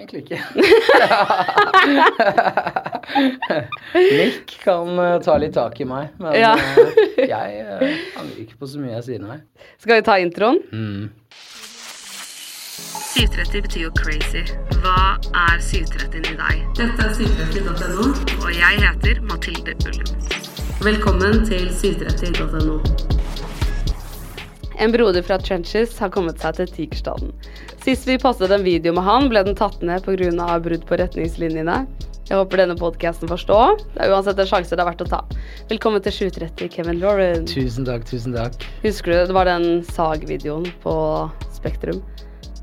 egentlig 0.00 0.20
ikke. 0.24 0.40
Nick 3.94 4.56
kan 4.64 4.98
eh, 4.98 5.16
ta 5.24 5.36
litt 5.40 5.54
tak 5.56 5.80
i 5.80 5.84
meg, 5.88 6.08
men 6.20 6.34
Ja. 6.38 6.52
eh, 6.56 7.24
jeg 7.28 7.60
eh, 7.60 7.96
angrer 8.20 8.40
ikke 8.44 8.56
på 8.60 8.66
så 8.70 8.78
mye 8.82 8.94
jeg 8.98 9.04
sier, 9.08 9.20
nei. 9.24 9.38
Skal 9.82 10.00
vi 10.00 10.06
ta 10.08 10.16
introen? 10.22 10.58
730 13.10 13.62
betyr 13.66 13.82
jo 13.88 13.90
crazy. 13.98 14.42
Hva 14.80 15.18
er 15.34 15.56
730 15.60 16.30
i 16.32 16.36
deg? 16.38 16.56
Dette 16.78 17.00
er 17.04 17.12
730.no, 17.18 18.06
og 18.44 18.50
jeg 18.54 18.84
heter 18.86 19.20
Mathilde 19.28 19.74
Ullum. 19.90 20.10
Velkommen 20.80 21.42
til 21.48 21.66
730.no. 21.74 22.78
En 24.80 24.92
broder 24.92 25.22
fra 25.22 25.36
Trenches 25.38 25.98
har 26.00 26.08
kommet 26.08 26.40
seg 26.40 26.56
til 26.56 26.70
Tigerstaden. 26.72 27.34
Sist 27.84 28.06
vi 28.08 28.14
postet 28.20 28.48
en 28.54 28.62
video 28.64 28.94
med 28.96 29.04
han, 29.04 29.26
ble 29.28 29.42
den 29.44 29.58
tatt 29.58 29.82
ned 29.84 30.06
pga. 30.06 30.46
brudd 30.64 30.86
på 30.88 30.96
retningslinjene. 30.96 31.74
Jeg 32.30 32.38
håper 32.38 32.62
denne 32.62 32.78
podkasten 32.80 33.28
får 33.28 33.42
stå. 33.42 33.58
Det 33.92 34.06
er 34.06 34.14
uansett 34.14 34.40
en 34.40 34.48
sjanse 34.48 34.72
det 34.72 34.80
er 34.80 34.88
verdt 34.88 35.04
å 35.04 35.08
ta. 35.10 35.20
Velkommen 35.68 36.00
til 36.00 36.16
730, 36.32 36.72
Kevin 36.72 36.96
Lauren. 37.02 37.44
Tusen 37.44 37.84
takk, 37.84 38.08
tusen 38.08 38.32
takk. 38.32 38.56
Husker 38.80 39.12
du, 39.12 39.18
det 39.28 39.36
var 39.36 39.50
den 39.52 39.82
sag-videoen 39.90 40.70
på 40.80 40.96
Spektrum? 41.58 42.00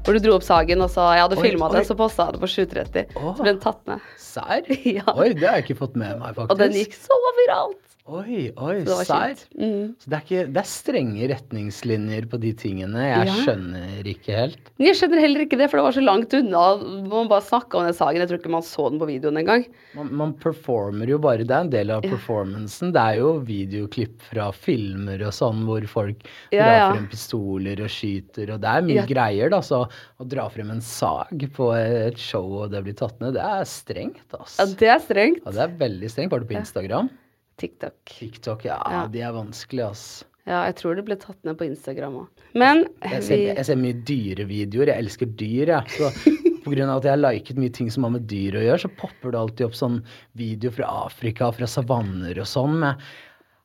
Hvor 0.02 0.18
du 0.18 0.24
dro 0.24 0.40
opp 0.40 0.48
sagen, 0.48 0.82
og 0.82 0.90
så 0.90 1.06
Jeg 1.20 1.22
hadde 1.28 1.38
filma 1.44 1.70
det, 1.70 1.86
så 1.86 1.94
posta 2.00 2.32
jeg 2.32 2.40
det 2.40 2.46
på 2.48 2.50
730. 2.56 3.14
Åh. 3.14 3.34
Så 3.38 3.46
ble 3.46 3.54
den 3.54 3.62
tatt 3.62 3.84
ned. 3.86 4.10
Serr? 4.18 4.74
Ja. 4.98 5.06
Oi, 5.14 5.36
det 5.38 5.46
har 5.46 5.60
jeg 5.60 5.68
ikke 5.68 5.84
fått 5.86 6.00
med 6.00 6.18
meg, 6.18 6.34
faktisk. 6.34 6.50
Og 6.50 6.66
den 6.66 6.80
gikk 6.82 6.98
så 6.98 7.22
viralt. 7.44 7.87
Oi, 8.08 8.54
oi, 8.56 8.76
serr? 9.04 9.36
Mm. 9.60 9.90
Så 10.00 10.08
det 10.08 10.16
er, 10.16 10.22
ikke, 10.24 10.44
det 10.56 10.62
er 10.62 10.68
strenge 10.72 11.26
retningslinjer 11.28 12.28
på 12.32 12.38
de 12.40 12.54
tingene. 12.56 13.02
Jeg 13.04 13.28
Ja. 13.28 13.34
skjønner 13.44 14.08
ikke 14.08 14.32
helt. 14.38 14.70
Jeg 14.80 14.96
skjønner 14.96 15.20
heller 15.20 15.44
ikke 15.44 15.58
det, 15.60 15.68
for 15.68 15.82
det 15.82 15.84
var 15.84 15.92
så 15.98 16.04
langt 16.06 16.32
unna. 16.38 16.62
Man 17.04 17.28
bare 17.28 17.44
snakka 17.44 17.76
om 17.82 17.84
den 17.90 17.98
sagen. 17.98 18.22
Jeg 18.24 18.30
tror 18.30 18.40
ikke 18.40 18.54
man 18.54 18.64
så 18.64 18.86
den 18.94 19.02
på 19.02 19.10
videoen 19.10 19.42
engang. 19.42 19.66
Man, 19.98 20.14
man 20.22 20.32
performer 20.40 21.12
jo 21.12 21.18
bare, 21.20 21.44
det 21.44 21.52
er 21.52 21.66
en 21.68 21.74
del 21.76 21.92
av 21.98 22.02
performancen. 22.08 22.94
Det 22.96 23.04
er 23.04 23.20
jo 23.20 23.34
videoklipp 23.44 24.24
fra 24.32 24.48
filmer 24.56 25.28
og 25.28 25.36
sånn 25.36 25.66
hvor 25.68 25.84
folk 25.92 26.24
Ja, 26.56 26.64
drar 26.64 26.78
ja. 26.80 26.88
frem 26.96 27.10
pistoler 27.12 27.84
og 27.84 27.92
skyter, 27.92 28.54
og 28.56 28.62
det 28.64 28.72
er 28.72 28.88
mye 28.88 29.02
Ja. 29.04 29.06
greier, 29.12 29.50
da. 29.52 29.60
Så 29.60 29.84
å 29.84 30.24
dra 30.32 30.48
frem 30.48 30.72
en 30.72 30.80
sag 30.80 31.36
på 31.52 31.74
et 31.76 32.18
show 32.18 32.64
og 32.64 32.72
det 32.72 32.86
blir 32.88 32.96
tatt 32.96 33.20
ned, 33.20 33.34
det 33.36 33.44
er 33.44 33.68
strengt, 33.68 34.24
altså. 34.32 34.64
Ja, 34.64 34.66
det 34.80 34.88
er 34.96 35.00
strengt. 35.04 35.44
Ja, 35.46 35.52
det 35.52 35.60
er 35.68 35.78
veldig 35.86 36.10
strengt. 36.16 36.32
Var 36.32 36.40
det 36.40 36.48
på 36.56 36.62
Instagram? 36.64 37.10
TikTok. 37.58 37.94
TikTok, 38.06 38.66
ja, 38.70 38.78
Ja. 38.92 39.06
de 39.12 39.22
er 39.26 39.34
vanskelig, 39.36 39.84
ass. 39.90 40.08
Ja, 40.48 40.62
jeg 40.70 40.78
tror 40.80 40.96
det 40.96 41.04
ble 41.10 41.18
tatt 41.20 41.40
ned 41.44 41.58
på 41.60 41.66
Instagram 41.68 42.22
òg. 42.22 42.44
Men 42.56 42.86
Jeg 43.04 43.24
ser, 43.24 43.36
vi 43.42 43.48
jeg 43.50 43.66
ser 43.68 43.80
mye 43.82 43.98
dyrevideoer. 44.08 44.88
Jeg 44.94 45.04
elsker 45.04 45.26
dyr, 45.36 45.72
jeg. 45.74 45.96
Så 45.98 46.12
på 46.64 46.72
grunn 46.72 46.88
av 46.90 47.02
at 47.02 47.08
jeg 47.10 47.12
har 47.18 47.24
liket 47.24 47.60
mye 47.60 47.74
ting 47.76 47.90
som 47.92 48.04
har 48.08 48.14
med 48.16 48.28
dyr 48.32 48.56
å 48.56 48.64
gjøre, 48.64 48.80
så 48.86 48.92
popper 48.96 49.34
det 49.36 49.40
alltid 49.42 49.66
opp 49.68 49.76
sånn 49.76 49.98
video 50.40 50.72
fra 50.72 50.88
Afrika, 51.06 51.50
fra 51.56 51.68
savanner 51.68 52.40
og 52.40 52.48
sånn. 52.48 52.80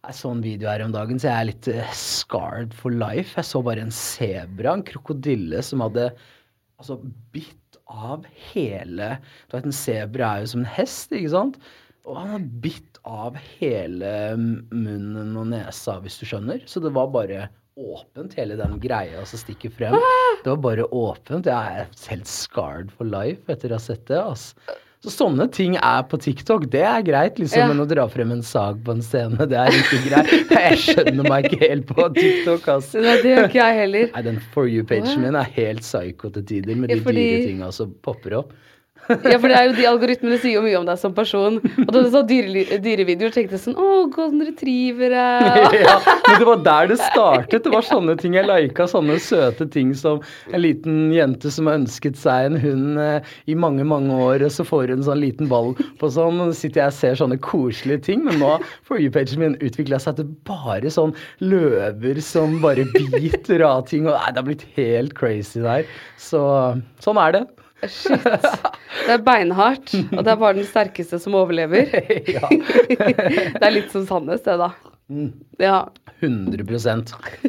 Jeg 0.03 0.19
så 0.19 0.33
en 0.35 0.43
video 0.43 0.67
her 0.73 0.83
om 0.83 0.91
dagen, 0.95 1.21
så 1.23 1.29
jeg 1.31 1.39
er 1.39 1.49
litt 1.53 1.69
eh, 1.71 1.93
scarred 1.95 2.75
for 2.75 2.91
life. 2.91 3.37
Jeg 3.39 3.47
så 3.47 3.63
bare 3.63 3.85
en 3.87 3.95
sebra, 3.95 4.73
en 4.75 4.83
krokodille, 4.83 5.63
som 5.63 5.85
hadde 5.85 6.09
altså 6.83 6.99
bitt 7.31 7.79
av 7.93 8.25
hele 8.51 9.19
Du 9.47 9.55
vet, 9.55 9.67
en 9.69 9.77
sebra 9.77 10.33
er 10.35 10.43
jo 10.43 10.51
som 10.57 10.65
en 10.65 10.73
hest, 10.75 11.13
ikke 11.15 11.31
sant? 11.31 11.61
Og 12.03 12.17
han 12.19 12.33
har 12.35 12.47
bitt 12.65 12.92
av 13.09 13.37
hele 13.59 14.13
munnen 14.39 15.35
og 15.41 15.49
nesa, 15.51 15.99
hvis 16.05 16.21
du 16.21 16.27
skjønner. 16.29 16.63
Så 16.71 16.83
det 16.85 16.93
var 16.95 17.11
bare 17.15 17.49
åpent, 17.79 18.35
hele 18.37 18.59
den 18.61 18.79
greia 18.83 19.25
som 19.27 19.41
stikker 19.41 19.73
frem. 19.75 19.97
Det 20.45 20.51
var 20.53 20.61
bare 20.69 20.87
åpent. 20.93 21.47
Jeg 21.49 21.83
er 21.83 21.91
helt 22.13 22.29
scarred 22.31 22.93
for 22.95 23.09
life 23.09 23.49
etter 23.53 23.73
å 23.73 23.79
ha 23.79 23.83
sett 23.83 24.05
det. 24.11 24.21
Altså. 24.21 24.79
Så 25.03 25.11
sånne 25.11 25.49
ting 25.51 25.73
er 25.83 26.05
på 26.07 26.15
TikTok. 26.23 26.69
Det 26.71 26.85
er 26.87 27.03
greit, 27.03 27.41
liksom. 27.41 27.59
Ja. 27.59 27.67
Men 27.73 27.81
å 27.83 27.87
dra 27.91 28.05
frem 28.13 28.31
en 28.37 28.43
sag 28.47 28.85
på 28.87 28.93
en 28.95 29.01
scene, 29.03 29.49
det 29.51 29.57
er 29.59 29.75
ikke 29.75 29.99
greit. 30.05 30.53
Jeg 30.53 30.77
skjønner 30.79 31.27
meg 31.27 31.49
ikke 31.49 31.59
helt 31.65 31.89
på 31.91 32.05
TikTok, 32.15 32.69
altså. 32.77 33.01
Nei, 33.03 33.17
det 33.25 33.33
gjør 33.33 33.49
ikke 33.49 33.59
jeg 33.65 33.79
heller. 33.81 34.13
Nei, 34.15 34.23
den 34.29 34.39
For 34.55 34.71
you-pagen 34.71 35.25
min 35.25 35.41
er 35.41 35.49
helt 35.57 35.83
psycho 35.83 36.31
til 36.37 36.47
tider, 36.53 36.79
med 36.79 36.93
Ja, 36.93 37.01
de 37.01 37.07
fordi- 37.09 37.25
dyre 37.33 37.49
tinga 37.49 37.73
som 37.75 37.97
popper 38.07 38.37
opp. 38.45 38.53
Ja, 39.11 39.39
for 39.41 39.51
det 39.51 39.57
er 39.59 39.67
jo 39.67 39.75
de 39.75 39.87
algoritmene 39.89 40.37
sier 40.39 40.57
jo 40.57 40.63
mye 40.65 40.79
om 40.79 40.87
deg 40.87 40.99
som 41.01 41.15
person. 41.15 41.59
Og 41.85 41.91
da 41.91 42.03
du 42.05 42.09
så 42.13 42.23
dyre, 42.27 42.79
dyrevideoer, 42.83 43.33
tenkte 43.35 43.57
jeg 43.57 43.63
sånn 43.65 43.79
Å, 43.79 43.89
golden 44.15 44.45
retrievere. 44.47 45.25
ja, 45.83 45.97
men 46.29 46.39
det 46.39 46.47
var 46.49 46.63
der 46.67 46.91
det 46.93 46.99
startet. 47.01 47.65
Det 47.65 47.73
var 47.73 47.87
sånne 47.87 48.15
ting 48.21 48.37
jeg 48.39 48.47
lika. 48.49 48.87
Sånne 48.91 49.19
søte 49.23 49.67
ting 49.73 49.91
som 49.99 50.23
en 50.53 50.63
liten 50.63 51.11
jente 51.15 51.51
som 51.53 51.71
har 51.71 51.81
ønsket 51.81 52.19
seg 52.21 52.51
en 52.51 52.61
hund 52.63 53.01
eh, 53.03 53.33
i 53.51 53.57
mange, 53.59 53.87
mange 53.89 54.15
år, 54.29 54.47
og 54.47 54.55
så 54.55 54.67
får 54.67 54.95
hun 54.95 55.05
sånn 55.07 55.23
liten 55.23 55.51
ball 55.51 55.73
på 56.01 56.13
sånn, 56.13 56.41
og 56.45 56.53
så 56.53 56.61
sitter 56.61 56.85
jeg 56.85 56.95
og 56.95 56.99
ser 57.01 57.19
sånne 57.23 57.41
koselige 57.43 58.07
ting. 58.11 58.23
Men 58.29 58.39
nå 58.43 58.55
For 58.87 59.01
you-pagen 59.03 59.41
min 59.43 59.59
utvikla 59.65 59.99
seg 60.03 60.19
til 60.21 60.31
bare 60.47 60.93
sånn 60.93 61.15
løver 61.43 62.21
som 62.23 62.61
bare 62.63 62.87
biter 62.95 63.65
av 63.67 63.87
ting, 63.91 64.07
og 64.07 64.15
nei, 64.15 64.31
det 64.31 64.43
har 64.43 64.47
blitt 64.47 64.67
helt 64.79 65.17
crazy 65.19 65.63
der. 65.65 65.89
Så 66.21 66.43
sånn 67.03 67.21
er 67.21 67.37
det. 67.39 67.45
Shit. 67.89 68.23
Det 68.23 69.11
er 69.17 69.23
beinhardt, 69.27 69.95
og 70.13 70.21
det 70.23 70.31
er 70.31 70.39
bare 70.39 70.55
den 70.59 70.67
sterkeste 70.69 71.19
som 71.23 71.35
overlever. 71.39 71.89
Ja. 72.37 72.47
Det 73.59 73.63
er 73.67 73.75
litt 73.75 73.91
som 73.95 74.05
Sandnes, 74.07 74.43
det, 74.47 74.55
da. 74.61 74.71
Ja. 75.63 75.89
100 76.23 76.63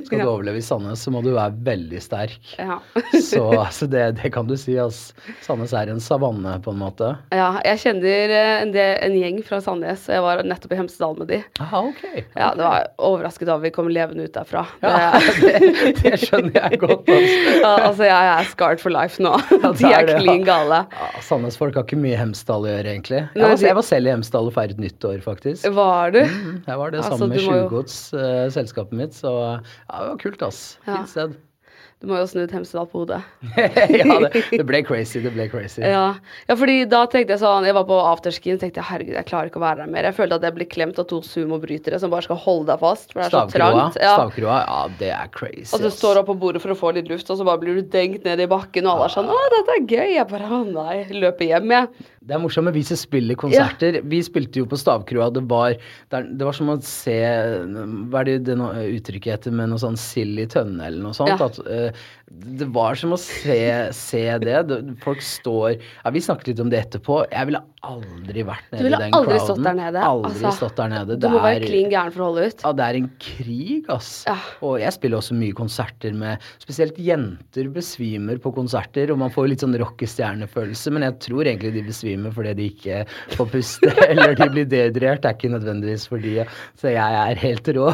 Skal 0.05 0.19
du 0.19 0.25
overleve 0.25 0.57
i 0.57 0.61
Sandnes, 0.65 1.01
så 1.05 1.11
må 1.13 1.21
du 1.21 1.31
være 1.35 1.53
veldig 1.65 1.99
sterk. 2.01 2.39
Ja. 2.57 2.79
Så 3.23 3.43
altså 3.53 3.85
det, 3.89 4.03
det 4.21 4.31
kan 4.33 4.47
du 4.49 4.55
si. 4.57 4.75
Altså. 4.81 5.13
Sandnes 5.45 5.73
er 5.77 5.91
en 5.93 6.01
savanne, 6.01 6.55
på 6.65 6.73
en 6.73 6.79
måte. 6.81 7.11
ja. 7.33 7.51
Jeg 7.63 7.79
kjenner 7.83 8.33
eh, 8.33 8.61
en, 8.63 8.71
del, 8.73 8.95
en 9.05 9.15
gjeng 9.17 9.37
fra 9.45 9.59
Sandnes, 9.63 10.07
og 10.09 10.15
jeg 10.17 10.23
var 10.25 10.41
nettopp 10.47 10.73
i 10.73 10.79
Hemsedal 10.81 11.15
med 11.19 11.29
de. 11.29 11.39
Aha, 11.63 11.83
okay. 11.91 12.25
Ja, 12.35 12.49
det 12.57 12.65
var 12.65 12.87
overrasket 12.97 13.47
da 13.49 13.57
vi 13.61 13.71
kom 13.73 13.89
levende 13.93 14.25
ut 14.27 14.33
derfra. 14.35 14.65
Ja, 14.83 15.13
Det, 15.39 15.53
det, 16.01 16.13
skjønner 16.25 16.57
jeg 16.57 16.81
godt. 16.81 17.07
Altså. 17.13 17.61
ja, 17.61 17.73
altså, 17.87 18.07
jeg 18.09 18.31
er 18.33 18.49
scarred 18.51 18.83
for 18.83 18.93
life 18.93 19.23
nå. 19.23 19.33
De 19.53 19.89
er 19.89 20.09
er 20.09 20.19
klin 20.19 20.45
gale. 20.47 20.83
Ja, 20.93 21.09
Sandnes-folk 21.25 21.77
har 21.77 21.85
ikke 21.87 21.99
mye 22.01 22.17
Hemsedal 22.19 22.65
å 22.67 22.71
gjøre, 22.73 22.89
egentlig. 22.97 23.21
Jeg 23.37 23.45
var, 23.45 23.55
jeg 23.69 23.77
var 23.79 23.87
selv 23.87 24.09
i 24.09 24.13
Hemsedal 24.15 24.49
og 24.49 24.55
feiret 24.57 24.81
nyttår, 24.81 25.21
faktisk. 25.25 25.69
Var 25.77 26.13
du? 26.17 26.21
Jeg 26.23 26.79
var 26.81 26.93
det 26.93 27.03
Altså, 27.03 27.17
sammen 27.17 27.33
med 27.33 27.43
må 27.43 27.52
jo- 27.52 27.52
Tjuvgods, 27.53 27.97
eh, 28.17 28.43
selskapet 28.53 28.99
mitt, 28.99 29.17
så 29.17 29.33
ja, 29.39 29.57
det 29.63 30.11
var 30.11 30.21
kult, 30.21 30.45
ass. 30.45 30.61
Ja. 30.85 30.99
Fint 31.01 31.11
sted. 31.15 31.41
Du 32.03 32.09
må 32.11 32.17
jo 32.19 32.25
snudd 32.27 32.51
Hemsedal 32.51 32.83
på 32.91 33.05
hodet. 33.05 33.21
ja, 33.55 34.15
det, 34.19 34.41
det 34.59 34.63
ble 34.67 34.81
crazy, 34.83 35.21
det 35.23 35.31
ble 35.31 35.45
crazy. 35.47 35.79
Ja. 35.87 36.17
ja, 36.49 36.55
fordi 36.59 36.81
da 36.91 37.05
tenkte 37.07 37.31
jeg 37.31 37.39
sånn 37.39 37.63
Jeg 37.63 37.77
var 37.77 37.85
på 37.87 37.95
afterskien 38.09 38.59
tenkte 38.59 38.81
jeg, 38.81 38.87
herregud, 38.89 39.13
jeg 39.15 39.27
klarer 39.29 39.47
ikke 39.47 39.61
å 39.61 39.63
være 39.63 39.85
der 39.85 39.93
mer. 39.93 40.09
Jeg 40.09 40.17
følte 40.17 40.35
at 40.35 40.43
jeg 40.43 40.55
ble 40.57 40.67
klemt 40.67 40.99
av 40.99 41.07
to 41.07 41.21
sumobrytere 41.23 42.01
som 42.03 42.11
bare 42.11 42.27
skal 42.27 42.41
holde 42.43 42.67
deg 42.73 42.83
fast. 42.83 43.13
For 43.13 43.23
det 43.23 43.29
er 43.29 43.35
så 43.37 43.45
trangt. 43.53 44.01
Ja. 44.03 44.17
stavkroa, 44.17 44.57
ja, 44.65 44.81
det 44.99 45.13
er 45.15 45.31
crazy. 45.31 45.69
Og 45.69 45.85
du 45.85 45.87
ass. 45.87 46.01
står 46.01 46.19
opp 46.19 46.27
på 46.33 46.35
bordet 46.43 46.63
for 46.65 46.75
å 46.75 46.77
få 46.81 46.91
litt 46.99 47.07
luft, 47.07 47.31
og 47.31 47.39
så 47.39 47.47
bare 47.47 47.63
blir 47.63 47.79
du 47.79 47.87
dengt 47.95 48.27
ned 48.27 48.43
i 48.43 48.49
bakken, 48.51 48.83
og 48.83 48.97
alle 48.97 49.07
er 49.07 49.15
sånn 49.15 49.31
'Å, 49.31 49.39
dette 49.55 49.77
er 49.77 49.87
gøy.' 49.95 50.17
Jeg 50.17 50.27
bare 50.33 50.51
'Å 50.51 50.61
nei'. 50.73 51.07
Løper 51.23 51.53
hjem, 51.53 51.71
jeg. 51.77 52.11
Det 52.23 52.35
er 52.35 52.39
morsomt 52.39 52.69
med 52.69 52.77
vi 52.77 52.83
som 52.87 52.99
spiller 52.99 53.37
konserter. 53.39 53.99
Vi 54.07 54.21
spilte 54.23 54.61
jo 54.61 54.67
på 54.69 54.79
Stavkroa. 54.79 55.27
Det 55.35 55.43
var, 55.49 55.75
det, 56.13 56.43
var 56.43 56.55
som 56.55 56.71
å 56.71 56.77
se 56.85 57.17
Hva 57.19 58.21
er 58.21 58.29
det 58.29 58.37
det 58.47 58.55
uttrykket 58.57 59.33
heter 59.33 59.55
med 59.55 59.73
noe 59.73 59.81
sånn 59.81 59.99
sild 59.99 60.39
i 60.39 60.47
tønne 60.51 60.87
eller 60.87 61.03
noe 61.03 61.17
sånt? 61.17 61.33
Ja. 61.33 61.49
At, 61.49 61.59
eh, 61.67 62.05
det 62.33 62.65
var 62.73 62.97
som 62.97 63.13
å 63.13 63.17
se, 63.21 63.59
se 63.93 64.23
det. 64.41 64.57
Folk 65.03 65.21
står 65.23 65.75
Ja, 65.77 66.11
vi 66.13 66.21
snakket 66.23 66.53
litt 66.53 66.61
om 66.63 66.71
det 66.71 66.79
etterpå. 66.87 67.19
Jeg 67.29 67.49
ville 67.49 67.61
aldri 67.83 68.43
vært 68.47 68.69
nede 68.71 68.79
i 68.79 68.85
ville 68.87 68.99
den 69.01 69.13
aldri 69.13 69.35
crowden. 69.35 69.45
stått 69.45 69.65
der 69.67 69.75
nede, 69.77 70.03
Aldri 70.07 70.31
altså. 70.47 70.51
stått 70.55 70.77
der 70.79 70.91
nede. 70.93 71.17
Du 71.19 71.27
må 71.29 71.41
være 71.43 71.67
klin 71.67 71.91
gæren 71.91 72.13
for 72.15 72.23
å 72.23 72.27
holde 72.31 72.45
ut. 72.47 72.63
ja, 72.63 72.71
det 72.79 72.85
er 72.87 72.97
en 72.99 73.09
krig, 73.21 73.89
ass. 73.91 74.11
Ja. 74.29 74.35
Og 74.65 74.77
jeg 74.81 74.95
spiller 74.95 75.19
også 75.19 75.35
mye 75.37 75.55
konserter 75.57 76.15
med 76.17 76.47
Spesielt 76.63 76.97
jenter 77.03 77.67
besvimer 77.75 78.39
på 78.41 78.53
konserter, 78.55 79.11
og 79.11 79.19
man 79.19 79.33
får 79.33 79.49
litt 79.51 79.65
sånn 79.65 79.75
rockestjernefølelse, 79.81 80.93
men 80.95 81.05
jeg 81.09 81.17
tror 81.27 81.43
egentlig 81.51 81.73
de 81.75 81.83
besvimer 81.89 82.33
fordi 82.35 82.53
de 82.59 82.69
ikke 82.71 83.01
får 83.35 83.51
puste, 83.51 83.91
eller 84.09 84.35
de 84.39 84.49
blir 84.55 84.69
dehydrert. 84.71 85.21
Det 85.23 85.31
er 85.33 85.37
ikke 85.37 85.53
nødvendigvis 85.53 86.07
fordi 86.11 86.35
Så 86.79 86.93
jeg 86.95 87.19
er 87.27 87.43
helt 87.43 87.67
rå. 87.77 87.91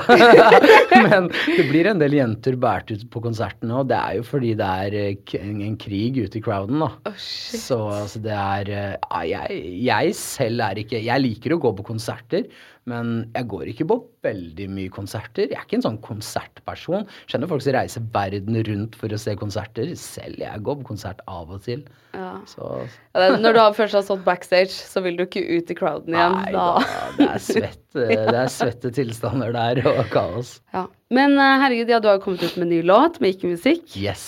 men 1.10 1.32
det 1.34 1.66
blir 1.72 1.90
en 1.92 2.02
del 2.02 2.18
jenter 2.22 2.56
båret 2.62 2.94
ut 2.94 3.08
på 3.12 3.26
konsertene, 3.26 3.82
og 3.82 3.90
det 3.90 3.98
er 3.98 4.20
jo 4.22 4.29
fordi 4.30 4.54
det 4.60 4.70
er 4.86 4.98
eh, 4.98 5.36
en, 5.42 5.78
krig 5.82 6.20
ute 6.22 6.40
i 6.40 6.44
crowden, 6.44 6.84
da. 6.84 7.14
shit. 7.18 7.62
Så 7.66 7.80
altså, 7.90 8.22
det 8.24 8.36
er 8.36 8.72
eh, 8.76 9.24
jeg, 9.32 9.62
jeg 9.86 10.16
selv 10.18 10.66
er 10.66 10.82
ikke 10.84 11.02
Jeg 11.04 11.26
liker 11.26 11.56
å 11.56 11.62
gå 11.62 11.74
på 11.80 11.88
konserter, 11.92 12.46
men 12.90 13.12
jeg 13.36 13.48
går 13.52 13.70
ikke 13.72 13.86
på 13.90 13.98
veldig 14.26 14.66
mye 14.74 14.92
konserter. 14.94 15.48
Jeg 15.48 15.58
er 15.58 15.66
ikke 15.68 15.78
en 15.80 15.86
sånn 15.86 16.00
konsertperson. 16.04 17.06
Skjønner 17.30 17.52
folk 17.52 17.64
som 17.64 17.76
reiser 17.78 18.06
verden 18.16 18.60
rundt 18.68 18.98
for 19.00 19.14
å 19.16 19.20
se 19.22 19.36
konserter. 19.40 19.94
Selv 20.00 20.42
jeg 20.44 20.64
går 20.66 20.80
på 20.82 20.90
konsert 20.92 21.24
av 21.30 21.54
og 21.56 21.64
til. 21.68 21.86
Ja. 22.18 22.34
Så 22.50 22.68
Ja, 23.16 23.38
Når 23.38 23.56
du 23.58 23.62
først 23.78 23.98
har 23.98 24.06
stått 24.08 24.26
backstage, 24.26 24.74
så 24.74 25.04
vil 25.06 25.18
du 25.20 25.26
ikke 25.28 25.46
ut 25.46 25.72
i 25.72 25.78
crowden 25.78 26.18
igjen. 26.18 26.38
nei 26.42 26.54
da. 26.56 26.68
da, 26.82 27.10
det 27.18 27.30
er 27.30 27.44
svett, 27.46 27.82
eh, 27.96 28.14
det 28.34 28.40
er 28.44 28.54
svette 28.54 28.94
tilstander 28.96 29.54
der 29.56 29.84
og 29.88 30.06
kaos. 30.14 30.58
Ja. 30.74 30.88
Men 31.14 31.38
eh, 31.38 31.58
herregud, 31.64 31.94
ja, 31.94 32.02
du 32.02 32.10
har 32.10 32.20
jo 32.20 32.26
kommet 32.28 32.44
ut 32.46 32.58
med 32.58 32.68
en 32.68 32.74
ny 32.78 32.82
låt 32.86 33.22
med 33.22 33.38
ikke-musikk. 33.38 33.94
Yes. 33.98 34.26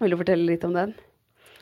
Vil 0.00 0.12
du 0.12 0.18
fortelle 0.20 0.48
litt 0.48 0.64
om 0.66 0.74
den? 0.76 0.96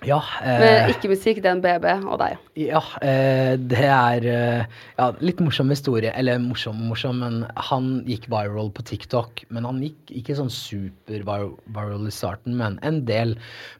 Ja, 0.04 0.20
Med 0.44 0.64
eh, 0.64 0.90
ikke-musikk, 0.92 1.40
den 1.44 1.62
BB 1.64 1.86
og 2.04 2.18
deg. 2.20 2.40
Ja, 2.60 2.80
eh, 3.04 3.54
det 3.56 3.86
er 3.88 4.26
eh, 4.28 4.80
ja, 4.98 5.06
litt 5.24 5.40
morsom 5.42 5.72
historie. 5.72 6.12
Eller 6.12 6.40
morsom, 6.42 6.82
morsom, 6.90 7.22
men 7.22 7.38
han 7.70 7.88
gikk 8.08 8.28
viral 8.32 8.70
på 8.74 8.84
TikTok. 8.86 9.44
Men 9.54 9.66
han 9.68 9.80
gikk 9.82 10.12
ikke 10.20 10.36
sånn 10.38 10.52
super-viral 10.52 12.08
i 12.08 12.14
starten, 12.14 12.56
men 12.60 12.76
en 12.84 13.00
del. 13.08 13.34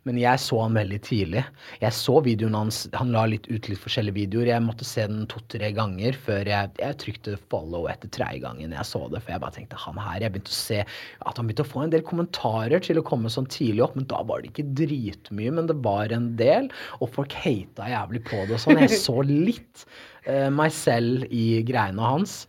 Men 0.09 0.21
jeg 0.21 0.41
så 0.43 0.63
han 0.65 0.79
veldig 0.79 1.01
tidlig. 1.05 1.45
Jeg 1.83 1.97
så 1.97 2.19
videoen 2.25 2.57
hans. 2.57 2.85
Han 2.97 3.13
la 3.15 3.27
litt 3.31 3.49
ut 3.51 3.69
litt 3.69 3.83
forskjellige 3.83 4.19
videoer. 4.23 4.55
Jeg 4.55 4.65
måtte 4.65 4.89
se 4.89 5.05
den 5.11 5.29
to-tre 5.31 5.73
ganger 5.77 6.17
før 6.25 6.49
jeg, 6.49 6.73
jeg 6.81 7.01
trykte 7.05 7.37
follow 7.53 7.89
etter 7.93 8.13
tredje 8.15 8.41
gangen 8.47 8.73
jeg 8.75 8.89
så 8.89 9.05
det. 9.13 9.21
For 9.25 9.37
jeg 9.37 9.45
bare 9.45 9.59
tenkte 9.59 9.81
han 9.85 10.01
her 10.01 10.25
Jeg 10.25 10.35
begynte 10.35 10.55
å 10.55 10.57
se 10.57 10.81
at 10.85 11.37
han 11.37 11.49
begynte 11.49 11.67
å 11.67 11.73
få 11.75 11.85
en 11.85 11.93
del 11.93 12.05
kommentarer 12.07 12.83
til 12.85 13.01
å 13.01 13.07
komme 13.07 13.33
sånn 13.33 13.49
tidlig 13.51 13.85
opp, 13.85 13.99
men 13.99 14.09
da 14.11 14.23
var 14.25 14.41
det 14.41 14.53
ikke 14.53 14.71
dritmye, 14.81 15.53
men 15.55 15.69
det 15.69 15.77
var 15.85 16.14
en 16.17 16.33
del. 16.41 16.71
Og 17.01 17.13
folk 17.15 17.35
hata 17.45 17.91
jævlig 17.91 18.25
på 18.29 18.45
det 18.45 18.59
og 18.59 18.65
sånn. 18.65 18.83
Jeg 18.85 19.01
så 19.03 19.19
litt 19.27 19.87
uh, 20.29 20.51
meg 20.55 20.75
selv 20.75 21.29
i 21.31 21.63
greiene 21.67 22.15
hans. 22.15 22.45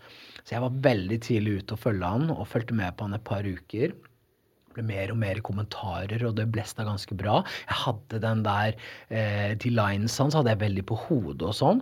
Så 0.46 0.54
jeg 0.54 0.62
var 0.62 0.82
veldig 0.86 1.22
tidlig 1.26 1.62
ute 1.62 1.74
og 1.74 1.82
følge 1.88 2.10
han, 2.18 2.28
og 2.34 2.46
fulgte 2.50 2.76
med 2.78 2.94
på 2.94 3.08
han 3.08 3.18
et 3.18 3.26
par 3.26 3.48
uker 3.48 3.96
Det 3.96 4.76
ble 4.76 4.84
mer 4.86 5.14
og 5.14 5.18
mer 5.18 5.40
kommentarer, 5.48 6.22
og 6.28 6.36
det 6.38 6.46
blesta 6.54 6.86
ganske 6.86 7.18
bra. 7.18 7.40
Jeg 7.66 7.80
hadde 7.82 8.20
den 8.22 8.44
der 8.46 8.76
eh, 9.10 9.56
De 9.58 9.72
lines 9.74 10.18
hans 10.22 10.38
hadde 10.38 10.54
jeg 10.54 10.62
veldig 10.62 10.86
på 10.92 11.00
hodet 11.08 11.50
og 11.50 11.58
sånn. 11.58 11.82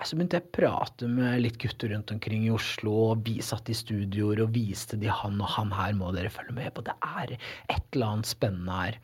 Så 0.00 0.16
begynte 0.16 0.38
jeg 0.38 0.48
å 0.48 0.54
prate 0.56 1.10
med 1.12 1.42
litt 1.44 1.58
gutter 1.60 1.92
rundt 1.92 2.10
omkring 2.14 2.46
i 2.46 2.54
Oslo, 2.54 2.94
og 3.12 3.26
vi 3.26 3.36
satt 3.44 3.68
i 3.68 3.76
studioer 3.76 4.40
og 4.42 4.54
viste 4.56 4.96
de 4.98 5.10
han 5.12 5.36
og 5.38 5.52
han 5.58 5.70
her 5.76 5.92
må 5.98 6.10
dere 6.16 6.32
følge 6.32 6.56
med 6.56 6.72
på. 6.74 6.86
Det 6.86 6.96
er 7.04 7.36
et 7.36 7.84
eller 7.92 8.14
annet 8.14 8.30
spennende 8.30 8.78
her. 8.78 8.98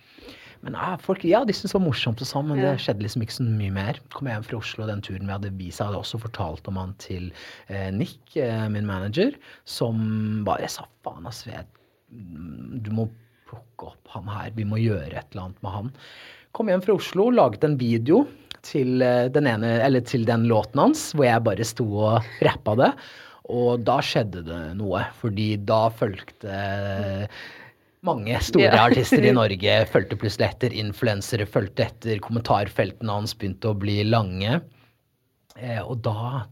Men 0.66 0.74
ja, 0.74 0.96
folk, 0.98 1.22
ja, 1.26 1.44
de 1.46 1.54
syntes 1.54 1.70
det 1.72 1.78
var 1.78 1.84
morsomt 1.86 2.22
og 2.24 2.26
sånn, 2.26 2.48
men 2.50 2.58
Ja. 2.58 2.72
det 2.74 2.82
skjedde 2.82 3.04
liksom 3.06 3.22
ikke 3.22 3.36
så 3.38 3.44
mye 3.46 3.72
mer. 3.74 4.00
Kom 4.10 4.26
jeg 4.26 4.34
hjem 4.34 4.46
fra 4.48 4.58
Oslo 4.58 4.86
den 4.90 5.02
turen 5.06 5.28
vi 5.30 5.34
hadde 5.36 5.52
vist, 5.60 5.78
hadde 5.78 6.00
også 6.00 6.18
fortalt 6.18 6.66
om 6.72 6.80
han 6.80 6.94
til 6.98 7.28
eh, 7.70 7.92
Nick, 7.94 8.18
eh, 8.36 8.66
min 8.74 8.88
manager, 8.88 9.36
som 9.64 10.42
bare 10.48 10.66
sa 10.68 10.88
faen, 11.06 11.26
ass, 11.30 11.44
jeg 11.46 11.62
du 12.10 12.90
må 12.94 13.08
plukke 13.48 13.88
opp 13.92 14.10
han 14.14 14.26
her. 14.30 14.50
Vi 14.56 14.64
må 14.68 14.78
gjøre 14.78 15.14
et 15.18 15.26
eller 15.32 15.48
annet 15.48 15.62
med 15.62 15.72
han. 15.74 15.92
Kom 16.56 16.68
hjem 16.70 16.82
fra 16.84 16.94
Oslo, 16.98 17.28
laget 17.34 17.64
en 17.66 17.76
video 17.78 18.24
til 18.66 19.02
eh, 19.02 19.26
den, 19.30 19.46
ene, 19.50 19.76
eller 19.86 20.02
til 20.06 20.26
den 20.26 20.46
låten 20.50 20.82
hans, 20.82 21.12
hvor 21.14 21.26
jeg 21.28 21.44
bare 21.46 21.66
sto 21.66 21.86
og 22.10 22.26
rappa 22.46 22.74
det. 22.82 22.92
Og 23.54 23.84
da 23.86 24.00
skjedde 24.02 24.42
det 24.46 24.62
noe, 24.78 25.04
fordi 25.20 25.52
da 25.68 25.84
fulgte 25.94 27.28
mange 28.06 28.38
store 28.46 28.70
Ja. 28.70 28.84
artister 28.88 29.24
i 29.26 29.34
Norge 29.34 29.76
fulgte 29.92 30.18
plutselig 30.20 30.48
etter. 30.52 30.74
Influensere 30.78 31.46
fulgte 31.50 31.86
etter. 31.88 32.20
Kommentarfeltene 32.24 33.18
hans 33.18 33.34
begynte 33.36 33.72
å 33.72 33.78
bli 33.78 34.00
lange. 34.06 34.60
Eh, 35.56 35.82
og 35.82 36.00
da, 36.06 36.46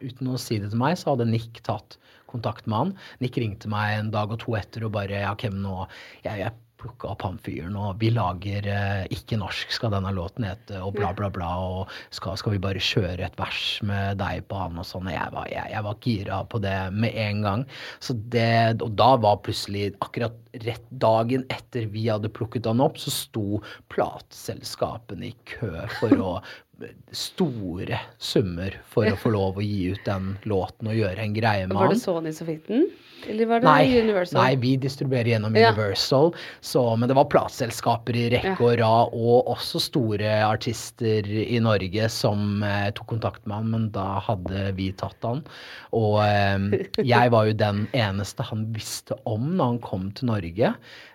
uten 0.00 0.32
å 0.32 0.40
si 0.40 0.58
det 0.62 0.72
til 0.72 0.80
meg, 0.80 0.98
så 1.00 1.14
hadde 1.14 1.28
Nick 1.30 1.62
tatt 1.66 1.98
kontakt 2.30 2.66
med 2.66 2.76
han. 2.80 2.92
Nick 3.22 3.38
ringte 3.38 3.70
meg 3.70 3.98
en 4.00 4.10
dag 4.14 4.32
og 4.34 4.40
to 4.42 4.56
etter 4.58 4.86
og 4.88 4.94
bare 4.96 5.22
Ja, 5.22 5.34
Kevin, 5.38 5.62
nå 5.62 5.84
Jeg, 6.24 6.40
jeg 6.40 6.52
plukka 6.84 7.10
opp 7.14 7.24
han 7.26 7.40
fyren, 7.44 7.76
og 7.80 7.98
vi 8.02 8.10
lager 8.14 8.68
eh, 8.70 9.04
Ikke 9.14 9.38
norsk 9.40 9.72
skal 9.74 9.94
denne 9.94 10.12
låten 10.14 10.46
hete, 10.46 10.78
og 10.84 10.94
bla, 10.98 11.12
bla, 11.16 11.30
bla, 11.32 11.50
og 11.64 11.94
skal, 12.14 12.38
skal 12.40 12.56
vi 12.56 12.62
bare 12.62 12.82
kjøre 12.82 13.24
et 13.26 13.38
vers 13.40 13.64
med 13.86 14.20
deg 14.20 14.44
på 14.50 14.60
han 14.60 14.80
og 14.80 14.88
sånn. 14.88 15.08
Og 15.08 15.16
Jeg 15.16 15.34
var, 15.34 15.50
jeg, 15.52 15.72
jeg 15.74 15.86
var 15.88 16.00
gira 16.04 16.40
på 16.50 16.60
det 16.64 16.78
med 16.94 17.20
en 17.24 17.44
gang. 17.46 17.66
Så 18.04 18.16
det, 18.32 18.82
og 18.84 18.96
da 18.98 19.14
var 19.20 19.42
plutselig 19.44 19.92
akkurat 20.04 20.38
rett 20.62 20.84
dagen 21.02 21.42
etter 21.50 21.88
vi 21.90 22.06
hadde 22.06 22.30
plukket 22.32 22.68
han 22.70 22.82
opp, 22.84 23.00
så 23.00 23.12
sto 23.12 23.60
plateselskapene 23.92 25.32
i 25.32 25.34
kø 25.56 25.72
for 25.98 26.14
å 26.14 26.34
store 27.14 27.98
summer 28.18 28.76
for 28.90 29.06
å 29.10 29.16
få 29.20 29.32
lov 29.36 29.58
å 29.60 29.64
gi 29.64 29.92
ut 29.94 30.04
den 30.08 30.34
låten 30.48 30.90
og 30.90 30.98
gjøre 30.98 31.22
en 31.24 31.34
greie 31.36 31.66
med 31.68 31.76
han. 31.76 31.88
Var 31.88 31.94
det. 31.96 32.02
Sony 32.02 32.32
som 32.36 32.48
fikk 32.50 32.66
den? 32.70 32.88
Eller 33.24 33.48
var 33.48 33.62
det 33.62 33.68
Nei, 33.70 34.00
Universal? 34.04 34.36
nei, 34.36 34.56
vi 34.60 34.74
distribuerer 34.76 35.30
gjennom 35.32 35.54
Ja. 35.56 35.70
Universal. 35.72 36.34
Så, 36.60 36.82
men 37.00 37.08
det 37.08 37.14
var 37.16 37.24
plateselskaper 37.32 38.18
i 38.20 38.26
rekke 38.34 38.58
og 38.60 38.74
rad, 38.82 39.14
og 39.16 39.48
også 39.54 39.80
store 39.80 40.34
artister 40.44 41.24
i 41.24 41.56
Norge 41.64 42.10
som 42.12 42.60
eh, 42.66 42.90
tok 42.96 43.14
kontakt 43.14 43.46
med 43.48 43.56
han, 43.56 43.70
men 43.72 43.86
da 43.94 44.18
hadde 44.26 44.66
vi 44.76 44.90
tatt 45.00 45.24
han. 45.24 45.40
Og 45.96 46.18
eh, 46.26 46.84
jeg 47.00 47.32
var 47.32 47.48
jo 47.48 47.56
den 47.64 47.86
eneste 47.96 48.44
han 48.44 48.66
visste 48.76 49.16
om 49.24 49.54
når 49.56 49.72
han 49.72 49.82
kom 49.88 50.10
til 50.18 50.28
Norge. 50.28 50.74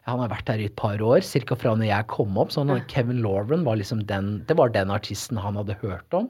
Han 0.10 0.24
har 0.24 0.32
vært 0.32 0.50
her 0.50 0.64
i 0.64 0.66
et 0.72 0.78
par 0.80 0.98
år, 1.06 1.22
ca. 1.22 1.56
fra 1.62 1.76
når 1.78 1.92
jeg 1.92 2.10
kom 2.10 2.38
opp. 2.42 2.50
Så 2.56 2.64
han, 2.66 2.82
Kevin 2.90 3.22
Lauren 3.22 3.62
var 3.68 3.78
liksom 3.78 4.02
den, 4.10 4.40
det 4.50 4.58
var 4.58 4.74
den 4.74 4.90
artisten 4.90 5.38
han 5.38 5.49
hadde 5.58 5.78
hørt 5.82 6.14
om. 6.18 6.30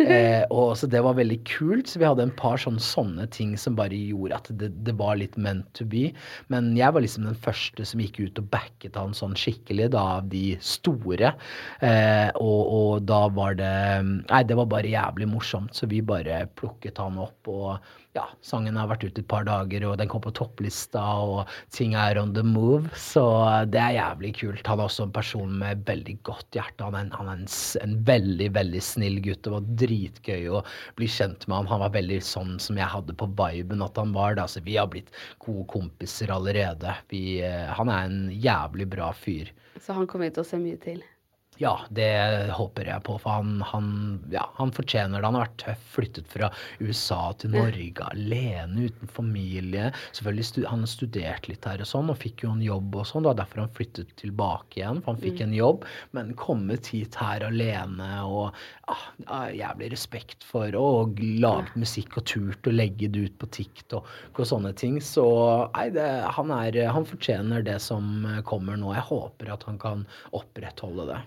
Eh, 0.00 0.42
og 0.50 0.76
så 0.78 0.88
Det 0.90 1.02
var 1.04 1.18
veldig 1.18 1.38
kult. 1.48 1.88
Så 1.90 2.00
vi 2.00 2.08
hadde 2.08 2.24
en 2.24 2.34
par 2.36 2.58
sånne, 2.60 2.80
sånne 2.82 3.26
ting 3.30 3.56
som 3.60 3.76
bare 3.78 3.96
gjorde 3.96 4.38
at 4.38 4.50
det, 4.58 4.70
det 4.86 4.94
var 4.98 5.18
litt 5.20 5.36
meant 5.36 5.68
to 5.76 5.84
be. 5.84 6.10
Men 6.52 6.72
jeg 6.78 6.94
var 6.94 7.04
liksom 7.04 7.28
den 7.28 7.38
første 7.38 7.86
som 7.86 8.02
gikk 8.02 8.20
ut 8.20 8.40
og 8.40 8.50
backet 8.52 8.98
han 8.98 9.14
sånn 9.16 9.36
skikkelig, 9.38 9.90
da, 9.94 10.04
av 10.20 10.28
de 10.32 10.56
store. 10.64 11.34
Eh, 11.84 12.28
og, 12.40 12.60
og 12.80 13.08
da 13.08 13.22
var 13.34 13.58
det 13.60 13.70
Nei, 14.00 14.42
det 14.46 14.56
var 14.58 14.68
bare 14.70 14.90
jævlig 14.90 15.28
morsomt, 15.30 15.74
så 15.76 15.88
vi 15.90 16.00
bare 16.04 16.44
plukket 16.58 16.98
han 17.00 17.18
opp. 17.20 17.50
og 17.50 17.99
ja, 18.16 18.24
sangen 18.42 18.78
har 18.78 18.88
vært 18.90 19.04
ute 19.06 19.22
et 19.22 19.28
par 19.30 19.44
dager, 19.46 19.84
og 19.86 19.98
den 20.00 20.08
kom 20.10 20.22
på 20.24 20.32
topplista, 20.34 21.02
og 21.22 21.50
ting 21.74 21.94
er 21.98 22.18
on 22.18 22.32
the 22.34 22.42
move. 22.46 22.90
Så 22.98 23.22
det 23.70 23.78
er 23.78 23.98
jævlig 23.98 24.32
kult. 24.40 24.66
Han 24.66 24.82
er 24.82 24.88
også 24.88 25.06
en 25.06 25.14
person 25.14 25.52
med 25.60 25.84
veldig 25.86 26.16
godt 26.26 26.58
hjerte. 26.58 26.88
Han 26.88 26.98
er 26.98 27.06
en, 27.06 27.12
han 27.14 27.30
er 27.30 27.44
en, 27.44 27.46
en 27.84 27.94
veldig, 28.08 28.50
veldig 28.56 28.82
snill 28.82 29.20
gutt. 29.22 29.42
Det 29.46 29.54
var 29.54 29.70
dritgøy 29.84 30.50
å 30.58 30.64
bli 30.98 31.10
kjent 31.10 31.46
med 31.46 31.60
ham. 31.60 31.70
Han 31.70 31.84
var 31.84 31.94
veldig 31.94 32.20
sånn 32.26 32.56
som 32.62 32.80
jeg 32.80 32.90
hadde 32.96 33.16
på 33.20 33.30
viben 33.38 33.86
at 33.86 34.00
han 34.00 34.16
var. 34.16 34.34
Da. 34.40 34.48
Så 34.50 34.64
vi 34.66 34.74
har 34.80 34.90
blitt 34.90 35.14
gode 35.44 35.68
kompiser 35.70 36.34
allerede. 36.34 36.96
Vi, 37.14 37.40
eh, 37.46 37.70
han 37.78 37.92
er 37.92 38.10
en 38.10 38.20
jævlig 38.34 38.90
bra 38.90 39.14
fyr. 39.14 39.54
Så 39.80 39.94
han 39.94 40.10
kommer 40.10 40.28
vi 40.28 40.34
til 40.34 40.44
å 40.44 40.50
se 40.50 40.58
mye 40.60 40.82
til. 40.82 41.02
Ja, 41.60 41.74
det 41.92 42.08
håper 42.56 42.88
jeg 42.88 43.04
på, 43.04 43.18
for 43.20 43.36
han, 43.36 43.58
han, 43.68 43.88
ja, 44.32 44.46
han 44.56 44.70
fortjener 44.72 45.20
det. 45.20 45.26
Han 45.28 45.36
har 45.36 45.42
vært 45.44 45.58
tøff, 45.60 45.80
flyttet 45.92 46.28
fra 46.32 46.48
USA 46.80 47.34
til 47.36 47.52
Norge 47.52 48.06
alene, 48.06 48.86
uten 48.88 49.10
familie. 49.12 49.90
Selvfølgelig 50.16 50.46
stu, 50.48 50.60
Han 50.70 50.86
studerte 50.88 51.50
litt 51.50 51.66
her 51.68 51.82
og 51.84 51.90
sånn, 51.90 52.08
og 52.08 52.16
fikk 52.22 52.46
jo 52.46 52.54
en 52.54 52.62
jobb 52.64 52.96
og 52.96 53.04
sånn. 53.10 53.26
Det 53.26 53.28
var 53.34 53.38
derfor 53.42 53.60
han 53.60 53.74
flyttet 53.76 54.14
tilbake 54.22 54.80
igjen, 54.80 55.02
for 55.04 55.12
han 55.12 55.20
fikk 55.20 55.42
en 55.44 55.52
jobb. 55.52 55.84
Men 56.16 56.30
kommet 56.40 56.88
hit 56.94 57.18
her 57.20 57.44
alene 57.44 58.08
og 58.24 58.56
ja, 58.88 59.42
jævlig 59.58 59.90
respekt 59.92 60.46
for 60.48 60.78
og 60.80 61.20
laget 61.20 61.76
musikk 61.76 62.16
og 62.22 62.24
turt 62.30 62.70
å 62.70 62.72
legge 62.72 63.10
det 63.12 63.26
ut 63.28 63.36
på 63.42 63.50
TikTok 63.58 64.40
og 64.40 64.48
sånne 64.48 64.72
ting. 64.80 64.96
Så 65.04 65.26
nei, 65.76 65.90
det, 65.92 66.08
han, 66.38 66.56
er, 66.56 66.80
han 66.96 67.04
fortjener 67.04 67.68
det 67.68 67.76
som 67.84 68.24
kommer 68.48 68.80
nå. 68.80 68.94
Jeg 68.96 69.04
håper 69.12 69.52
at 69.58 69.68
han 69.68 69.76
kan 69.84 70.06
opprettholde 70.40 71.10
det. 71.12 71.20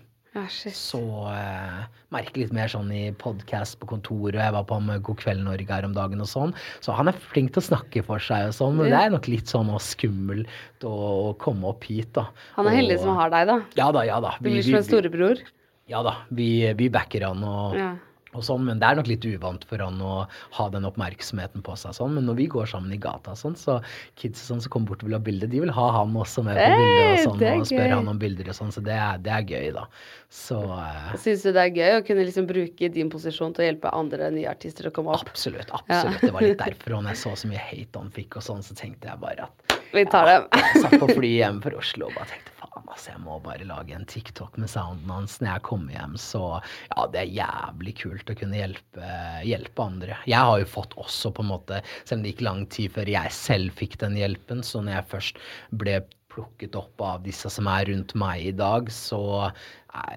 Shit. 0.49 0.73
Så 0.73 0.99
eh, 1.29 1.83
merker 2.13 2.41
litt 2.41 2.53
mer 2.57 2.71
sånn 2.71 2.87
i 2.89 3.03
podkast 3.21 3.77
på 3.77 3.85
kontoret. 3.91 4.39
Jeg 4.41 4.53
var 4.55 4.63
på 4.65 4.79
med 4.81 5.03
God 5.05 5.19
kveld 5.21 5.43
Norge 5.45 5.67
her 5.69 5.85
om 5.85 5.93
dagen 5.93 6.23
og 6.25 6.29
sånn. 6.31 6.55
Så 6.81 6.95
han 6.97 7.11
er 7.11 7.19
flink 7.31 7.51
til 7.53 7.61
å 7.61 7.65
snakke 7.67 8.01
for 8.07 8.17
seg 8.23 8.47
og 8.49 8.55
sånn, 8.57 8.79
men 8.79 8.89
det 8.89 8.97
er 8.97 9.13
nok 9.13 9.29
litt 9.29 9.51
sånn 9.53 9.69
og 9.69 9.77
skummelt 9.85 10.49
å, 10.89 10.93
å 11.29 11.35
komme 11.41 11.69
opp 11.69 11.85
hit, 11.85 12.09
da. 12.17 12.25
Han 12.57 12.69
er 12.71 12.79
heldig 12.79 12.97
som 13.03 13.13
har 13.19 13.29
deg, 13.35 13.45
da. 13.51 13.59
Ja 13.77 13.91
da, 13.93 14.01
ja 14.09 14.17
da. 14.25 14.33
Du 14.41 14.49
blir 14.49 14.65
som 14.65 14.79
en 14.81 14.87
storebror. 14.89 15.43
ja 15.91 16.01
da. 16.09 16.15
Vi, 16.33 16.49
vi 16.81 16.89
backer 16.89 17.27
han 17.29 17.45
og, 17.45 17.77
Ja. 17.77 17.91
Og 18.37 18.45
sånn, 18.45 18.65
men 18.67 18.81
det 18.81 18.89
er 18.89 18.99
nok 18.99 19.09
litt 19.09 19.25
uvant 19.27 19.65
for 19.69 19.83
han 19.83 19.99
å 20.03 20.13
ha 20.57 20.65
den 20.73 20.87
oppmerksomheten 20.89 21.63
på 21.65 21.75
seg 21.79 21.95
sånn. 21.97 22.15
Men 22.17 22.27
når 22.29 22.39
vi 22.41 22.47
går 22.53 22.69
sammen 22.73 22.93
i 22.95 22.99
gata 23.01 23.35
sånn, 23.37 23.55
så 23.59 23.79
kids 24.19 24.43
sånn 24.47 24.61
som 24.63 24.73
kommer 24.73 24.93
bort 24.93 25.03
og 25.05 25.09
vil 25.09 25.17
ha 25.17 25.21
bilde, 25.23 25.49
de 25.51 25.63
vil 25.63 25.73
ha 25.73 25.87
han 25.97 26.15
også 26.17 26.45
med 26.47 26.59
på 26.59 26.63
Hey, 26.63 26.79
bildet 26.79 27.11
og 27.13 27.23
sånn, 27.27 27.45
og 27.61 27.69
spør 27.69 27.95
han 27.95 28.11
om 28.11 28.21
bilder 28.21 28.51
og 28.53 28.57
sånn, 28.59 28.73
så 28.75 28.83
det 28.85 28.97
er, 28.97 29.21
det 29.23 29.33
er 29.37 29.47
gøy, 29.53 29.69
da. 29.77 29.85
Så 30.33 30.59
uh, 30.65 31.11
Syns 31.21 31.45
du 31.45 31.51
det 31.53 31.65
er 31.67 31.77
gøy 31.77 31.99
å 31.99 32.05
kunne 32.07 32.25
liksom 32.25 32.47
bruke 32.49 32.89
din 32.95 33.11
posisjon 33.13 33.53
til 33.53 33.65
å 33.65 33.67
hjelpe 33.69 33.93
andre 33.93 34.31
nye 34.33 34.49
artister 34.49 34.89
å 34.89 34.93
komme 34.95 35.13
opp? 35.13 35.29
Absolutt. 35.29 35.69
absolutt. 35.69 36.23
Det 36.23 36.33
var 36.33 36.47
litt 36.47 36.63
derfor. 36.65 36.97
Og 36.97 37.05
når 37.05 37.15
jeg 37.15 37.23
så 37.25 37.35
så 37.43 37.51
mye 37.51 37.61
hate 37.61 38.01
han 38.01 38.11
fikk, 38.15 38.39
og 38.39 38.47
sånn, 38.47 38.65
så 38.65 38.77
tenkte 38.77 39.11
jeg 39.11 39.21
bare 39.21 39.49
at 39.49 39.79
Vi 39.93 40.05
tar 40.09 40.29
dem. 40.29 40.49
Jeg 40.57 40.85
satt 40.85 40.99
på 41.01 41.11
flyet 41.13 41.39
hjem 41.43 41.61
fra 41.65 41.77
Oslo 41.83 42.09
og 42.09 42.17
bare 42.17 42.31
tenkte 42.33 42.62
altså, 42.81 43.11
jeg 43.11 43.21
må 43.23 43.37
bare 43.43 43.67
lage 43.67 43.95
en 43.95 44.07
TikTok 44.09 44.57
med 44.61 44.71
sounden 44.71 45.11
hans 45.13 45.37
når 45.41 45.49
jeg 45.51 45.65
kommer 45.67 45.95
hjem. 45.95 46.17
Så 46.21 46.41
ja, 46.61 47.05
det 47.13 47.21
er 47.21 47.35
jævlig 47.37 47.95
kult 48.01 48.33
å 48.33 48.37
kunne 48.39 48.59
hjelpe, 48.59 49.13
hjelpe 49.47 49.85
andre. 49.85 50.17
Jeg 50.29 50.49
har 50.49 50.59
jo 50.61 50.71
fått 50.73 50.97
også, 50.99 51.33
på 51.35 51.45
en 51.45 51.51
måte, 51.53 51.83
selv 52.03 52.21
om 52.21 52.25
det 52.25 52.33
gikk 52.33 52.43
lang 52.47 52.65
tid 52.73 52.97
før 52.97 53.13
jeg 53.13 53.37
selv 53.37 53.79
fikk 53.79 53.99
den 54.03 54.19
hjelpen, 54.19 54.65
så 54.65 54.83
når 54.83 54.99
jeg 54.99 55.11
først 55.13 55.41
ble 55.83 56.01
plukket 56.33 56.75
opp 56.79 57.01
av 57.05 57.23
disse 57.25 57.49
som 57.53 57.67
er 57.69 57.85
rundt 57.91 58.15
meg 58.17 58.47
i 58.49 58.55
dag, 58.57 58.89
så 58.89 59.51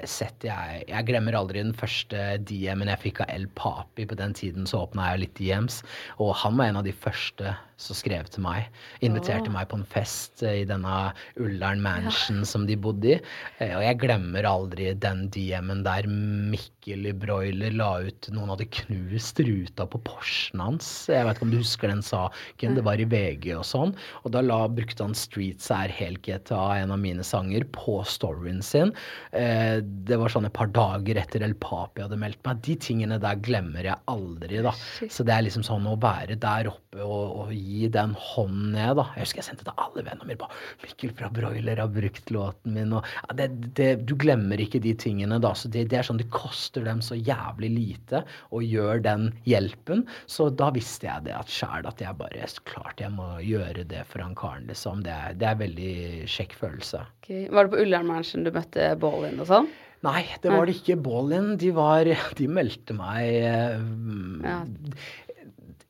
setter 0.08 0.48
jeg 0.48 0.84
Jeg 0.88 1.06
glemmer 1.08 1.36
aldri 1.36 1.62
den 1.62 1.74
første 1.76 2.20
DM-en 2.48 2.88
jeg 2.92 3.02
fikk 3.02 3.22
av 3.24 3.32
El 3.32 3.46
Papi. 3.58 4.06
På 4.08 4.16
den 4.18 4.34
tiden 4.36 4.68
så 4.68 4.84
åpna 4.86 5.10
jeg 5.10 5.16
jo 5.16 5.22
litt 5.24 5.40
DMs, 5.40 5.80
og 6.22 6.34
han 6.42 6.56
var 6.56 6.70
en 6.70 6.80
av 6.80 6.86
de 6.86 6.94
første 6.96 7.54
som 7.76 7.96
skrev 7.98 8.28
til 8.32 8.44
meg. 8.46 8.70
Inviterte 9.04 9.52
meg 9.52 9.68
på 9.68 9.76
en 9.80 9.88
fest 9.92 10.42
eh, 10.46 10.62
i 10.62 10.68
denne 10.68 11.12
Ullern 11.36 11.82
Mansion 11.84 12.44
som 12.48 12.64
de 12.68 12.76
bodde 12.80 13.16
i. 13.16 13.18
Eh, 13.60 13.74
Og 13.76 13.84
jeg 13.84 14.00
glemmer 14.00 14.48
aldri 14.48 14.94
den 14.96 15.26
DM-en 15.34 15.84
der 15.84 16.08
Mikkel 16.08 16.75
i 16.86 17.12
Broiler 17.12 17.74
la 17.74 17.88
ut 18.06 18.28
Noen 18.30 18.52
hadde 18.52 18.68
knust 18.70 19.40
ruta 19.42 19.86
på 19.90 19.98
Porschen 20.06 20.60
hans. 20.62 20.86
Jeg 21.10 21.26
vet 21.26 21.38
ikke 21.38 21.46
om 21.46 21.52
du 21.54 21.58
husker 21.58 21.90
den 21.90 22.02
saken? 22.04 22.76
Det 22.78 22.84
var 22.86 23.00
i 23.02 23.06
VG 23.10 23.48
og 23.56 23.64
sånn. 23.66 23.94
Og 24.22 24.34
da 24.34 24.42
la, 24.44 24.60
brukte 24.70 25.02
han 25.02 25.16
Streets 25.18 25.70
er 25.74 25.90
helt 25.96 26.22
GTA, 26.26 26.78
en 26.78 26.94
av 26.94 27.00
mine 27.02 27.26
sanger, 27.26 27.66
på 27.74 27.98
storyen 28.06 28.62
sin. 28.62 28.92
Eh, 29.32 29.82
det 29.82 30.18
var 30.20 30.30
sånn 30.32 30.46
et 30.46 30.54
par 30.54 30.70
dager 30.74 31.18
etter 31.18 31.42
El 31.46 31.56
Papi 31.58 32.04
hadde 32.04 32.18
meldt 32.20 32.42
meg. 32.46 32.62
De 32.66 32.76
tingene 32.78 33.18
der 33.22 33.40
glemmer 33.42 33.86
jeg 33.86 33.98
aldri, 34.12 34.62
da. 34.66 34.74
Så 35.10 35.26
det 35.26 35.34
er 35.34 35.46
liksom 35.46 35.66
sånn 35.66 35.88
å 35.90 35.96
være 36.02 36.38
der 36.42 36.70
oppe 36.70 37.02
og, 37.02 37.42
og 37.42 37.54
gi 37.54 37.90
den 37.92 38.14
hånden 38.14 38.76
ned, 38.76 38.94
da. 39.00 39.08
Jeg 39.16 39.26
husker 39.26 39.42
jeg 39.42 39.50
sendte 39.50 39.66
til 39.66 39.82
alle 39.82 40.06
vennene 40.06 40.30
mine 40.30 40.40
bare 40.40 40.54
'Mikkel 40.82 41.12
fra 41.16 41.30
Broiler 41.32 41.80
har 41.80 41.90
brukt 41.92 42.30
låten 42.30 42.76
min', 42.76 42.94
og 42.96 43.04
ja, 43.16 43.34
det, 43.38 43.48
det, 43.78 43.90
Du 44.06 44.14
glemmer 44.18 44.60
ikke 44.60 44.80
de 44.82 44.94
tingene, 44.94 45.40
da. 45.42 45.54
Så 45.56 45.70
det, 45.72 45.88
det 45.90 46.00
er 46.00 46.06
sånn 46.06 46.20
det 46.20 46.30
koster 46.34 46.75
dem 46.84 47.00
så 47.00 47.16
jævlig 47.16 47.70
lite 47.72 48.22
å 48.52 48.60
gjøre 48.60 49.00
den 49.06 49.30
hjelpen. 49.48 50.04
Så 50.28 50.50
da 50.50 50.68
visste 50.74 51.08
jeg 51.08 51.24
det 51.28 51.36
at 51.38 51.48
sjæl 51.52 51.88
at 51.88 52.02
jeg 52.02 52.18
bare 52.20 52.44
Klart 52.66 53.00
jeg 53.00 53.12
må 53.14 53.26
gjøre 53.42 53.84
det 53.88 54.02
for 54.10 54.22
han 54.22 54.34
karen, 54.36 54.66
liksom. 54.68 55.02
Det 55.06 55.12
er, 55.12 55.34
det 55.38 55.48
er 55.48 55.58
veldig 55.60 55.94
kjekk 56.30 56.54
følelse. 56.58 57.02
Okay. 57.22 57.46
Var 57.52 57.66
det 57.66 57.72
på 57.72 57.82
Ullern-matchen 57.84 58.46
du 58.46 58.52
møtte 58.54 58.92
Baalin 59.00 59.40
og 59.42 59.50
sånn? 59.50 59.68
Nei, 60.04 60.22
det 60.42 60.52
var 60.52 60.68
det 60.68 60.76
ikke. 60.76 60.98
Baalin, 61.02 61.54
de 61.60 61.70
var 61.74 62.08
De 62.38 62.48
meldte 62.50 62.94
meg 62.96 63.30
eh, 63.48 63.80
Ja. 64.44 64.58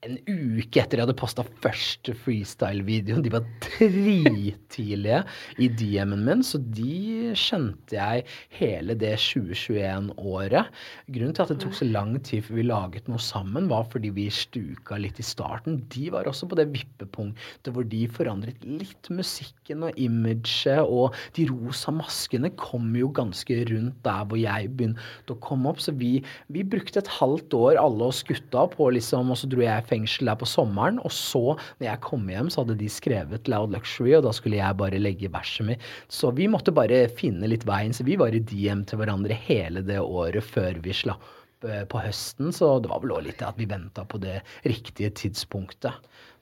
En 0.04 0.16
uke 0.28 0.80
etter 0.80 0.98
jeg 1.00 1.06
hadde 1.06 1.16
posta 1.18 1.44
første 1.64 2.12
freestyle-videoen. 2.24 3.22
De 3.24 3.32
var 3.32 3.46
drittidlige 3.64 5.22
i 5.62 5.68
DM-en 5.72 6.24
min, 6.26 6.44
så 6.46 6.60
de 6.60 7.32
skjønte 7.38 7.96
jeg 7.96 8.26
hele 8.58 8.96
det 8.98 9.14
2021-året. 9.22 10.70
Grunnen 11.08 11.36
til 11.36 11.44
at 11.46 11.52
det 11.54 11.58
tok 11.64 11.76
så 11.78 11.88
lang 11.88 12.14
tid 12.26 12.44
før 12.46 12.58
vi 12.60 12.66
laget 12.68 13.10
noe 13.10 13.22
sammen, 13.22 13.70
var 13.72 13.88
fordi 13.92 14.12
vi 14.16 14.28
stuka 14.32 14.98
litt 15.00 15.20
i 15.22 15.26
starten. 15.26 15.80
De 15.92 16.10
var 16.14 16.28
også 16.28 16.48
på 16.50 16.58
det 16.60 16.68
vippepunktet 16.74 17.72
hvor 17.72 17.86
de 17.88 18.04
forandret 18.12 18.66
litt 18.68 19.10
musikken 19.12 19.86
og 19.88 20.00
imaget, 20.00 20.84
og 20.84 21.16
de 21.38 21.48
rosa 21.50 21.94
maskene 21.94 22.52
kom 22.60 22.92
jo 22.98 23.10
ganske 23.16 23.62
rundt 23.72 23.98
der 24.06 24.28
hvor 24.28 24.40
jeg 24.40 24.70
begynte 24.76 25.34
å 25.34 25.40
komme 25.42 25.72
opp. 25.72 25.82
Så 25.82 25.96
vi, 25.96 26.18
vi 26.52 26.66
brukte 26.66 27.00
et 27.02 27.14
halvt 27.18 27.56
år, 27.56 27.80
alle 27.80 28.10
oss 28.10 28.22
gutta, 28.26 28.66
på 28.76 28.90
liksom, 28.94 29.32
og 29.32 29.40
så 29.40 29.48
dro 29.50 29.64
jeg 29.64 29.85
fengsel 29.88 30.30
der 30.30 30.38
på 30.40 30.48
sommeren. 30.48 31.00
Og 31.06 31.14
så, 31.14 31.56
når 31.78 31.88
jeg 31.88 32.02
kom 32.06 32.28
hjem, 32.30 32.50
så 32.52 32.62
hadde 32.62 32.78
de 32.80 32.90
skrevet 32.92 33.50
Loud 33.52 33.74
Luxury, 33.74 34.14
og 34.18 34.26
da 34.26 34.34
skulle 34.36 34.60
jeg 34.60 34.80
bare 34.82 35.00
legge 35.02 35.32
verset 35.32 35.70
mitt. 35.70 35.88
Så 36.12 36.32
vi 36.36 36.50
måtte 36.50 36.74
bare 36.74 37.06
finne 37.12 37.50
litt 37.50 37.66
veien. 37.68 37.94
Så 37.96 38.06
vi 38.06 38.18
var 38.20 38.34
i 38.36 38.42
DM 38.42 38.86
til 38.88 39.02
hverandre 39.02 39.36
hele 39.46 39.84
det 39.86 40.00
året 40.02 40.44
før 40.46 40.82
vi 40.84 40.94
slapp 40.96 41.24
eh, 41.66 41.84
på 41.88 42.02
høsten, 42.02 42.52
så 42.54 42.76
det 42.82 42.92
var 42.92 43.02
vel 43.04 43.16
òg 43.16 43.26
litt 43.28 43.44
at 43.44 43.58
vi 43.60 43.68
venta 43.70 44.06
på 44.08 44.20
det 44.22 44.40
riktige 44.66 45.12
tidspunktet. 45.22 45.96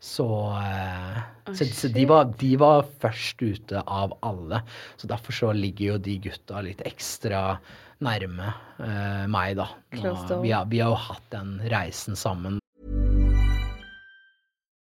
Så, 0.05 0.27
eh, 0.61 1.23
så, 1.55 1.65
så 1.65 1.89
de, 1.89 2.05
var, 2.11 2.29
de 2.41 2.51
var 2.61 2.85
først 3.01 3.41
ute 3.41 3.81
av 3.87 4.13
alle. 4.27 4.61
Så 5.01 5.09
derfor 5.09 5.33
så 5.33 5.55
ligger 5.57 5.95
jo 5.95 6.03
de 6.09 6.19
gutta 6.27 6.61
litt 6.67 6.85
ekstra 6.85 7.57
nærme 8.05 8.51
eh, 8.85 9.25
meg, 9.31 9.57
da. 9.61 9.71
Og 10.03 10.43
vi, 10.43 10.53
har, 10.53 10.69
vi 10.69 10.83
har 10.83 10.93
jo 10.93 11.01
hatt 11.09 11.27
den 11.35 11.57
reisen 11.73 12.19
sammen. 12.19 12.61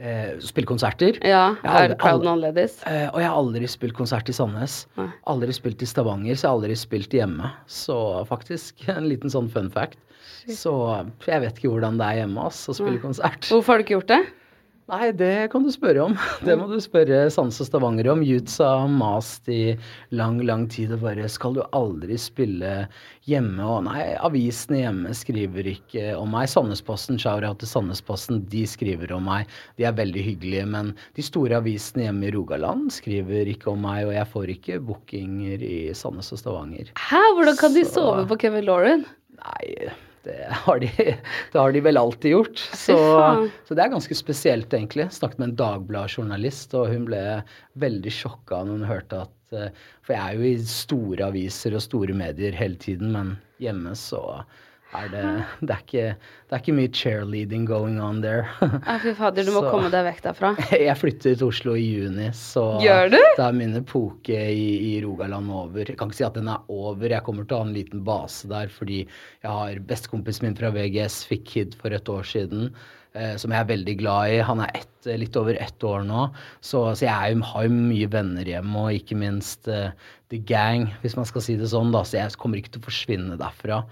Eh, 0.00 0.38
spille 0.42 0.66
konserter. 0.66 1.18
Ja, 1.26 1.52
er 1.62 1.92
crowden 2.00 2.30
annerledes? 2.32 2.78
Eh, 2.88 3.06
og 3.12 3.20
jeg 3.20 3.28
har 3.28 3.36
aldri 3.38 3.68
spilt 3.70 3.94
konsert 3.94 4.30
i 4.32 4.34
Sandnes. 4.34 4.86
Nei. 4.98 5.08
Aldri 5.30 5.54
spilt 5.54 5.84
i 5.84 5.88
Stavanger, 5.88 6.34
så 6.34 6.46
jeg 6.46 6.48
har 6.48 6.56
aldri 6.58 6.78
spilt 6.80 7.14
hjemme. 7.14 7.52
Så 7.70 7.96
faktisk 8.30 8.82
en 8.94 9.06
liten 9.10 9.32
sånn 9.32 9.50
fun 9.52 9.70
fact. 9.72 10.00
Så 10.50 10.72
jeg 11.28 11.44
vet 11.44 11.58
ikke 11.60 11.70
hvordan 11.70 12.00
det 12.00 12.08
er 12.08 12.22
hjemme 12.22 12.48
ass, 12.48 12.64
å 12.72 12.74
spille 12.74 12.96
Nei. 12.98 13.04
konsert. 13.04 13.46
Hvorfor 13.52 13.74
har 13.74 13.82
du 13.82 13.86
ikke 13.86 13.98
gjort 14.00 14.10
det? 14.14 14.22
Nei, 14.90 15.12
det 15.14 15.50
kan 15.52 15.62
du 15.62 15.70
spørre 15.72 16.02
om. 16.04 16.14
Det 16.46 16.56
må 16.58 16.66
du 16.68 16.76
spørre 16.82 17.20
og 17.30 17.52
Stavanger 17.54 18.08
om. 18.12 18.22
Youths 18.26 18.58
har 18.60 18.88
mast 18.90 19.46
i 19.48 19.76
lang, 20.10 20.40
lang 20.42 20.66
tid 20.72 20.92
og 20.96 21.04
bare 21.04 21.28
Skal 21.30 21.54
du 21.56 21.62
aldri 21.72 22.18
spille 22.20 22.88
hjemme? 23.30 23.62
Og 23.62 23.86
nei, 23.86 24.08
avisene 24.18 24.82
hjemme 24.82 25.14
skriver 25.16 25.70
ikke 25.76 26.12
om 26.18 26.34
meg. 26.34 26.50
Sandnesposten, 26.50 27.20
shout-out 27.22 27.62
til 27.62 27.70
Sandnesposten, 27.70 28.42
de 28.52 28.66
skriver 28.68 29.14
om 29.16 29.24
meg. 29.30 29.50
De 29.78 29.86
er 29.88 29.96
veldig 29.96 30.26
hyggelige, 30.32 30.66
men 30.74 30.92
de 31.16 31.24
store 31.24 31.62
avisene 31.62 32.08
hjemme 32.08 32.28
i 32.28 32.34
Rogaland 32.34 32.90
skriver 32.92 33.48
ikke 33.54 33.70
om 33.72 33.86
meg, 33.86 34.04
og 34.10 34.16
jeg 34.18 34.30
får 34.34 34.54
ikke 34.58 34.80
bookinger 34.90 35.62
i 35.62 35.76
Sandnes 35.96 36.34
og 36.34 36.42
Stavanger. 36.42 36.90
Hæ, 36.98 37.22
hvordan 37.38 37.60
kan 37.60 37.78
de 37.78 37.86
Så- 37.86 38.00
sove 38.02 38.26
på 38.28 38.40
Kevin 38.44 38.66
Lauren? 38.66 39.06
Nei, 39.38 39.92
det 40.26 40.38
har 40.64 40.80
de, 40.82 40.90
det 41.52 41.58
har 41.58 41.72
de 41.74 41.82
vel 41.84 42.00
alltid 42.00 42.34
gjort. 42.36 42.58
Så, 42.58 42.96
så 43.66 43.76
det 43.76 43.84
er 43.84 43.94
ganske 43.94 44.16
spesielt, 44.16 44.72
egentlig. 44.74 45.08
Snakket 45.14 45.42
med 45.42 45.50
en 45.50 45.60
Dagbladet-journalist, 45.60 46.74
og 46.78 46.90
hun 46.92 47.06
ble 47.08 47.22
veldig 47.82 48.12
sjokka 48.14 48.62
når 48.66 48.80
hun 48.80 48.90
hørte 48.90 49.22
at 49.26 49.56
eh, 49.56 49.86
For 50.06 50.16
jeg 50.16 50.22
er 50.22 50.38
jo 50.38 50.50
i 50.50 50.68
store 50.68 51.30
aviser 51.32 51.78
og 51.78 51.84
store 51.84 52.16
medier 52.16 52.56
hele 52.56 52.78
tiden, 52.80 53.12
men 53.16 53.36
hjemme 53.62 53.96
så 53.98 54.22
er 54.94 55.08
det 55.12 55.22
Det 55.60 55.70
er 55.74 55.82
ikke, 55.82 56.04
det 56.48 56.56
er 56.56 56.60
ikke 56.62 56.74
mye 56.76 56.90
cheerleading 56.92 57.64
going 57.66 57.98
on 58.00 58.20
there. 58.20 58.44
Nei, 58.86 58.98
fy 59.02 59.14
fader, 59.18 59.44
du 59.48 59.52
må 59.54 59.62
Så- 59.64 59.70
komme 59.72 59.90
deg 59.92 60.04
vekk 60.10 60.22
derfra. 60.28 60.50
Jeg 60.88 60.96
flytter 61.00 61.36
til 61.40 61.46
Oslo 61.48 61.74
i 61.80 61.84
juni, 61.86 62.28
så 62.36 62.64
Gjør 62.84 63.10
du? 63.14 63.18
da 63.38 63.48
er 63.48 63.56
min 63.56 63.74
epoke 63.80 64.36
i, 64.52 64.66
i 64.92 64.94
Rogaland 65.04 65.50
over. 65.50 65.84
Jeg 65.88 65.96
kan 66.00 66.10
ikke 66.12 66.20
si 66.22 66.26
at 66.28 66.36
den 66.38 66.48
er 66.52 66.60
over, 66.68 67.08
jeg 67.08 67.24
kommer 67.24 67.44
til 67.48 67.56
å 67.56 67.62
ha 67.64 67.68
en 67.70 67.76
liten 67.76 68.04
base 68.04 68.48
der 68.52 68.68
fordi 68.72 69.02
jeg 69.06 69.50
har 69.50 69.80
bestekompisen 69.88 70.48
min 70.50 70.58
fra 70.58 70.70
VGS 70.74 71.22
fikk 71.30 71.46
Kid 71.54 71.78
for 71.80 71.92
et 71.96 72.08
år 72.12 72.22
siden. 72.28 72.70
eh, 73.14 73.34
som 73.36 73.52
jeg 73.52 73.60
er 73.60 73.68
veldig 73.68 73.94
glad 74.00 74.30
i. 74.32 74.38
Han 74.40 74.60
er 74.64 74.70
ett, 74.78 75.08
litt 75.20 75.34
over 75.36 75.56
ett 75.60 75.84
år 75.84 76.00
nå, 76.08 76.30
så, 76.64 76.94
så 76.96 77.04
jeg 77.04 77.34
jo- 77.36 77.42
har 77.44 77.66
jo 77.66 77.74
mye 77.74 78.06
venner 78.08 78.44
hjemme, 78.48 78.72
og 78.86 78.94
ikke 78.96 79.16
minst 79.20 79.68
eh, 79.68 79.90
The 80.32 80.38
Gang, 80.48 80.86
hvis 81.02 81.16
man 81.18 81.26
skal 81.28 81.44
si 81.44 81.56
det 81.60 81.68
sånn. 81.68 81.90
da, 81.92 82.00
Så 82.08 82.16
jeg 82.16 82.32
kommer 82.40 82.56
ikke 82.60 82.72
til 82.72 82.80
å 82.80 82.86
forsvinne 82.88 83.36
derfra. 83.40 83.82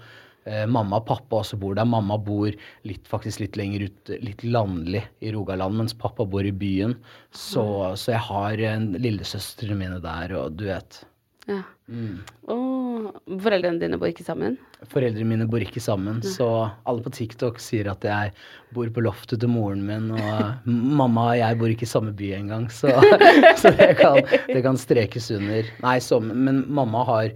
Eh, 0.49 0.65
mamma 0.65 0.97
og 0.97 1.05
pappa 1.05 1.41
også 1.43 1.59
bor 1.61 1.75
der. 1.77 1.85
Mamma 1.85 2.17
bor 2.17 2.49
litt, 2.87 3.05
faktisk 3.09 3.43
litt 3.43 3.59
lenger 3.59 3.85
ut, 3.89 4.13
litt 4.25 4.41
landlig 4.47 5.03
i 5.21 5.33
Rogaland, 5.35 5.77
mens 5.77 5.93
pappa 5.97 6.25
bor 6.25 6.45
i 6.45 6.53
byen. 6.55 6.97
Så, 7.29 7.63
så 7.99 8.15
jeg 8.15 8.25
har 8.31 8.65
en 8.73 8.91
lillesøstrene 8.97 9.77
mine 9.77 10.01
der, 10.03 10.33
og 10.39 10.57
du 10.57 10.65
vet. 10.71 11.03
Ja. 11.49 11.61
Mm. 11.91 12.21
Og 12.53 13.37
foreldrene 13.41 13.81
dine 13.81 13.97
bor 13.99 14.09
ikke 14.09 14.25
sammen? 14.25 14.57
Foreldrene 14.91 15.27
mine 15.27 15.47
bor 15.49 15.61
ikke 15.63 15.81
sammen, 15.83 16.21
så 16.25 16.47
alle 16.87 17.05
på 17.05 17.13
TikTok 17.13 17.59
sier 17.61 17.89
at 17.91 18.05
jeg 18.05 18.33
bor 18.75 18.89
på 18.93 19.03
loftet 19.03 19.41
til 19.41 19.51
moren 19.51 19.83
min, 19.85 20.11
og 20.15 20.67
mamma 20.69 21.31
og 21.33 21.39
jeg 21.41 21.59
bor 21.59 21.73
ikke 21.73 21.87
i 21.87 21.91
samme 21.91 22.13
by 22.17 22.33
engang, 22.37 22.69
så, 22.73 22.93
så 23.61 23.73
det, 23.77 23.95
kan, 23.99 24.21
det 24.47 24.61
kan 24.65 24.79
strekes 24.79 25.31
under. 25.37 25.73
Nei, 25.83 25.97
så, 26.03 26.21
men 26.21 26.63
mamma 26.71 27.03
har 27.09 27.33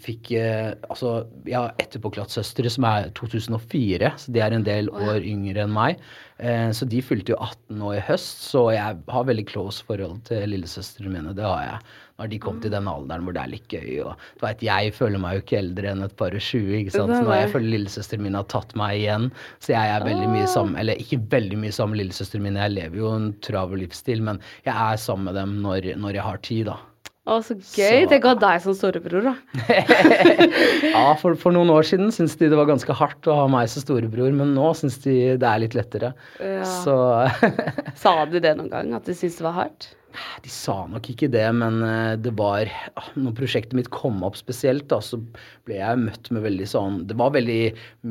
fikk 0.00 0.30
eh, 0.38 0.72
Altså, 0.88 1.26
jeg 1.44 1.58
har 1.58 1.74
etterpåklattsøstre 1.82 2.70
som 2.72 2.86
er 2.88 3.10
2004, 3.18 4.12
så 4.16 4.32
de 4.32 4.40
er 4.40 4.54
en 4.56 4.64
del 4.64 4.88
år 4.88 5.20
yngre 5.20 5.66
enn 5.66 5.74
meg. 5.74 6.00
Eh, 6.38 6.70
så 6.74 6.88
de 6.88 7.02
fylte 7.04 7.34
jo 7.34 7.36
18 7.38 7.76
nå 7.78 7.92
i 7.94 8.00
høst, 8.02 8.46
så 8.48 8.70
jeg 8.74 9.02
har 9.10 9.28
veldig 9.28 9.44
close 9.50 9.84
forhold 9.84 10.22
til 10.30 10.48
lillesøstrene 10.54 11.12
mine. 11.12 11.34
Det 11.36 11.44
har 11.44 11.60
jeg. 11.66 11.92
Nå 12.14 12.24
har 12.24 12.30
de 12.30 12.38
kommet 12.38 12.66
i 12.68 12.70
den 12.70 12.88
alderen 12.88 13.26
hvor 13.26 13.34
det 13.36 13.42
er 13.42 13.52
litt 13.52 13.74
gøy. 13.74 13.90
Og 14.06 14.24
du 14.38 14.46
vet, 14.46 14.64
jeg 14.64 14.94
føler 14.96 15.20
meg 15.20 15.36
jo 15.36 15.44
ikke 15.44 15.60
eldre 15.60 15.92
enn 15.92 16.06
et 16.06 16.16
par 16.20 16.38
og 16.38 16.46
tjue, 16.46 16.80
ikke 16.80 16.94
sant. 16.96 17.12
Så 17.12 17.20
nå 17.26 17.36
jeg 17.36 17.52
føler 17.52 17.74
lillesøsteren 17.74 18.24
min 18.24 18.38
har 18.38 18.48
tatt 18.54 18.72
meg 18.78 19.02
igjen. 19.02 19.28
Så 19.58 19.74
jeg 19.74 19.92
er 19.92 20.08
veldig 20.08 20.30
mye 20.30 20.48
sammen 20.54 20.78
Eller 20.80 21.04
ikke 21.04 21.20
veldig 21.34 21.60
mye 21.60 21.74
sammen 21.74 21.98
med 21.98 22.04
lillesøsteren 22.04 22.48
min, 22.48 22.60
jeg 22.64 22.76
lever 22.78 23.02
jo 23.02 23.12
en 23.18 23.30
travel 23.44 23.84
livsstil, 23.84 24.24
men 24.24 24.40
jeg 24.64 24.72
er 24.72 25.04
sammen 25.04 25.28
med 25.28 25.40
dem 25.42 25.58
når, 25.66 25.92
når 26.00 26.20
jeg 26.22 26.28
har 26.30 26.44
tid, 26.48 26.66
da. 26.72 26.80
Å, 27.24 27.38
så 27.40 27.54
gøy. 27.56 28.04
Tenk 28.10 28.26
å 28.28 28.34
ha 28.34 28.36
deg 28.36 28.60
som 28.60 28.74
storebror, 28.76 29.24
da. 29.24 29.32
Ja, 30.94 31.14
for, 31.16 31.38
for 31.40 31.56
noen 31.56 31.72
år 31.72 31.86
siden 31.88 32.12
syntes 32.12 32.36
de 32.36 32.50
det 32.52 32.58
var 32.58 32.68
ganske 32.68 32.96
hardt 32.98 33.24
å 33.32 33.36
ha 33.38 33.46
meg 33.48 33.70
som 33.72 33.80
storebror, 33.80 34.28
men 34.36 34.52
nå 34.56 34.74
syns 34.76 34.98
de 35.06 35.14
det 35.40 35.48
er 35.48 35.62
litt 35.62 35.76
lettere. 35.78 36.12
Ja. 36.36 36.66
Så 36.84 36.96
Sa 38.02 38.18
de 38.28 38.44
det 38.44 38.52
noen 38.58 38.68
gang, 38.72 38.92
at 38.98 39.08
de 39.08 39.16
syntes 39.16 39.40
det 39.40 39.46
var 39.48 39.56
hardt? 39.62 39.94
De 40.44 40.50
sa 40.52 40.76
nok 40.90 41.08
ikke 41.10 41.28
det, 41.32 41.44
men 41.56 41.80
eh, 41.86 42.14
det 42.20 42.34
var 42.38 42.70
ah, 42.98 43.08
Når 43.18 43.36
prosjektet 43.38 43.76
mitt 43.78 43.90
kom 43.94 44.22
opp 44.26 44.38
spesielt, 44.38 44.86
da, 44.92 45.00
så 45.02 45.18
ble 45.66 45.78
jeg 45.80 46.02
møtt 46.02 46.30
med 46.34 46.44
veldig 46.46 46.68
sånn 46.70 47.00
Det 47.10 47.16
var 47.20 47.34
veldig 47.36 47.60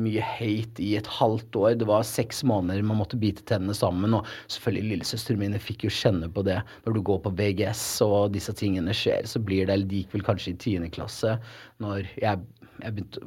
mye 0.04 0.24
hate 0.34 0.84
i 0.84 0.94
et 0.98 1.10
halvt 1.18 1.60
år. 1.60 1.76
Det 1.80 1.88
var 1.88 2.06
seks 2.08 2.42
måneder 2.46 2.84
man 2.86 3.00
måtte 3.00 3.20
bite 3.20 3.44
tennene 3.48 3.76
sammen. 3.76 4.16
Og 4.16 4.28
selvfølgelig 4.52 4.94
lillesøstrene 4.94 5.44
mine 5.44 5.62
fikk 5.62 5.86
jo 5.86 5.94
kjenne 5.94 6.30
på 6.32 6.44
det. 6.46 6.60
Når 6.84 6.98
du 6.98 7.04
går 7.10 7.22
på 7.24 7.34
VGS 7.38 7.84
og 8.06 8.34
disse 8.36 8.54
tingene 8.58 8.96
skjer, 8.96 9.28
så 9.28 9.42
blir 9.42 9.66
det 9.66 9.74
Eller 9.74 9.90
de 9.90 10.02
gikk 10.02 10.18
vel 10.18 10.26
kanskje 10.26 10.54
i 10.54 10.60
tiende 10.66 10.92
klasse. 10.92 11.38
Når 11.82 12.06
jeg 12.22 12.42
jeg, 12.82 12.94
begynte, 12.96 13.22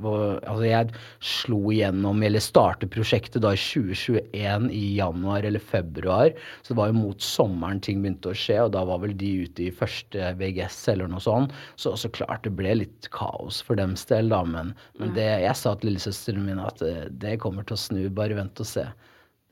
altså 0.48 0.66
jeg 0.66 0.90
slo 1.24 1.60
igjennom, 1.72 2.22
eller 2.26 2.44
startet 2.44 2.92
prosjektet 2.94 3.44
da 3.46 3.54
i 3.56 3.62
2021 3.62 4.70
i 4.76 4.84
januar 4.98 5.48
eller 5.48 5.64
februar. 5.64 6.34
Så 6.62 6.74
det 6.74 6.80
var 6.82 6.92
jo 6.92 7.00
mot 7.00 7.24
sommeren 7.24 7.82
ting 7.84 8.02
begynte 8.04 8.34
å 8.34 8.38
skje, 8.38 8.60
og 8.68 8.76
da 8.76 8.84
var 8.88 9.02
vel 9.04 9.16
de 9.18 9.32
ute 9.48 9.68
i 9.68 9.74
første 9.74 10.32
VGS 10.40 10.80
eller 10.94 11.12
noe 11.12 11.24
sånt. 11.24 11.56
Så, 11.80 11.96
så 12.00 12.12
klart 12.14 12.46
det 12.46 12.54
ble 12.60 12.78
litt 12.84 13.10
kaos 13.16 13.62
for 13.66 13.80
dems 13.80 14.06
del, 14.12 14.32
da. 14.34 14.44
Men, 14.48 14.74
men 15.02 15.16
det, 15.18 15.30
jeg 15.46 15.60
sa 15.60 15.76
til 15.76 15.94
lillesøsteren 15.94 16.48
min 16.48 16.64
at 16.64 16.84
det, 16.84 16.96
det 17.24 17.38
kommer 17.44 17.68
til 17.68 17.78
å 17.78 17.84
snu, 17.88 18.02
bare 18.14 18.38
vent 18.38 18.64
og 18.64 18.70
se. 18.70 18.86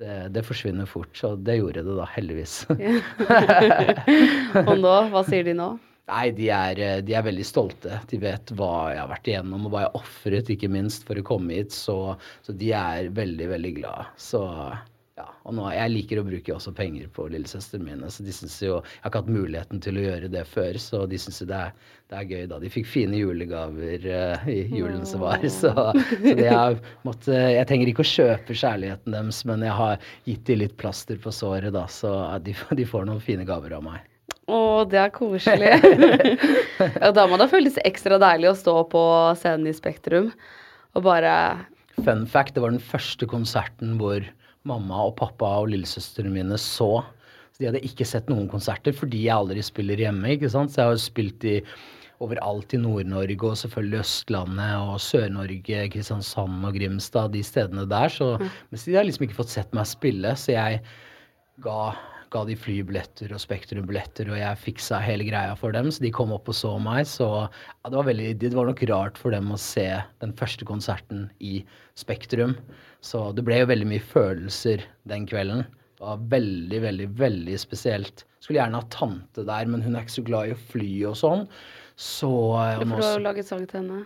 Det, 0.01 0.15
det 0.35 0.43
forsvinner 0.43 0.87
fort, 0.91 1.13
så 1.15 1.37
det 1.39 1.61
gjorde 1.61 1.85
det 1.87 1.97
da, 1.97 2.07
heldigvis. 2.17 2.61
Og 4.67 4.75
nå, 4.81 4.95
hva 5.13 5.21
sier 5.27 5.47
de 5.47 5.55
nå? 5.55 5.75
Nei, 6.05 6.25
de 6.37 6.49
er, 6.53 6.79
eh, 6.85 6.99
de 7.01 7.15
er 7.17 7.23
veldig 7.25 7.45
stolte. 7.47 7.99
De 8.11 8.19
vet 8.21 8.51
hva 8.57 8.91
jeg 8.93 9.01
har 9.01 9.09
vært 9.09 9.29
igjennom, 9.31 9.65
og 9.65 9.73
hva 9.73 9.85
jeg 9.85 10.01
ofret, 10.01 10.51
ikke 10.53 10.69
minst, 10.69 11.05
for 11.07 11.17
å 11.17 11.25
komme 11.25 11.57
hit. 11.57 11.73
Så, 11.73 11.97
så 12.45 12.53
de 12.59 12.69
er 12.77 13.09
veldig, 13.15 13.47
veldig 13.55 13.71
glade. 13.79 14.05
Så 14.21 14.43
ja. 15.15 15.25
Og 15.47 15.53
nå, 15.55 15.63
jeg 15.71 15.91
liker 15.93 16.19
å 16.19 16.25
bruke 16.27 16.51
også 16.51 16.73
penger 16.75 17.07
på 17.15 17.29
lillesøstrene 17.31 17.85
mine, 17.87 18.09
så 18.11 18.23
de 18.25 18.33
synes 18.35 18.55
jo 18.59 18.73
Jeg 18.73 19.03
har 19.05 19.11
ikke 19.11 19.21
hatt 19.21 19.29
muligheten 19.31 19.83
til 19.83 19.99
å 19.99 20.03
gjøre 20.03 20.31
det 20.33 20.41
før, 20.51 20.79
så 20.81 21.05
de 21.07 21.19
syns 21.21 21.39
jo 21.39 21.47
det 21.47 21.59
er, 21.69 21.93
det 22.11 22.17
er 22.19 22.33
gøy, 22.33 22.41
da. 22.51 22.59
De 22.59 22.71
fikk 22.73 22.89
fine 22.91 23.21
julegaver 23.21 24.09
uh, 24.11 24.49
i 24.51 24.57
julen 24.75 25.05
som 25.07 25.23
var, 25.23 25.45
så, 25.61 25.71
så 25.71 26.35
det 26.35 26.49
har 26.51 26.75
måtte 27.07 27.31
Jeg 27.31 27.69
trenger 27.69 27.93
ikke 27.93 28.03
å 28.03 28.11
kjøpe 28.11 28.59
kjærligheten 28.59 29.15
deres, 29.15 29.41
men 29.47 29.63
jeg 29.63 29.79
har 29.79 30.11
gitt 30.27 30.43
dem 30.51 30.61
litt 30.65 30.75
plaster 30.81 31.21
på 31.23 31.31
såret, 31.31 31.71
da, 31.77 31.87
så 31.87 32.11
de, 32.43 32.57
de 32.75 32.89
får 32.91 33.07
noen 33.07 33.23
fine 33.23 33.47
gaver 33.47 33.77
av 33.79 33.87
meg. 33.87 34.03
Å, 34.51 34.59
det 34.85 34.99
er 34.99 35.15
koselig. 35.15 35.71
ja, 37.01 37.09
da 37.15 37.23
må 37.25 37.39
det 37.39 37.49
føles 37.49 37.79
ekstra 37.87 38.19
deilig 38.21 38.51
å 38.51 38.57
stå 38.59 38.75
på 38.91 39.05
scenen 39.39 39.71
i 39.71 39.77
Spektrum 39.77 40.33
og 40.95 41.07
bare 41.07 41.31
Fun 42.03 42.25
fact, 42.27 42.57
det 42.57 42.59
var 42.59 42.73
den 42.73 42.83
første 42.83 43.23
konserten 43.31 43.95
hvor 44.01 44.25
mamma 44.67 45.03
og 45.09 45.17
pappa 45.19 45.51
og 45.61 45.69
lillesøstrene 45.73 46.33
mine 46.33 46.57
så. 46.61 47.03
Så 47.53 47.61
de 47.61 47.69
hadde 47.69 47.83
ikke 47.87 48.07
sett 48.07 48.31
noen 48.31 48.49
konserter 48.51 48.95
fordi 48.95 49.25
jeg 49.27 49.35
aldri 49.35 49.63
spiller 49.63 50.01
hjemme. 50.01 50.33
ikke 50.35 50.51
sant? 50.51 50.73
Så 50.73 50.81
jeg 50.81 50.89
har 50.89 50.97
jo 50.97 51.03
spilt 51.05 51.45
i 51.47 51.59
overalt 52.23 52.73
i 52.75 52.79
Nord-Norge 52.79 53.49
og 53.49 53.57
selvfølgelig 53.59 54.01
Østlandet 54.01 54.75
og 54.79 54.99
Sør-Norge, 55.03 55.81
Kristiansand 55.91 56.67
og 56.67 56.77
Grimstad, 56.77 57.33
de 57.35 57.43
stedene 57.43 57.85
der. 57.91 58.11
Så, 58.11 58.35
Mens 58.71 58.85
de 58.87 58.95
har 58.95 59.07
liksom 59.07 59.27
ikke 59.27 59.39
fått 59.41 59.53
sett 59.53 59.75
meg 59.75 59.87
spille, 59.89 60.31
så 60.39 60.55
jeg 60.55 60.81
ga, 61.63 61.79
ga 62.35 62.43
de 62.47 62.57
flybilletter 62.59 63.31
og 63.33 63.41
Spektrum-billetter, 63.41 64.29
og 64.31 64.39
jeg 64.39 64.61
fiksa 64.61 64.99
hele 65.03 65.27
greia 65.27 65.55
for 65.59 65.75
dem, 65.75 65.87
så 65.93 66.03
de 66.03 66.11
kom 66.15 66.33
opp 66.35 66.51
og 66.51 66.57
så 66.57 66.73
meg. 66.81 67.05
Så 67.09 67.27
ja, 67.45 67.87
det, 67.87 67.95
var 67.95 68.09
veldig, 68.09 68.29
det 68.41 68.51
var 68.55 68.69
nok 68.69 68.83
rart 68.91 69.19
for 69.21 69.35
dem 69.35 69.53
å 69.53 69.61
se 69.61 69.87
den 70.23 70.35
første 70.39 70.67
konserten 70.67 71.29
i 71.39 71.61
Spektrum. 71.99 72.57
Så 73.05 73.29
det 73.37 73.45
ble 73.47 73.61
jo 73.61 73.71
veldig 73.71 73.89
mye 73.93 74.03
følelser 74.03 74.83
den 75.09 75.27
kvelden. 75.29 75.65
Det 75.95 76.03
var 76.03 76.27
veldig, 76.35 76.81
veldig, 76.89 77.09
veldig 77.21 77.59
spesielt. 77.61 78.25
Skulle 78.43 78.59
gjerne 78.59 78.81
ha 78.81 78.91
tante 78.93 79.45
der, 79.47 79.71
men 79.71 79.85
hun 79.85 79.95
er 79.95 80.05
ikke 80.05 80.19
så 80.19 80.27
glad 80.27 80.51
i 80.51 80.55
å 80.57 80.63
fly 80.73 80.91
og 81.09 81.17
sånn. 81.21 81.47
Så 81.95 82.29
For 82.51 82.83
du 82.83 82.97
har 82.99 83.15
jo 83.15 83.23
laget 83.23 83.47
sang 83.47 83.63
til 83.69 83.83
henne. 83.83 84.03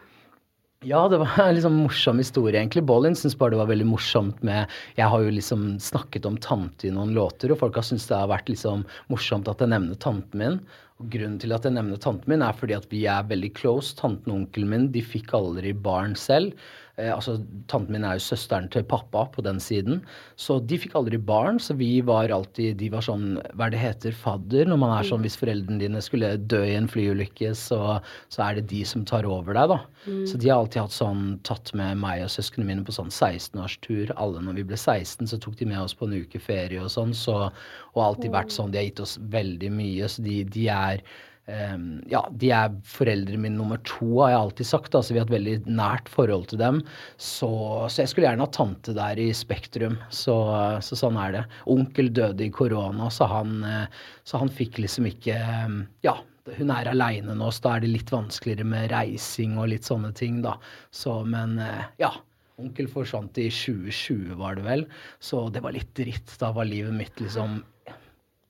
Ja, 0.82 1.10
det 1.10 1.18
var 1.18 1.39
en 1.44 1.56
liksom 1.56 1.74
morsom 1.84 2.20
historie, 2.22 2.56
egentlig. 2.60 2.86
Bollin 2.88 3.15
syns 3.15 3.38
bare 3.38 3.52
det 3.54 3.62
var 3.62 3.72
veldig 3.72 3.88
morsomt 3.89 4.44
med 4.46 4.70
Jeg 4.96 5.12
har 5.12 5.24
jo 5.24 5.34
liksom 5.36 5.74
snakket 5.84 6.28
om 6.30 6.38
tante 6.39 6.88
i 6.88 6.94
noen 6.96 7.12
låter, 7.18 7.52
og 7.52 7.60
folk 7.60 7.80
har 7.80 7.88
syntes 7.88 8.08
det 8.08 8.20
har 8.20 8.32
vært 8.32 8.52
liksom 8.52 8.86
morsomt 9.12 9.50
at 9.52 9.60
jeg 9.60 9.74
nevner 9.74 10.00
tanten 10.00 10.39
min. 10.39 10.62
Og 11.00 11.12
grunnen 11.12 11.39
til 11.39 11.56
at 11.56 11.68
jeg 11.68 11.76
nevner 11.76 12.00
tanten 12.00 12.32
min, 12.32 12.44
er 12.44 12.56
fordi 12.56 12.76
at 12.76 12.88
vi 12.92 13.06
er 13.12 13.28
veldig 13.28 13.52
close. 13.60 13.96
Tanten 14.00 14.32
og 14.32 14.42
onkelen 14.44 14.72
min 14.72 14.88
de 14.96 15.04
fikk 15.04 15.36
aldri 15.36 15.76
barn 15.76 16.15
selv. 16.20 16.56
Eh, 17.00 17.10
altså, 17.14 17.38
Tanten 17.72 17.96
min 17.96 18.06
er 18.06 18.18
jo 18.18 18.24
søsteren 18.26 18.68
til 18.74 18.84
pappa 18.88 19.26
på 19.34 19.44
den 19.46 19.60
siden. 19.64 20.02
Så 20.40 20.60
de 20.68 20.80
fikk 20.82 20.96
aldri 20.98 21.20
barn, 21.22 21.60
så 21.62 21.76
vi 21.80 22.00
var 22.06 22.32
alltid 22.34 22.78
De 22.80 22.90
var 22.92 23.06
sånn 23.06 23.38
Hva 23.54 23.68
er 23.68 23.74
det 23.74 23.82
heter? 23.82 24.16
Fadder? 24.16 24.68
Når 24.70 24.82
man 24.82 24.94
er 24.96 25.08
sånn 25.08 25.24
Hvis 25.26 25.38
foreldrene 25.40 25.82
dine 25.82 26.02
skulle 26.04 26.34
dø 26.52 26.62
i 26.66 26.76
en 26.78 26.90
flyulykke, 26.92 27.54
så, 27.58 28.00
så 28.34 28.44
er 28.46 28.60
det 28.60 28.68
de 28.74 28.84
som 28.88 29.06
tar 29.08 29.28
over 29.30 29.56
deg, 29.58 29.72
da. 29.72 29.80
Så 30.28 30.40
de 30.40 30.50
har 30.50 30.62
alltid 30.62 30.82
hatt 30.84 30.96
sånn 30.96 31.24
tatt 31.48 31.74
med 31.78 32.00
meg 32.02 32.24
og 32.26 32.32
søsknene 32.34 32.68
mine 32.70 32.86
på 32.88 32.96
sånn 32.96 33.12
16-årstur. 33.12 34.14
Alle 34.18 34.44
når 34.44 34.62
vi 34.62 34.68
ble 34.72 34.80
16, 34.80 35.28
så 35.32 35.40
tok 35.42 35.58
de 35.60 35.70
med 35.70 35.82
oss 35.82 35.96
på 35.98 36.08
en 36.08 36.18
uke 36.22 36.42
ferie 36.42 36.82
og 36.82 36.92
sånn. 36.94 37.14
Så, 37.16 37.36
og 37.94 38.04
alltid 38.06 38.34
vært 38.36 38.56
sånn. 38.56 38.72
De 38.74 38.82
har 38.82 38.88
gitt 38.90 39.04
oss 39.04 39.18
veldig 39.34 39.72
mye, 39.76 40.10
så 40.10 40.26
de, 40.26 40.42
de 40.56 40.70
er 40.74 41.04
Ehm, 41.50 42.02
ja, 42.12 42.22
de 42.42 42.52
er 42.54 42.74
foreldrene 42.88 43.42
mine 43.42 43.58
nummer 43.58 43.80
to, 43.88 44.08
har 44.22 44.34
jeg 44.34 44.40
alltid 44.40 44.70
sagt. 44.70 44.96
Altså, 44.98 45.16
vi 45.16 45.22
har 45.22 45.28
et 45.28 45.36
veldig 45.36 45.56
nært 45.68 46.10
forhold 46.12 46.50
til 46.52 46.62
dem. 46.62 46.82
Så, 47.18 47.50
så 47.90 48.04
jeg 48.04 48.12
skulle 48.12 48.30
gjerne 48.30 48.46
ha 48.46 48.54
tante 48.54 48.96
der 48.98 49.22
i 49.22 49.30
Spektrum. 49.36 49.98
Så, 50.14 50.38
så 50.86 51.00
sånn 51.00 51.20
er 51.22 51.38
det. 51.40 51.44
Onkel 51.72 52.12
døde 52.16 52.46
i 52.46 52.54
korona, 52.54 53.10
så 53.14 53.30
han, 53.32 53.60
eh, 53.66 54.02
så 54.28 54.44
han 54.44 54.54
fikk 54.54 54.82
liksom 54.84 55.10
ikke 55.10 55.38
eh, 55.38 55.78
Ja, 56.06 56.20
hun 56.58 56.72
er 56.74 56.90
aleine 56.90 57.36
nå, 57.38 57.52
så 57.54 57.66
da 57.66 57.76
er 57.76 57.84
det 57.84 57.92
litt 57.94 58.14
vanskeligere 58.14 58.66
med 58.66 58.90
reising 58.94 59.60
og 59.60 59.70
litt 59.74 59.86
sånne 59.86 60.10
ting, 60.18 60.42
da. 60.46 60.58
Så, 60.92 61.22
men 61.28 61.60
eh, 61.64 61.86
ja. 62.02 62.14
Onkel 62.60 62.90
forsvant 62.92 63.38
i 63.40 63.46
2020, 63.56 64.34
var 64.36 64.58
det 64.58 64.66
vel. 64.66 64.82
Så 65.24 65.46
det 65.56 65.62
var 65.64 65.72
litt 65.72 65.94
dritt. 65.96 66.34
Da 66.42 66.50
var 66.52 66.68
livet 66.68 66.92
mitt 66.92 67.22
liksom 67.24 67.62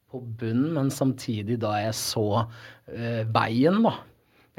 på 0.09 0.21
bunnen, 0.21 0.73
men 0.73 0.89
samtidig 0.91 1.59
da 1.61 1.75
jeg 1.77 1.95
så 1.97 2.25
eh, 2.95 3.25
veien, 3.35 3.81
da. 3.85 3.95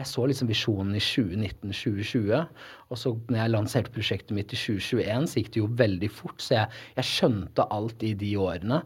Jeg 0.00 0.08
så 0.08 0.24
liksom 0.24 0.48
visjonen 0.48 0.96
i 0.96 1.02
2019-2020, 1.04 2.44
og 2.88 2.98
så 2.98 3.12
når 3.28 3.40
jeg 3.42 3.52
lanserte 3.52 3.92
prosjektet 3.92 4.36
mitt 4.36 4.54
i 4.56 4.60
2021, 4.60 5.26
så 5.28 5.40
gikk 5.42 5.50
det 5.52 5.60
jo 5.60 5.72
veldig 5.82 6.08
fort, 6.14 6.38
så 6.40 6.54
jeg, 6.62 6.78
jeg 6.96 7.10
skjønte 7.10 7.66
alt 7.76 8.06
i 8.08 8.14
de 8.16 8.30
årene. 8.40 8.80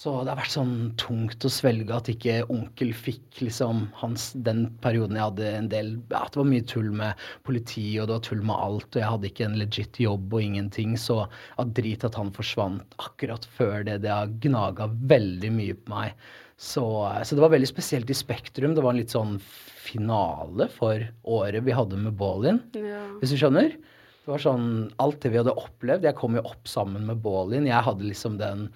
Så 0.00 0.12
det 0.24 0.30
har 0.32 0.38
vært 0.38 0.54
sånn 0.54 0.76
tungt 0.96 1.44
å 1.44 1.50
svelge 1.52 1.92
at 1.92 2.08
ikke 2.08 2.38
onkel 2.48 2.94
fikk 2.96 3.42
liksom 3.44 3.82
hans, 4.00 4.30
den 4.46 4.62
perioden 4.80 5.18
jeg 5.18 5.26
hadde 5.26 5.48
en 5.58 5.68
del 5.68 5.90
ja, 6.08 6.22
Det 6.24 6.40
var 6.40 6.48
mye 6.48 6.64
tull 6.70 6.88
med 6.96 7.24
politi, 7.44 7.84
og 8.00 8.08
det 8.08 8.16
var 8.16 8.22
tull 8.24 8.40
med 8.40 8.62
alt, 8.64 8.88
og 8.94 9.02
jeg 9.02 9.10
hadde 9.12 9.28
ikke 9.28 9.48
en 9.50 9.58
legit 9.60 10.00
jobb 10.00 10.32
og 10.32 10.46
ingenting. 10.46 10.94
Så 10.96 11.18
ja, 11.26 11.66
drit 11.80 12.06
at 12.08 12.16
han 12.16 12.32
forsvant 12.32 12.96
akkurat 13.02 13.44
før 13.58 13.84
det. 13.90 13.98
Det 14.06 14.14
har 14.14 14.32
gnaga 14.46 14.88
veldig 15.12 15.52
mye 15.58 15.76
på 15.76 15.92
meg. 15.92 16.30
Så, 16.60 16.84
så 17.24 17.36
det 17.36 17.40
var 17.40 17.54
veldig 17.54 17.70
spesielt 17.70 18.10
i 18.12 18.16
Spektrum. 18.16 18.74
Det 18.76 18.82
var 18.84 18.92
en 18.92 19.00
litt 19.00 19.14
sånn 19.14 19.38
finale 19.80 20.66
for 20.74 21.00
året 21.24 21.64
vi 21.64 21.72
hadde 21.72 21.96
med 21.96 22.18
Ballin, 22.20 22.60
Ja. 22.76 23.00
hvis 23.22 23.32
du 23.32 23.38
skjønner. 23.40 23.72
Det 23.72 24.28
var 24.28 24.42
sånn 24.44 24.92
alt 25.00 25.22
det 25.24 25.32
vi 25.32 25.40
hadde 25.40 25.56
opplevd. 25.56 26.04
Jeg 26.04 26.18
kom 26.20 26.36
jo 26.36 26.44
opp 26.44 26.68
sammen 26.68 27.06
med 27.08 27.22
Ballin. 27.24 27.64
Jeg 27.66 27.82
hadde 27.86 28.04
liksom 28.04 28.36
den 28.38 28.68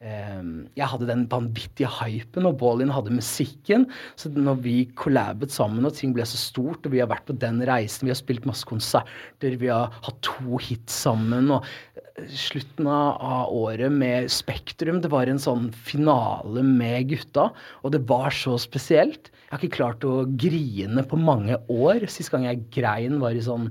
Ehm, 0.00 0.70
jeg 0.78 0.88
hadde 0.88 1.04
den 1.10 1.26
vanvittige 1.28 1.84
hypen, 1.92 2.46
og 2.48 2.56
Ballin 2.56 2.88
hadde 2.88 3.12
musikken. 3.12 3.84
Så 4.16 4.30
når 4.32 4.62
vi 4.64 4.86
collabet 4.96 5.52
sammen, 5.52 5.84
og 5.84 5.92
ting 5.92 6.14
ble 6.16 6.22
så 6.24 6.38
stort, 6.40 6.86
og 6.88 6.94
vi 6.94 7.02
har 7.02 7.10
vært 7.10 7.26
på 7.28 7.36
den 7.36 7.60
reisen, 7.68 8.06
vi 8.08 8.10
har 8.14 8.16
spilt 8.16 8.46
masse 8.48 8.64
konserter, 8.64 9.58
vi 9.60 9.68
har 9.68 9.92
hatt 10.00 10.22
to 10.24 10.56
hits 10.56 10.96
sammen, 11.04 11.50
og 11.52 11.60
eh, 11.60 11.89
slutten 12.28 12.88
av, 12.90 13.52
året 13.54 13.92
med 13.92 14.30
Spektrum, 14.32 15.00
det 15.02 15.10
var 15.12 15.30
en 15.30 15.40
sånn 15.40 15.70
finale 15.72 16.64
med 16.66 17.08
gutta, 17.12 17.50
og 17.84 17.94
det 17.94 18.02
var 18.10 18.34
så 18.34 18.56
spesielt. 18.60 19.30
Jeg 19.46 19.52
har 19.54 19.62
ikke 19.62 19.78
klart 19.78 20.06
å 20.06 20.24
grine 20.40 21.04
på 21.06 21.18
mange 21.18 21.58
år. 21.72 22.06
Sist 22.12 22.32
gang 22.32 22.46
jeg 22.46 22.66
grein 22.74 23.18
var 23.22 23.34
i 23.34 23.42
sånn 23.44 23.70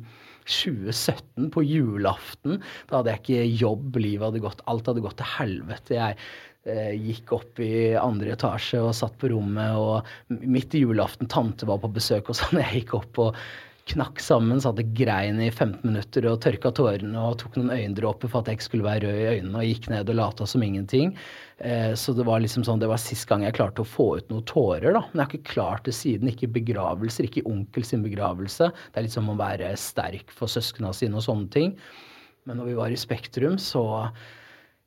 2017, 0.50 1.50
på 1.54 1.64
julaften. 1.64 2.60
Da 2.90 3.00
hadde 3.00 3.14
jeg 3.14 3.24
ikke 3.24 3.64
jobb, 3.64 4.00
livet 4.02 4.30
hadde 4.30 4.44
gått 4.44 4.64
Alt 4.72 4.90
hadde 4.90 5.04
gått 5.06 5.20
til 5.22 5.32
helvete. 5.38 5.98
Jeg 6.00 6.18
eh, 6.66 6.94
gikk 6.98 7.34
opp 7.38 7.62
i 7.64 7.72
andre 8.00 8.34
etasje 8.34 8.82
og 8.82 8.96
satt 8.98 9.18
på 9.22 9.30
rommet, 9.34 9.78
og 9.78 10.40
midt 10.42 10.76
i 10.76 10.84
julaften, 10.84 11.30
tante 11.32 11.70
var 11.70 11.82
på 11.84 11.92
besøk 12.00 12.34
og 12.34 12.40
sånn, 12.42 12.62
jeg 12.66 12.82
gikk 12.82 12.96
opp 13.04 13.22
og 13.28 13.44
knakk 13.90 14.22
sammen, 14.22 14.62
satte 14.62 14.84
og 14.86 14.94
grein 14.98 15.40
i 15.42 15.50
15 15.50 15.82
minutter 15.84 16.28
og 16.30 16.40
tørka 16.44 16.72
tårene 16.76 17.20
og 17.20 17.38
tok 17.42 17.58
noen 17.58 17.74
øyendråper 17.74 18.32
for 18.32 18.42
at 18.42 18.50
jeg 18.50 18.60
ikke 18.60 18.68
skulle 18.68 18.88
være 18.88 19.10
rød 19.10 19.20
i 19.20 19.30
øynene, 19.36 19.62
og 19.62 19.70
gikk 19.70 19.90
ned 19.92 20.12
og 20.14 20.20
lata 20.20 20.48
som 20.50 20.66
ingenting. 20.66 21.16
Eh, 21.58 21.94
så 22.00 22.14
det 22.16 22.26
var 22.28 22.44
liksom 22.44 22.66
sånn, 22.68 22.82
det 22.82 22.90
var 22.92 23.02
sist 23.02 23.28
gang 23.30 23.44
jeg 23.46 23.58
klarte 23.58 23.84
å 23.84 23.88
få 23.88 24.08
ut 24.20 24.30
noen 24.32 24.46
tårer, 24.50 24.92
da. 24.96 25.04
Men 25.10 25.22
jeg 25.22 25.26
har 25.26 25.34
ikke 25.34 25.54
klart 25.54 25.90
det 25.90 25.96
siden. 25.98 26.32
Ikke 26.32 26.48
i 26.48 26.54
begravelser, 26.60 27.28
ikke 27.28 27.44
i 27.44 27.48
onkel 27.50 27.88
sin 27.88 28.06
begravelse. 28.06 28.70
Det 28.70 29.02
er 29.02 29.08
litt 29.08 29.18
som 29.18 29.32
å 29.32 29.40
være 29.40 29.74
sterk 29.80 30.34
for 30.36 30.52
søsknene 30.52 30.94
sine 30.96 31.20
og 31.20 31.26
sånne 31.26 31.50
ting. 31.56 31.74
Men 32.48 32.62
når 32.62 32.72
vi 32.72 32.78
var 32.80 32.94
i 32.94 33.00
Spektrum, 33.00 33.58
så 33.62 33.84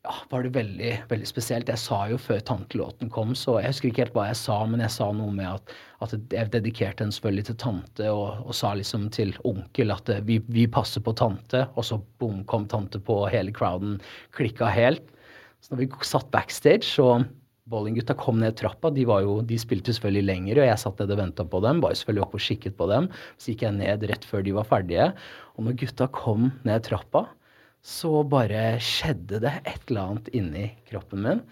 ja, 0.02 0.14
var 0.30 0.42
det 0.42 0.50
veldig, 0.56 0.92
veldig 1.10 1.28
spesielt. 1.28 1.68
Jeg 1.70 1.78
sa 1.78 2.00
jo 2.10 2.18
før 2.18 2.40
tantelåten 2.42 3.10
kom, 3.12 3.36
så 3.38 3.60
jeg 3.62 3.70
husker 3.70 3.90
ikke 3.90 4.04
helt 4.04 4.16
hva 4.16 4.24
jeg 4.30 4.38
sa, 4.40 4.56
men 4.66 4.82
jeg 4.82 4.94
sa 4.96 5.06
noe 5.14 5.34
med 5.34 5.46
at, 5.46 5.74
at 6.02 6.14
jeg 6.34 6.50
dedikerte 6.54 7.04
den 7.04 7.14
selvfølgelig 7.14 7.46
til 7.50 7.58
tante, 7.62 8.08
og, 8.10 8.40
og 8.42 8.56
sa 8.58 8.72
liksom 8.78 9.06
til 9.14 9.30
onkel 9.48 9.94
at 9.94 10.10
eh, 10.10 10.24
vi, 10.26 10.40
vi 10.50 10.66
passer 10.66 11.04
på 11.06 11.14
tante, 11.18 11.68
og 11.76 11.86
så 11.86 12.00
bom, 12.22 12.42
kom 12.50 12.66
tante 12.70 12.98
på, 12.98 13.20
og 13.22 13.30
hele 13.34 13.54
crowden 13.54 14.00
klikka 14.34 14.72
helt. 14.74 15.06
Så 15.62 15.70
når 15.70 15.84
vi 15.84 15.92
satt 16.08 16.32
backstage, 16.34 16.88
så 16.88 17.22
Bowlinggutta 17.70 18.16
kom 18.18 18.40
ned 18.42 18.56
trappa. 18.58 18.90
De, 18.90 19.04
jo, 19.06 19.36
de 19.46 19.56
spilte 19.60 19.94
selvfølgelig 19.94 20.26
lenger, 20.26 20.58
og 20.58 20.66
jeg 20.66 20.80
satt 20.82 20.98
ned 20.98 21.12
og 21.14 21.20
venta 21.20 21.46
på 21.46 21.60
dem. 21.62 21.78
Var 21.80 21.92
jo 21.94 22.00
selvfølgelig 22.00 22.24
oppe 22.24 22.40
og 22.40 22.46
kikket 22.48 22.74
på 22.80 22.88
dem. 22.90 23.06
Så 23.38 23.52
gikk 23.52 23.62
jeg 23.68 23.76
ned 23.76 24.02
rett 24.10 24.26
før 24.26 24.42
de 24.42 24.56
var 24.56 24.66
ferdige. 24.66 25.06
Og 25.54 25.68
når 25.68 25.78
gutta 25.84 26.08
kom 26.10 26.50
ned 26.66 26.82
trappa, 26.88 27.28
så 27.82 28.22
bare 28.30 28.78
skjedde 28.82 29.42
det 29.42 29.52
et 29.66 29.90
eller 29.90 30.02
annet 30.06 30.28
inni 30.38 30.66
kroppen 30.88 31.24
min. 31.24 31.44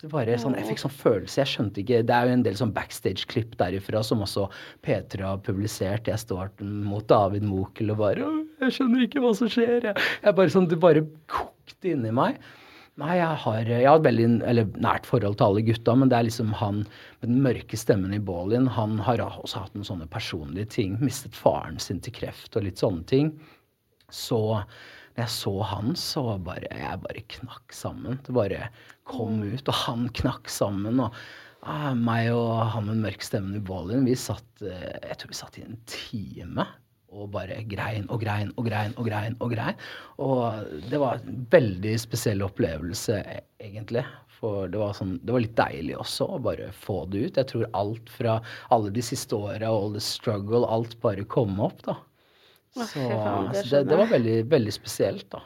Det 0.00 0.10
bare 0.12 0.34
sånn, 0.40 0.56
Jeg 0.58 0.68
fikk 0.68 0.80
sånn 0.82 0.92
følelse 0.92 1.38
Jeg 1.38 1.48
skjønte 1.48 1.80
ikke 1.80 2.00
Det 2.04 2.12
er 2.12 2.26
jo 2.26 2.32
en 2.34 2.42
del 2.44 2.56
sånn 2.58 2.72
backstage-klipp 2.76 3.54
derifra 3.56 4.02
som 4.04 4.24
også 4.24 4.48
P3 4.84 5.22
har 5.22 5.38
publisert. 5.46 6.10
Jeg 6.10 6.20
står 6.20 6.50
mot 6.60 7.06
David 7.08 7.46
Mokel 7.48 7.94
og 7.94 8.02
bare 8.02 8.26
Jeg 8.60 8.74
skjønner 8.76 9.06
ikke 9.06 9.22
hva 9.24 9.30
som 9.38 9.48
skjer. 9.52 9.86
Jeg, 9.92 10.10
jeg 10.26 10.36
bare 10.40 10.52
sånn, 10.52 10.68
Det 10.68 10.80
bare 10.82 11.06
kokte 11.30 11.94
inni 11.94 12.12
meg. 12.12 12.42
Nei, 13.00 13.16
jeg 13.18 13.38
har, 13.42 13.60
jeg 13.66 13.88
har 13.88 13.98
et 13.98 14.06
veldig 14.06 14.26
eller, 14.46 14.68
nært 14.78 15.08
forhold 15.08 15.34
til 15.38 15.48
alle 15.48 15.62
gutta, 15.66 15.96
men 15.98 16.10
det 16.12 16.18
er 16.18 16.26
liksom 16.28 16.52
han 16.60 16.84
med 16.84 17.26
den 17.26 17.40
mørke 17.42 17.78
stemmen 17.80 18.12
i 18.14 18.20
Ballin. 18.22 18.68
Han 18.70 19.00
har 19.02 19.22
også 19.24 19.64
hatt 19.64 19.74
noen 19.74 19.88
sånne 19.88 20.06
personlige 20.12 20.70
ting. 20.76 20.94
Mistet 21.02 21.34
faren 21.34 21.80
sin 21.82 21.98
til 22.04 22.14
kreft 22.14 22.54
og 22.54 22.68
litt 22.68 22.78
sånne 22.78 23.02
ting. 23.10 23.32
Så 24.14 24.38
når 25.14 25.24
jeg 25.24 25.34
så 25.36 25.54
han, 25.70 25.94
så 25.98 26.22
bare 26.42 26.70
Jeg 26.74 27.02
bare 27.04 27.26
knakk 27.36 27.74
sammen. 27.74 28.18
Det 28.26 28.34
bare 28.34 28.68
kom 29.06 29.42
ut, 29.42 29.68
og 29.68 29.82
han 29.84 30.08
knakk 30.20 30.50
sammen. 30.50 31.00
og 31.00 31.14
ah, 31.62 31.92
meg 31.94 32.32
og 32.34 32.72
han 32.74 32.88
med 32.88 32.96
den 32.96 33.04
mørke 33.06 33.26
stemmen 33.26 33.58
i 33.58 33.62
Ballin, 33.62 34.08
vi 34.08 34.16
satt 34.18 34.64
eh, 34.64 34.98
Jeg 35.04 35.20
tror 35.20 35.30
vi 35.30 35.38
satt 35.38 35.60
i 35.60 35.66
en 35.68 35.78
time 35.86 36.66
og 37.14 37.28
bare 37.30 37.60
grein 37.70 38.08
og 38.10 38.18
grein 38.24 38.50
og 38.58 38.66
grein 38.66 38.94
og 38.98 39.06
grein. 39.06 39.36
Og 39.38 39.52
grein. 39.54 39.76
Og 40.18 40.64
det 40.90 40.98
var 40.98 41.20
en 41.22 41.44
veldig 41.52 41.92
spesiell 42.02 42.42
opplevelse, 42.42 43.20
e- 43.22 43.44
egentlig. 43.62 44.02
For 44.34 44.66
det 44.68 44.80
var, 44.80 44.96
sånn, 44.98 45.20
det 45.22 45.32
var 45.32 45.44
litt 45.44 45.54
deilig 45.56 45.94
også 46.00 46.26
å 46.34 46.40
bare 46.42 46.72
få 46.74 47.04
det 47.12 47.22
ut. 47.28 47.38
Jeg 47.38 47.50
tror 47.52 47.70
alt 47.78 48.10
fra 48.10 48.40
alle 48.74 48.90
de 48.94 49.04
siste 49.04 49.38
åra, 49.38 49.70
all 49.70 49.94
the 49.94 50.02
struggle, 50.02 50.66
alt 50.66 50.98
bare 51.04 51.24
kom 51.30 51.60
opp, 51.62 51.84
da. 51.86 52.00
Så, 52.74 52.98
faen, 52.98 53.48
det 53.52 53.62
så 53.62 53.70
det, 53.76 53.84
det 53.92 53.98
var 54.00 54.10
veldig, 54.10 54.36
veldig 54.50 54.74
spesielt, 54.74 55.28
da. 55.30 55.42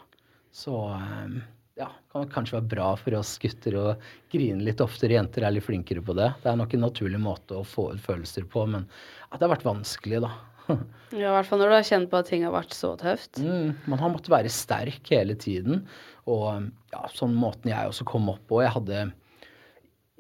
Så 0.55 0.75
um, 0.89 1.39
ja, 1.79 1.89
kan 2.13 2.29
kanskje 2.33 2.57
være 2.57 2.71
bra 2.73 2.89
for 2.99 3.17
oss 3.19 3.35
gutter 3.43 3.77
å 3.79 3.87
grine 4.33 4.65
litt 4.65 4.81
oftere. 4.83 5.15
Jenter 5.19 5.47
er 5.47 5.55
litt 5.55 5.67
flinkere 5.67 6.03
på 6.05 6.17
det. 6.19 6.31
Det 6.43 6.51
er 6.51 6.59
nok 6.59 6.75
en 6.75 6.87
naturlig 6.89 7.21
måte 7.23 7.61
å 7.61 7.67
få 7.67 7.91
ut 7.93 8.03
følelser 8.03 8.49
på, 8.51 8.65
men 8.73 8.89
det 8.89 9.43
har 9.45 9.53
vært 9.55 9.69
vanskelig, 9.69 10.23
da. 10.27 10.33
Ja, 11.09 11.31
I 11.31 11.37
hvert 11.39 11.49
fall 11.49 11.63
når 11.63 11.71
du 11.71 11.75
har 11.79 11.87
kjent 11.89 12.11
på 12.13 12.19
at 12.19 12.27
ting 12.29 12.43
har 12.45 12.53
vært 12.53 12.75
så 12.77 12.91
tøft. 13.01 13.39
Mm, 13.41 13.71
man 13.89 14.03
har 14.03 14.11
måttet 14.13 14.33
være 14.33 14.51
sterk 14.53 15.09
hele 15.09 15.37
tiden. 15.41 15.87
Og 16.29 16.67
ja, 16.93 17.07
sånn 17.17 17.33
måten 17.39 17.71
jeg 17.73 17.89
også 17.89 18.05
kom 18.09 18.29
opp 18.29 18.43
på 18.51 18.61
Jeg 18.61 18.75
hadde 18.75 19.07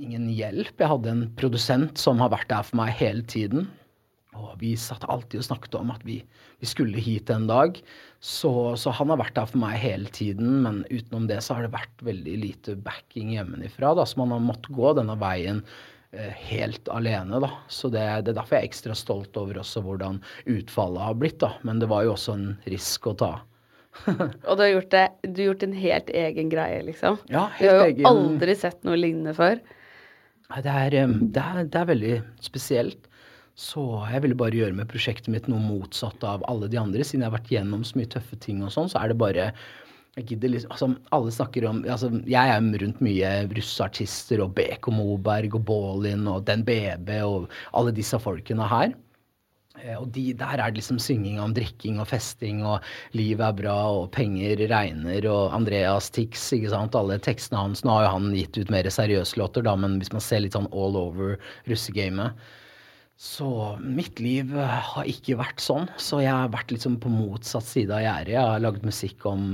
ingen 0.00 0.30
hjelp. 0.32 0.72
Jeg 0.78 0.88
hadde 0.94 1.12
en 1.12 1.26
produsent 1.36 2.00
som 2.00 2.22
har 2.22 2.32
vært 2.32 2.48
der 2.48 2.64
for 2.64 2.80
meg 2.80 2.94
hele 2.96 3.26
tiden. 3.28 3.68
Og 4.38 4.54
vi 4.60 4.72
satt 4.78 5.06
alltid 5.10 5.42
og 5.42 5.48
snakket 5.48 5.76
om 5.80 5.92
at 5.94 6.04
vi, 6.06 6.20
vi 6.62 6.68
skulle 6.68 7.02
hit 7.02 7.30
en 7.34 7.48
dag. 7.50 7.78
Så, 8.20 8.52
så, 8.80 8.94
han 8.94 9.12
har 9.12 9.20
vært 9.20 9.36
der 9.38 9.50
for 9.50 9.60
meg 9.62 9.78
hele 9.82 10.10
tiden, 10.14 10.60
men 10.64 10.82
utenom 10.90 11.28
det 11.30 11.40
så 11.44 11.58
har 11.58 11.66
det 11.66 11.74
vært 11.74 12.06
veldig 12.06 12.38
lite 12.42 12.74
backing 12.86 13.34
hjemmefra. 13.36 13.94
Da, 13.98 14.06
så 14.08 14.22
man 14.22 14.34
har 14.34 14.44
måttet 14.44 14.72
gå 14.74 14.94
denne 14.98 15.18
veien 15.20 15.62
eh, 16.12 16.32
helt 16.50 16.90
alene, 16.94 17.42
da. 17.44 17.52
Så 17.70 17.90
det, 17.92 18.04
det, 18.26 18.34
er 18.34 18.40
derfor 18.40 18.58
jeg 18.58 18.66
er 18.66 18.72
ekstra 18.72 18.98
stolt 18.98 19.38
over 19.40 19.60
også 19.62 19.84
hvordan 19.86 20.22
utfallet 20.50 21.06
har 21.10 21.20
blitt, 21.20 21.40
da. 21.44 21.54
Men 21.66 21.82
det 21.82 21.90
var 21.92 22.06
jo 22.06 22.14
også 22.16 22.38
en 22.38 22.50
risk 22.70 23.10
å 23.10 23.16
ta. 23.18 23.32
og 24.46 24.52
du 24.54 24.60
har 24.62 24.68
gjort 24.68 24.92
det 24.92 25.04
Du 25.24 25.40
har 25.40 25.46
gjort 25.48 25.62
en 25.64 25.72
helt 25.74 26.10
egen 26.14 26.50
greie, 26.52 26.82
liksom? 26.86 27.16
Ja, 27.32 27.48
helt 27.58 27.64
egen. 27.64 27.72
Du 27.72 27.82
har 27.82 27.88
jo 27.88 27.94
egen... 27.96 28.08
aldri 28.12 28.54
sett 28.60 28.84
noe 28.86 28.98
lignende 29.00 29.34
før. 29.34 29.62
Det 30.48 30.72
er, 30.72 30.94
det, 30.94 31.42
er, 31.42 31.64
det 31.68 31.76
er 31.76 31.88
veldig 31.90 32.14
spesielt. 32.40 33.07
Så 33.58 33.82
jeg 34.06 34.22
ville 34.22 34.38
bare 34.38 34.54
gjøre 34.54 34.76
med 34.78 34.86
prosjektet 34.90 35.32
mitt 35.34 35.48
noe 35.50 35.58
motsatt 35.58 36.22
av 36.22 36.44
alle 36.50 36.68
de 36.70 36.78
andre. 36.78 37.02
Siden 37.02 37.24
jeg 37.24 37.30
har 37.32 37.38
vært 37.40 37.50
gjennom 37.50 37.82
så 37.86 37.98
mye 37.98 38.10
tøffe 38.12 38.38
ting 38.44 38.62
og 38.62 38.70
sånn, 38.70 38.90
så 38.92 39.00
er 39.02 39.10
det 39.10 39.18
bare 39.18 39.50
jeg 40.18 40.32
gidder 40.32 40.50
liksom, 40.50 40.70
altså 40.74 40.88
Alle 41.14 41.32
snakker 41.34 41.66
om 41.68 41.82
altså 41.86 42.08
Jeg 42.26 42.50
er 42.50 42.78
rundt 42.82 43.02
mye 43.04 43.28
russeartister 43.54 44.40
og 44.42 44.54
Beko 44.56 44.94
Moberg 44.94 45.58
og 45.58 45.66
Baalin 45.68 46.24
og 46.30 46.46
Den 46.48 46.64
BB 46.66 47.12
og 47.26 47.52
alle 47.78 47.92
disse 47.94 48.18
folkene 48.18 48.66
her. 48.66 48.94
Eh, 49.82 49.94
og 49.94 50.08
de, 50.14 50.32
der 50.38 50.58
er 50.58 50.70
det 50.70 50.80
liksom 50.80 50.98
synging 51.02 51.38
om 51.42 51.54
drikking 51.54 51.98
og 52.02 52.08
festing 52.10 52.64
og 52.66 52.86
livet 53.18 53.44
er 53.46 53.58
bra 53.58 53.76
og 54.00 54.08
penger 54.14 54.64
regner 54.70 55.26
og 55.30 55.54
Andreas 55.54 56.10
Tix, 56.14 56.46
ikke 56.54 56.72
sant. 56.74 56.98
Alle 56.98 57.18
tekstene 57.22 57.66
hans. 57.66 57.84
Nå 57.84 57.94
har 57.94 58.08
jo 58.08 58.14
han 58.16 58.30
gitt 58.38 58.58
ut 58.58 58.72
mer 58.74 58.90
seriøse 58.90 59.38
låter, 59.38 59.66
da, 59.66 59.76
men 59.78 59.98
hvis 60.02 60.14
man 60.14 60.24
ser 60.24 60.42
litt 60.42 60.58
sånn 60.58 60.70
all 60.72 60.98
over 60.98 61.36
russegamet 61.70 62.38
så 63.18 63.50
mitt 63.82 64.20
liv 64.22 64.52
har 64.54 65.08
ikke 65.10 65.38
vært 65.40 65.62
sånn. 65.62 65.88
Så 65.98 66.22
jeg 66.22 66.30
har 66.30 66.52
vært 66.54 66.70
liksom 66.70 67.00
på 67.02 67.10
motsatt 67.10 67.66
side 67.66 67.94
av 67.94 68.04
gjerdet. 68.04 68.36
Jeg 68.36 68.46
har 68.46 68.62
lagd 68.62 68.86
musikk 68.86 69.26
om 69.26 69.46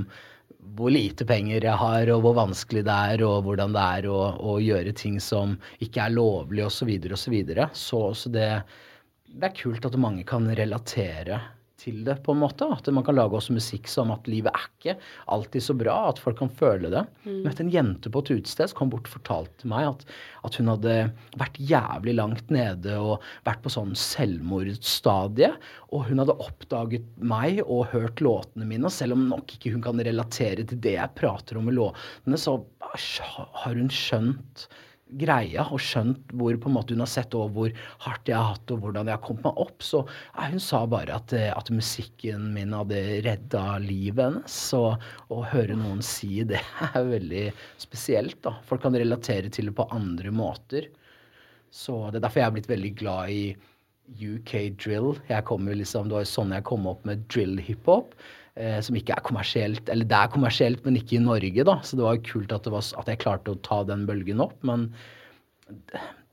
hvor 0.76 0.92
lite 0.92 1.24
penger 1.28 1.64
jeg 1.64 1.80
har, 1.80 2.10
og 2.12 2.24
hvor 2.24 2.36
vanskelig 2.36 2.82
det 2.84 2.96
er, 3.12 3.22
og 3.24 3.44
hvordan 3.46 3.72
det 3.76 3.84
er 3.98 4.08
å, 4.12 4.20
å 4.36 4.56
gjøre 4.60 4.92
ting 4.96 5.16
som 5.22 5.58
ikke 5.84 6.06
er 6.06 6.16
lovlig, 6.16 6.64
osv., 6.66 6.90
osv. 7.08 7.16
Så, 7.20 7.32
videre, 7.32 7.68
og 7.70 7.78
så, 7.78 8.02
så, 8.12 8.24
så 8.24 8.34
det 8.34 8.48
det 9.34 9.48
er 9.48 9.56
kult 9.58 9.86
at 9.86 9.96
mange 9.98 10.22
kan 10.26 10.46
relatere 10.54 11.40
til 11.84 12.00
det, 12.06 12.16
på 12.24 12.34
en 12.34 12.40
måte. 12.42 12.66
At 12.72 12.88
man 12.94 13.04
kan 13.06 13.16
lage 13.18 13.36
også 13.38 13.54
musikk 13.56 13.88
som 13.90 14.12
at 14.14 14.28
livet 14.30 14.52
er 14.54 14.66
ikke 14.68 14.96
alltid 15.34 15.64
så 15.66 15.76
bra. 15.78 15.96
At 16.10 16.20
folk 16.22 16.40
kan 16.40 16.52
føle 16.52 16.90
det. 16.92 17.04
Mm. 17.24 17.30
Jeg 17.30 17.44
møtte 17.46 17.64
en 17.66 17.72
jente 17.74 18.12
på 18.12 18.22
et 18.24 18.32
utested 18.38 18.72
som 18.72 18.80
kom 18.80 18.92
bort 18.94 19.10
og 19.10 19.16
fortalte 19.18 19.70
meg 19.70 19.90
at, 19.90 20.06
at, 20.46 20.58
hun 20.60 20.72
hadde 20.72 20.96
vært 21.40 21.60
jævlig 21.60 22.16
langt 22.18 22.54
nede 22.54 22.96
og 23.00 23.24
vært 23.46 23.64
på 23.64 23.72
sånn 23.72 23.94
selvmordsstadie. 23.98 25.52
Og 25.94 26.08
hun 26.08 26.22
hadde 26.22 26.38
oppdaget 26.46 27.06
meg 27.20 27.60
og 27.64 27.90
hørt 27.92 28.24
låtene 28.24 28.68
mine. 28.68 28.88
Og 28.88 28.94
selv 28.94 29.18
om 29.18 29.28
nok 29.30 29.56
ikke 29.56 29.74
hun 29.76 29.84
kan 29.84 30.00
relatere 30.00 30.64
til 30.64 30.80
det 30.80 30.96
jeg 30.98 31.16
prater 31.18 31.60
om 31.60 31.70
i 31.70 31.76
låtene, 31.76 32.40
så 32.40 32.58
har 33.64 33.76
hun 33.76 33.92
skjønt 33.92 34.68
greia 35.20 35.66
og 35.72 35.82
skjønt 35.82 36.32
hvor 36.38 36.56
på 36.60 36.70
en 36.70 36.76
måte 36.76 36.94
hun 36.94 37.02
har 37.04 37.10
sett 37.10 37.34
og 37.38 37.52
hvor 37.56 37.74
hardt 38.04 38.30
jeg 38.30 38.36
har 38.38 38.54
hatt 38.54 38.72
og 38.74 38.84
hvordan 38.84 39.10
jeg 39.10 39.16
har 39.16 39.24
kommet 39.24 39.46
meg 39.46 39.60
opp, 39.64 39.84
så 39.84 40.02
ja, 40.06 40.48
hun 40.52 40.62
sa 40.62 40.82
bare 40.90 41.18
at, 41.18 41.34
eh, 41.36 41.50
at, 41.54 41.72
musikken 41.74 42.50
min 42.54 42.74
hadde 42.76 43.00
redda 43.26 43.64
livet 43.82 44.24
hennes. 44.24 44.58
Så 44.70 44.82
å 44.94 45.42
høre 45.52 45.76
noen 45.78 46.02
si 46.04 46.42
det 46.46 46.62
er 46.90 47.08
veldig 47.08 47.46
spesielt. 47.82 48.40
da. 48.44 48.56
Folk 48.68 48.84
kan 48.84 48.96
relatere 48.96 49.52
til 49.52 49.70
det 49.70 49.76
på 49.78 49.88
andre 49.94 50.34
måter. 50.34 50.90
Så 51.74 52.10
Det 52.10 52.20
er 52.20 52.26
derfor 52.28 52.40
jeg 52.40 52.50
har 52.50 52.56
blitt 52.58 52.70
veldig 52.70 52.94
glad 53.00 53.30
i 53.34 53.44
UK 54.04 54.52
drill. 54.78 55.14
Jeg 55.28 55.44
kom 55.48 55.66
jo 55.66 55.74
liksom, 55.74 56.08
Det 56.08 56.18
var 56.18 56.24
jo 56.26 56.32
sånn 56.34 56.52
jeg 56.54 56.66
kom 56.68 56.86
opp 56.86 57.04
med 57.08 57.24
drill-hiphop 57.32 58.14
eh, 58.56 58.78
som 58.84 58.96
ikke 58.98 59.16
er 59.16 59.24
kommersielt 59.26 59.90
Eller 59.92 60.08
det 60.08 60.18
er 60.18 60.32
kommersielt, 60.32 60.84
men 60.86 60.98
ikke 61.00 61.18
i 61.18 61.24
Norge, 61.24 61.66
da. 61.66 61.78
Så 61.82 61.98
det 61.98 62.06
var 62.06 62.18
jo 62.18 62.26
kult 62.30 62.54
at, 62.56 62.70
var, 62.72 62.86
at 63.00 63.10
jeg 63.12 63.22
klarte 63.24 63.54
å 63.54 63.62
ta 63.66 63.82
den 63.88 64.06
bølgen 64.08 64.42
opp. 64.44 64.56
Men 64.66 64.90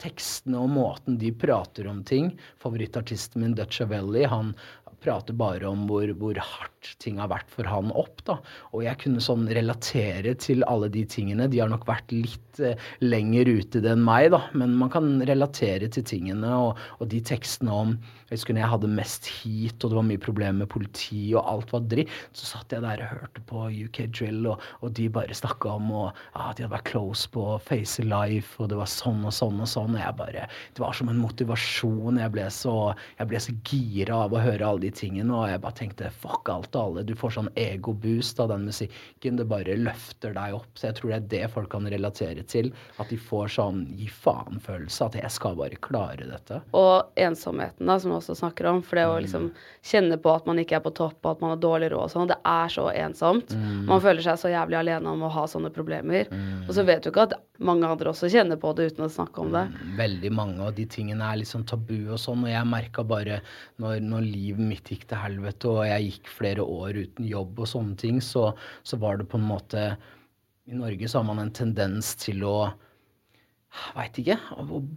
tekstene 0.01 0.59
og 0.59 0.71
måten 0.73 1.17
de 1.21 1.29
prater 1.31 1.87
om 1.87 2.01
ting 2.03 2.33
Favorittartisten 2.59 3.43
min, 3.43 3.53
Dutch 3.55 3.83
Avelli, 3.83 4.25
han 4.27 4.53
prater 5.01 5.35
bare 5.37 5.67
om 5.69 5.85
hvor, 5.89 6.09
hvor, 6.19 6.37
hardt 6.41 6.69
ting 7.01 7.19
har 7.21 7.29
vært 7.31 7.49
for 7.51 7.67
han 7.69 7.91
opp. 7.97 8.21
da. 8.27 8.37
Og 8.73 8.85
jeg 8.85 8.99
kunne 9.01 9.23
sånn 9.23 9.47
relatere 9.53 10.33
til 10.39 10.65
alle 10.69 10.89
de 10.93 11.03
tingene. 11.09 11.49
De 11.51 11.61
har 11.61 11.69
nok 11.71 11.87
vært 11.89 12.13
litt 12.13 12.61
eh, 12.61 12.79
lenger 13.03 13.49
ute 13.49 13.81
enn 13.91 14.03
meg, 14.05 14.31
da. 14.33 14.43
Men 14.57 14.77
man 14.79 14.91
kan 14.93 15.13
relatere 15.27 15.89
til 15.93 16.05
tingene 16.07 16.53
og, 16.57 16.79
og 16.99 17.11
de 17.11 17.21
tekstene 17.31 17.73
om 17.83 17.95
Jeg 18.31 18.39
husker 18.39 18.55
når 18.55 18.61
jeg 18.61 18.71
hadde 18.71 18.89
mest 18.95 19.25
heat, 19.27 19.83
og 19.83 19.91
det 19.91 19.97
var 19.97 20.05
mye 20.07 20.21
problemer 20.23 20.61
med 20.61 20.69
politi, 20.71 21.33
og 21.35 21.49
alt 21.51 21.73
var 21.75 21.81
dritt, 21.91 22.13
så 22.31 22.45
satt 22.53 22.71
jeg 22.71 22.79
der 22.85 23.01
og 23.03 23.09
hørte 23.11 23.41
på 23.49 23.65
UK 23.75 23.99
Drill, 24.15 24.45
og, 24.53 24.63
og 24.79 24.93
de 24.95 25.09
bare 25.11 25.35
snakka 25.35 25.73
om 25.73 25.89
og, 25.91 26.21
ah, 26.31 26.53
de 26.55 26.63
hadde 26.63 26.71
vært 26.71 26.87
close 26.93 27.27
på 27.33 27.43
Face 27.67 28.05
Life, 28.05 28.55
og 28.63 28.71
det 28.71 28.79
var 28.79 28.87
sånn 28.87 29.25
og 29.27 29.35
sånn 29.35 29.59
og 29.59 29.67
sånn. 29.67 29.97
Og 29.97 29.99
jeg 29.99 30.17
bare 30.21 30.47
Det 30.47 30.85
var 30.85 30.95
som 30.95 31.11
en 31.11 31.19
motivasjon. 31.19 32.21
Jeg 32.23 32.31
ble 32.31 32.47
så, 32.55 32.75
jeg 33.19 33.31
ble 33.33 33.43
så 33.43 33.57
gira 33.67 34.23
av 34.29 34.37
å 34.37 34.45
høre 34.45 34.69
alle 34.69 34.85
de 34.85 34.90
tingene. 34.95 35.33
Og 35.35 35.49
jeg 35.49 35.61
bare 35.63 35.77
tenkte 35.77 36.11
fuck 36.21 36.49
alt 36.51 36.75
og 36.75 36.81
alle. 36.81 37.05
Du 37.07 37.13
får 37.17 37.35
sånn 37.37 37.51
ego-boost 37.59 38.41
av 38.43 38.51
den 38.53 38.67
musikken. 38.69 39.39
Det 39.39 39.47
bare 39.49 39.77
løfter 39.79 40.35
deg 40.37 40.57
opp. 40.57 40.69
Så 40.75 40.89
jeg 40.89 40.99
tror 40.99 41.13
det 41.13 41.19
er 41.19 41.29
det 41.35 41.51
folk 41.55 41.71
kan 41.73 41.89
relatere 41.91 42.45
til. 42.47 42.71
At 43.01 43.11
de 43.11 43.19
får 43.19 43.53
sånn 43.57 43.83
gi 43.97 44.09
faen-følelse. 44.11 45.09
At 45.09 45.19
jeg 45.21 45.33
skal 45.33 45.57
bare 45.59 45.79
klare 45.81 46.27
dette. 46.29 46.61
Og 46.77 47.11
ensomheten, 47.19 47.87
da, 47.89 47.99
som 48.01 48.13
vi 48.13 48.19
også 48.19 48.37
snakker 48.41 48.71
om. 48.71 48.81
For 48.85 48.99
det 48.99 49.07
å 49.09 49.15
mm. 49.17 49.21
liksom 49.27 49.49
kjenne 49.91 50.19
på 50.21 50.35
at 50.35 50.49
man 50.49 50.61
ikke 50.61 50.79
er 50.79 50.85
på 50.85 50.93
topp, 50.97 51.19
og 51.23 51.35
at 51.35 51.45
man 51.45 51.55
har 51.55 51.63
dårlig 51.63 51.91
råd 51.93 52.07
og 52.07 52.13
sånn. 52.15 52.31
Det 52.31 52.39
er 52.47 52.73
så 52.73 52.89
ensomt. 52.93 53.55
Mm. 53.55 53.85
Man 53.89 54.03
føler 54.03 54.25
seg 54.25 54.41
så 54.41 54.51
jævlig 54.53 54.81
alene 54.81 55.15
om 55.15 55.25
å 55.25 55.31
ha 55.33 55.47
sånne 55.49 55.73
problemer. 55.73 56.29
Mm. 56.31 56.67
Og 56.67 56.75
så 56.77 56.85
vet 56.87 57.03
du 57.03 57.11
ikke 57.11 57.29
at 57.29 57.39
mange 57.61 57.85
andre 57.85 58.09
også 58.11 58.29
kjenner 58.31 58.57
på 58.61 58.71
det 58.77 58.91
uten 58.91 59.05
å 59.05 59.11
snakke 59.11 59.43
om 59.43 59.51
det. 59.53 59.63
Mm, 59.69 59.91
veldig 59.99 60.31
mange, 60.33 60.65
av 60.65 60.73
de 60.77 60.85
tingene 60.89 61.27
er 61.29 61.43
sånn 61.47 61.65
tabu 61.69 62.11
og 62.11 62.17
sånn. 62.21 62.45
Og 62.45 62.51
jeg 62.51 62.69
merka 62.69 63.05
bare 63.07 63.41
når, 63.81 63.99
når 64.05 64.25
livet 64.25 64.65
mitt 64.71 64.80
gikk 64.89 65.05
til 65.09 65.21
helvete, 65.21 65.69
og 65.69 65.85
jeg 65.85 66.07
gikk 66.07 66.31
flere 66.31 66.65
år 66.65 66.97
uten 67.03 67.27
jobb 67.29 67.61
og 67.61 67.69
sånne 67.69 67.97
ting, 68.01 68.21
så, 68.25 68.49
så 68.83 68.97
var 69.01 69.21
det 69.21 69.29
på 69.29 69.37
en 69.37 69.49
måte 69.51 69.91
I 70.69 70.77
Norge 70.77 71.09
så 71.09 71.19
har 71.19 71.27
man 71.27 71.41
en 71.43 71.53
tendens 71.53 72.15
til 72.21 72.45
å 72.47 72.55
Veit 73.95 74.17
ikke. 74.19 74.35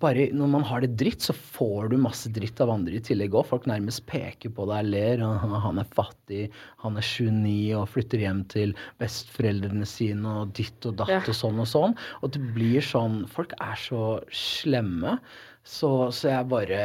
Bare 0.02 0.24
når 0.34 0.48
man 0.50 0.64
har 0.66 0.82
det 0.82 0.96
dritt, 0.98 1.22
så 1.22 1.34
får 1.34 1.92
du 1.92 1.96
masse 2.02 2.30
dritt 2.34 2.58
av 2.62 2.72
andre 2.72 2.96
i 2.98 3.02
tillegg 3.06 3.36
òg. 3.36 3.46
Folk 3.46 3.68
nærmest 3.70 4.02
peker 4.10 4.50
på 4.50 4.66
deg, 4.66 4.88
ler. 4.90 5.22
Og 5.22 5.44
han 5.62 5.78
er 5.78 5.92
fattig, 5.94 6.48
han 6.82 6.98
er 6.98 7.06
29 7.06 7.54
og 7.78 7.86
flytter 7.92 8.24
hjem 8.24 8.42
til 8.50 8.74
besteforeldrene 9.02 9.86
sine 9.86 10.34
og 10.40 10.56
ditt 10.58 10.90
og 10.90 10.98
datt 10.98 11.14
ja. 11.14 11.22
og 11.22 11.38
sånn 11.38 11.62
og 11.62 11.70
sånn. 11.70 11.94
Og 12.22 12.34
det 12.34 12.42
blir 12.56 12.82
sånn 12.82 13.22
Folk 13.30 13.54
er 13.62 13.78
så 13.78 14.04
slemme. 14.34 15.20
Så, 15.62 16.10
så 16.10 16.34
jeg 16.34 16.50
bare 16.50 16.80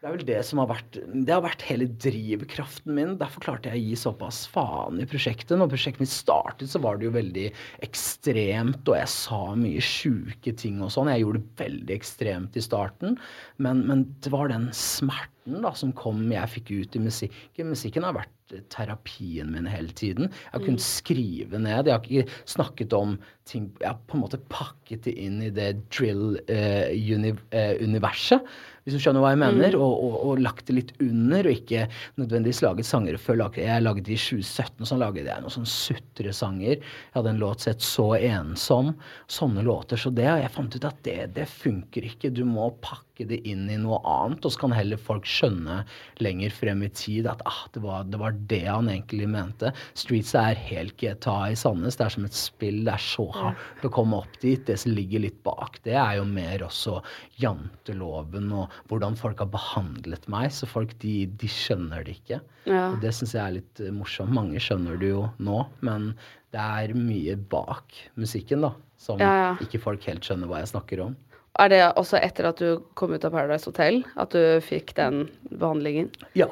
det 0.00 0.08
er 0.08 0.14
vel 0.14 0.22
det 0.24 0.38
som 0.48 0.62
har 0.62 0.68
vært 0.70 0.96
Det 1.12 1.34
har 1.34 1.42
vært 1.44 1.64
hele 1.68 1.84
drivkraften 2.00 2.94
min. 2.96 3.18
Derfor 3.20 3.44
klarte 3.44 3.68
jeg 3.68 3.82
å 3.82 3.88
gi 3.90 3.98
såpass 4.00 4.38
faen 4.48 4.96
i 5.02 5.08
prosjektet. 5.08 5.58
Når 5.60 5.68
prosjektet 5.74 6.00
mitt 6.06 6.12
startet, 6.12 6.70
så 6.72 6.80
var 6.80 6.96
det 6.96 7.04
jo 7.04 7.16
veldig 7.18 7.50
ekstremt, 7.84 8.80
og 8.88 8.96
jeg 8.96 9.10
sa 9.12 9.40
mye 9.60 9.84
sjuke 9.84 10.54
ting 10.56 10.80
og 10.80 10.94
sånn. 10.94 11.12
Jeg 11.12 11.26
gjorde 11.26 11.42
det 11.42 11.60
veldig 11.60 11.98
ekstremt 11.98 12.56
i 12.56 12.64
starten, 12.64 13.20
men, 13.60 13.84
men 13.90 14.06
det 14.24 14.32
var 14.32 14.48
den 14.48 14.70
smerten 14.72 15.39
da 15.64 15.72
som 15.76 15.92
kom 15.96 16.32
jeg 16.32 16.52
fikk 16.54 16.68
ut 16.70 16.96
i 16.96 17.04
musikken. 17.06 17.72
Musikken 17.74 18.06
har 18.06 18.14
vært 18.16 18.36
terapien 18.72 19.52
min 19.52 19.66
hele 19.70 19.92
tiden. 19.94 20.24
Jeg 20.30 20.52
har 20.52 20.60
kunnet 20.64 20.82
mm. 20.82 20.86
skrive 20.86 21.58
ned. 21.58 21.86
Jeg 21.86 21.94
har 21.94 22.02
ikke 22.02 22.28
snakket 22.50 22.92
om 22.96 23.18
ting 23.50 23.64
Jeg 23.80 23.88
har 23.88 23.98
på 24.06 24.16
en 24.16 24.22
måte 24.22 24.38
pakket 24.52 25.04
det 25.08 25.14
inn 25.18 25.42
i 25.42 25.50
det 25.54 25.70
drill-universet. 25.90 28.40
Uh, 28.40 28.46
uh, 28.46 28.50
hvis 28.84 28.94
du 28.96 29.00
skjønner 29.02 29.20
hva 29.22 29.32
jeg 29.34 29.42
mener. 29.42 29.70
Mm. 29.74 29.82
Og, 29.82 29.94
og, 30.06 30.14
og, 30.24 30.42
lagt 30.42 30.66
det 30.68 30.74
litt 30.76 30.92
under, 31.02 31.40
og 31.44 31.52
ikke 31.52 31.82
nødvendigvis 32.20 32.62
laget 32.64 32.86
sanger 32.88 33.14
før. 33.20 33.36
Jeg 33.58 33.84
lagde 33.84 34.06
i 34.06 34.18
2017, 34.18 34.86
så 34.88 34.94
laget 35.00 35.28
jeg 35.28 35.40
noen 35.44 35.56
sånn 35.56 35.68
sutresanger. 35.68 36.76
Jeg 36.80 37.16
hadde 37.16 37.30
en 37.34 37.42
låt 37.42 37.60
sett 37.66 37.80
'Så 37.84 38.08
ensom'. 38.16 38.94
Sånne 39.28 39.62
låter. 39.66 39.96
Så 40.00 40.08
det, 40.14 40.28
og 40.30 40.42
jeg 40.42 40.56
fant 40.56 40.76
ut 40.76 40.88
at 40.88 40.98
det, 41.06 41.20
det 41.36 41.48
funker 41.48 42.02
ikke. 42.08 42.34
Du 42.34 42.44
må 42.48 42.64
pakke 42.80 43.06
det 43.28 43.40
inn 43.48 43.68
i 43.70 43.78
noe 43.80 43.98
annet, 44.08 44.44
og 44.44 44.54
så 44.54 44.62
kan 44.64 44.74
heller 44.74 45.00
folk 45.00 45.28
skjønne 45.28 45.80
lenger 46.22 46.54
frem 46.54 46.84
i 46.86 46.90
tid 46.96 47.28
at 47.30 47.42
ah, 47.48 47.62
det, 47.74 47.82
var, 47.84 48.06
det 48.10 48.20
var 48.20 48.36
det 48.50 48.62
han 48.66 48.90
egentlig 48.92 49.28
mente. 49.30 49.72
Streets 49.98 50.32
er 50.38 50.58
helt 50.70 50.96
GTA 51.00 51.50
i 51.52 51.58
Sandnes. 51.58 51.98
Det 51.98 52.06
er 52.06 52.16
som 52.16 52.28
et 52.28 52.36
spill. 52.36 52.82
Det 52.86 52.94
er 52.94 53.04
så 53.04 53.26
hardt 53.36 53.86
å 53.86 53.92
komme 53.92 54.22
opp 54.22 54.40
dit. 54.42 54.62
Det 54.66 54.78
som 54.80 54.94
ligger 54.96 55.24
litt 55.26 55.40
bak 55.46 55.80
det, 55.86 55.96
er 55.98 56.18
jo 56.20 56.26
mer 56.28 56.64
også 56.66 56.98
janteloven 57.40 58.50
og 58.56 58.74
hvordan 58.90 59.16
folk 59.18 59.42
har 59.44 59.50
behandlet 59.52 60.28
meg. 60.32 60.50
Så 60.54 60.68
folk, 60.70 60.96
de, 61.04 61.24
de 61.40 61.50
skjønner 61.50 62.06
det 62.06 62.18
ikke. 62.20 62.40
Ja. 62.68 62.90
Og 62.92 63.00
det 63.04 63.14
syns 63.16 63.34
jeg 63.36 63.44
er 63.44 63.56
litt 63.60 63.82
eh, 63.82 63.94
morsomt. 63.94 64.34
Mange 64.34 64.60
skjønner 64.62 65.00
det 65.00 65.12
jo 65.14 65.24
nå, 65.42 65.62
men 65.86 66.12
det 66.54 66.60
er 66.60 66.94
mye 66.98 67.36
bak 67.50 67.96
musikken, 68.18 68.66
da. 68.66 68.74
Som 69.00 69.20
Ja, 69.22 69.32
ja. 69.38 69.50
ikke 69.64 69.80
folk 69.80 70.04
helt 70.10 70.26
skjønner 70.26 70.50
hva 70.50 70.60
jeg 70.60 70.72
snakker 70.74 71.06
om. 71.06 71.14
Er 71.60 71.68
det 71.72 71.80
også 72.00 72.16
etter 72.24 72.48
at 72.48 72.60
du 72.62 72.78
kom 72.96 73.12
ut 73.12 73.24
av 73.26 73.34
Paradise 73.34 73.68
Hotel 73.68 74.00
at 74.20 74.32
du 74.32 74.60
fikk 74.64 74.94
den 74.96 75.26
behandlingen? 75.50 76.08
Ja, 76.38 76.48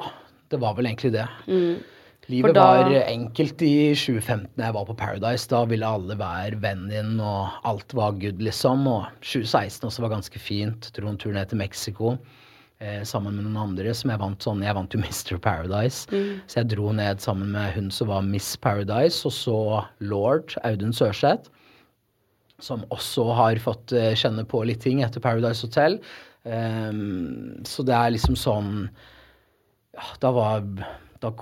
det 0.53 0.59
var 0.61 0.75
vel 0.77 0.89
egentlig 0.91 1.15
det. 1.15 1.25
Mm. 1.49 1.79
Livet 2.29 2.53
da- 2.53 2.83
var 2.83 2.91
enkelt 3.09 3.61
i 3.65 3.95
2015 3.97 4.51
da 4.59 4.67
jeg 4.67 4.75
var 4.75 4.85
på 4.85 4.95
Paradise. 4.99 5.47
Da 5.49 5.63
ville 5.65 5.87
alle 5.87 6.13
være 6.19 6.59
vennen 6.61 6.91
din, 6.93 7.15
og 7.25 7.49
alt 7.65 7.93
var 7.97 8.11
good, 8.21 8.37
liksom. 8.45 8.85
Og 8.85 9.07
2016 9.25 9.87
også 9.89 10.03
var 10.05 10.13
ganske 10.13 10.37
fint. 10.39 10.91
Dro 10.93 11.09
en 11.09 11.17
tur 11.17 11.33
ned 11.33 11.49
til 11.49 11.57
Mexico 11.57 12.11
eh, 12.79 13.01
sammen 13.01 13.33
med 13.33 13.47
noen 13.47 13.57
andre 13.71 13.95
som 13.97 14.11
jeg 14.13 14.21
vant 14.21 14.45
sånn 14.45 14.61
Jeg 14.61 14.77
vant 14.77 14.93
jo 14.93 14.99
Mr. 15.07 15.39
Paradise. 15.41 16.05
Mm. 16.13 16.41
Så 16.45 16.61
jeg 16.61 16.69
dro 16.75 16.91
ned 16.93 17.17
sammen 17.25 17.49
med 17.57 17.73
hun 17.73 17.89
som 17.89 18.11
var 18.13 18.21
Miss 18.21 18.53
Paradise, 18.55 19.25
og 19.25 19.33
så 19.33 19.57
Lord 19.99 20.53
Audun 20.63 20.93
Sørseth. 20.93 21.49
Som 22.63 22.83
også 22.93 23.29
har 23.37 23.59
fått 23.63 23.93
eh, 23.95 24.15
kjenne 24.19 24.43
på 24.47 24.63
litt 24.67 24.83
ting 24.83 25.03
etter 25.05 25.23
Paradise 25.23 25.65
Hotel. 25.67 25.99
Um, 26.43 27.59
så 27.67 27.83
det 27.83 27.95
er 27.95 28.13
liksom 28.15 28.35
sånn 28.39 28.73
ja, 29.91 30.05
da 30.23 30.29
var 30.31 30.61
da, 31.19 31.33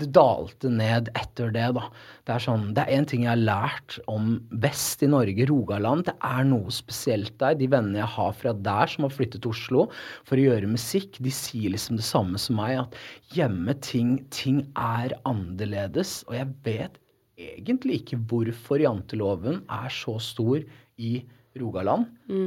Det 0.00 0.08
dalte 0.14 0.70
ned 0.70 1.12
etter 1.18 1.52
det, 1.54 1.68
da. 1.76 1.84
Det 2.26 2.34
er 2.34 2.42
sånn, 2.42 2.64
det 2.74 2.82
er 2.82 2.98
én 2.98 3.06
ting 3.10 3.24
jeg 3.24 3.32
har 3.32 3.40
lært 3.42 3.98
om 4.10 4.36
vest 4.62 5.02
i 5.06 5.08
Norge, 5.10 5.46
Rogaland. 5.50 6.06
Det 6.06 6.14
er 6.26 6.46
noe 6.46 6.74
spesielt 6.74 7.36
der. 7.42 7.56
De 7.58 7.70
vennene 7.70 8.02
jeg 8.02 8.12
har 8.16 8.34
fra 8.38 8.54
der 8.54 8.90
som 8.90 9.06
har 9.06 9.14
flyttet 9.14 9.42
til 9.42 9.54
Oslo 9.54 9.86
for 10.28 10.38
å 10.38 10.46
gjøre 10.48 10.70
musikk, 10.70 11.18
de 11.22 11.34
sier 11.34 11.74
liksom 11.74 11.98
det 11.98 12.06
samme 12.06 12.38
som 12.38 12.58
meg, 12.62 12.82
at 12.84 13.34
hjemme 13.34 13.74
ting, 13.82 14.18
ting 14.34 14.64
er 14.78 15.14
annerledes. 15.30 16.20
Og 16.30 16.38
jeg 16.38 16.50
vet 16.66 16.98
egentlig 17.40 18.00
ikke 18.00 18.20
hvorfor 18.30 18.82
janteloven 18.82 19.62
er 19.70 19.92
så 19.94 20.16
stor 20.22 20.62
i 21.00 21.12
Rogaland. 21.60 22.06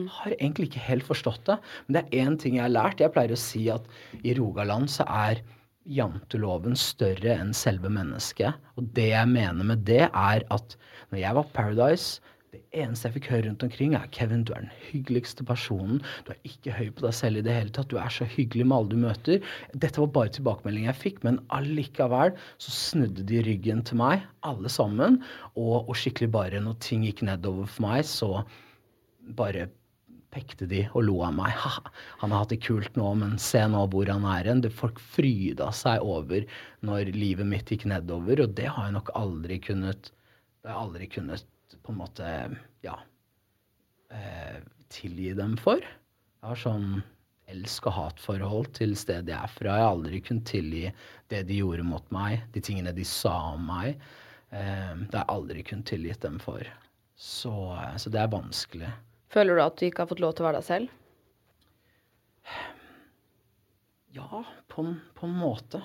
Har 0.09 0.35
egentlig 0.37 0.69
ikke 0.69 0.85
helt 0.85 1.07
forstått 1.07 1.43
det. 1.49 1.57
Men 1.85 1.97
det 1.97 2.03
er 2.03 2.23
én 2.23 2.37
ting 2.39 2.57
jeg 2.57 2.65
har 2.67 2.73
lært. 2.73 3.03
Jeg 3.03 3.13
pleier 3.15 3.35
å 3.35 3.39
si 3.39 3.65
at 3.73 3.87
i 4.23 4.35
Rogaland 4.37 4.91
så 4.91 5.07
er 5.09 5.43
janteloven 5.83 6.77
større 6.79 7.35
enn 7.35 7.51
selve 7.57 7.91
mennesket. 7.91 8.55
Og 8.79 8.87
det 8.95 9.09
jeg 9.11 9.31
mener 9.31 9.67
med 9.67 9.83
det, 9.87 10.05
er 10.07 10.45
at 10.53 10.77
når 11.11 11.19
jeg 11.19 11.39
var 11.39 11.51
Paradise 11.57 12.32
det 12.53 12.61
eneste 12.83 13.09
jeg 13.09 13.15
fikk 13.15 13.27
høre 13.31 13.45
rundt 13.47 13.63
omkring, 13.65 13.95
er 13.97 14.09
Kevin, 14.13 14.43
du 14.45 14.51
er 14.53 14.65
den 14.67 14.73
hyggeligste 14.91 15.45
personen. 15.47 16.01
Du 16.25 16.33
er 16.35 16.41
ikke 16.45 16.75
høy 16.77 16.91
på 16.93 17.05
deg 17.07 17.15
selv 17.17 17.39
i 17.39 17.45
det 17.45 17.55
hele 17.55 17.73
tatt. 17.73 17.89
Du 17.89 17.97
er 17.97 18.13
så 18.13 18.27
hyggelig 18.29 18.67
med 18.69 18.75
alle 18.77 18.91
du 18.91 18.99
møter. 19.01 19.53
Dette 19.73 20.01
var 20.03 20.11
bare 20.13 20.33
tilbakemeldingen 20.35 20.91
jeg 20.91 21.01
fikk, 21.01 21.21
men 21.25 21.39
allikevel 21.57 22.35
så 22.61 22.73
snudde 22.75 23.25
de 23.29 23.41
ryggen 23.47 23.81
til 23.89 23.97
meg, 24.03 24.27
alle 24.45 24.69
sammen. 24.69 25.17
Og, 25.55 25.79
og 25.81 25.97
skikkelig 25.97 26.29
bare 26.35 26.61
når 26.61 26.77
ting 26.85 27.07
gikk 27.07 27.23
nedover 27.25 27.69
for 27.69 27.87
meg, 27.87 28.03
så 28.05 28.43
bare 29.39 29.71
pekte 30.33 30.67
de 30.69 30.83
og 30.93 31.07
lo 31.07 31.17
av 31.25 31.33
meg. 31.39 31.55
Ha, 31.63 31.73
han 32.21 32.35
har 32.35 32.43
hatt 32.43 32.53
det 32.53 32.61
kult 32.67 32.99
nå, 32.99 33.07
men 33.23 33.39
se 33.41 33.63
nå 33.65 33.87
hvor 33.93 34.13
han 34.13 34.27
er 34.29 34.51
hen. 34.51 34.61
Folk 34.77 35.01
fryda 35.15 35.71
seg 35.73 36.05
over 36.05 36.45
når 36.85 37.15
livet 37.17 37.49
mitt 37.49 37.73
gikk 37.73 37.87
nedover, 37.89 38.45
og 38.45 38.53
det 38.61 38.69
har 38.69 38.91
jeg 38.91 38.97
nok 38.99 39.09
aldri 39.17 39.57
kunnet 39.71 40.13
Det 40.63 40.69
har 40.69 40.77
jeg 40.77 40.85
aldri 40.85 41.09
kunnet 41.17 41.49
på 41.81 41.93
en 41.93 41.99
måte 41.99 42.29
ja 42.85 42.97
eh, 44.13 44.61
tilgi 44.93 45.33
dem 45.37 45.55
for. 45.57 45.81
Jeg 45.81 46.49
har 46.49 46.59
sånn 46.59 47.01
elsk- 47.51 47.87
og 47.89 47.97
hatforhold 47.97 48.71
til 48.77 48.95
stedet 48.99 49.31
jeg 49.33 49.39
er 49.39 49.51
fra. 49.51 49.77
Jeg 49.77 49.85
har 49.85 49.93
aldri 49.95 50.21
kunnet 50.23 50.49
tilgi 50.49 50.85
det 51.31 51.43
de 51.49 51.59
gjorde 51.61 51.85
mot 51.87 52.05
meg, 52.15 52.43
de 52.53 52.63
tingene 52.63 52.93
de 52.95 53.05
sa 53.07 53.35
om 53.53 53.65
meg. 53.67 53.99
Eh, 54.53 54.93
det 55.07 55.17
har 55.17 55.25
jeg 55.25 55.33
aldri 55.35 55.65
kunnet 55.67 55.89
tilgitt 55.89 56.21
dem 56.25 56.39
for. 56.43 56.67
Så, 57.15 57.53
eh, 57.77 57.95
så 57.97 58.13
det 58.13 58.21
er 58.21 58.33
vanskelig. 58.33 58.91
Føler 59.33 59.57
du 59.57 59.63
at 59.65 59.79
du 59.79 59.87
ikke 59.87 60.05
har 60.05 60.11
fått 60.11 60.21
lov 60.23 60.35
til 60.37 60.45
å 60.45 60.49
være 60.51 60.61
deg 60.61 60.69
selv? 60.69 60.99
Ja, 64.13 64.43
på 64.69 64.83
en, 64.85 64.97
på 65.17 65.25
en 65.25 65.37
måte. 65.39 65.81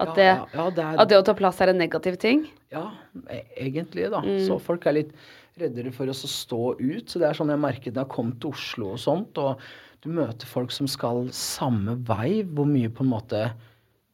At, 0.00 0.14
det, 0.16 0.28
ja, 0.30 0.46
ja, 0.54 0.70
det 0.70 0.84
er- 0.84 1.00
at 1.02 1.08
det 1.08 1.18
å 1.18 1.24
ta 1.24 1.34
plass 1.34 1.60
er 1.60 1.68
en 1.74 1.78
negativ 1.78 2.16
ting? 2.18 2.46
Ja, 2.72 2.90
e- 3.28 3.44
egentlig, 3.58 4.10
da. 4.10 4.20
Mm. 4.24 4.46
Så 4.46 4.60
folk 4.60 4.86
er 4.86 4.92
litt 5.00 5.12
reddere 5.60 5.92
for 5.92 6.08
oss 6.08 6.24
å 6.24 6.30
stå 6.30 6.60
ut. 6.80 7.04
Så 7.10 7.18
det 7.20 7.28
er 7.28 7.34
sånn 7.36 7.50
jeg 7.52 7.60
merket 7.60 7.94
da 7.94 8.04
jeg 8.06 8.14
kom 8.14 8.32
til 8.40 8.50
Oslo 8.54 8.92
og 8.94 8.98
sånt, 9.02 9.36
og 9.38 9.60
du 10.00 10.08
møter 10.08 10.46
folk 10.48 10.70
som 10.72 10.86
skal 10.88 11.26
samme 11.36 11.98
vei, 12.08 12.42
hvor 12.42 12.64
mye 12.66 12.88
på 12.88 13.04
en 13.04 13.12
måte 13.12 13.50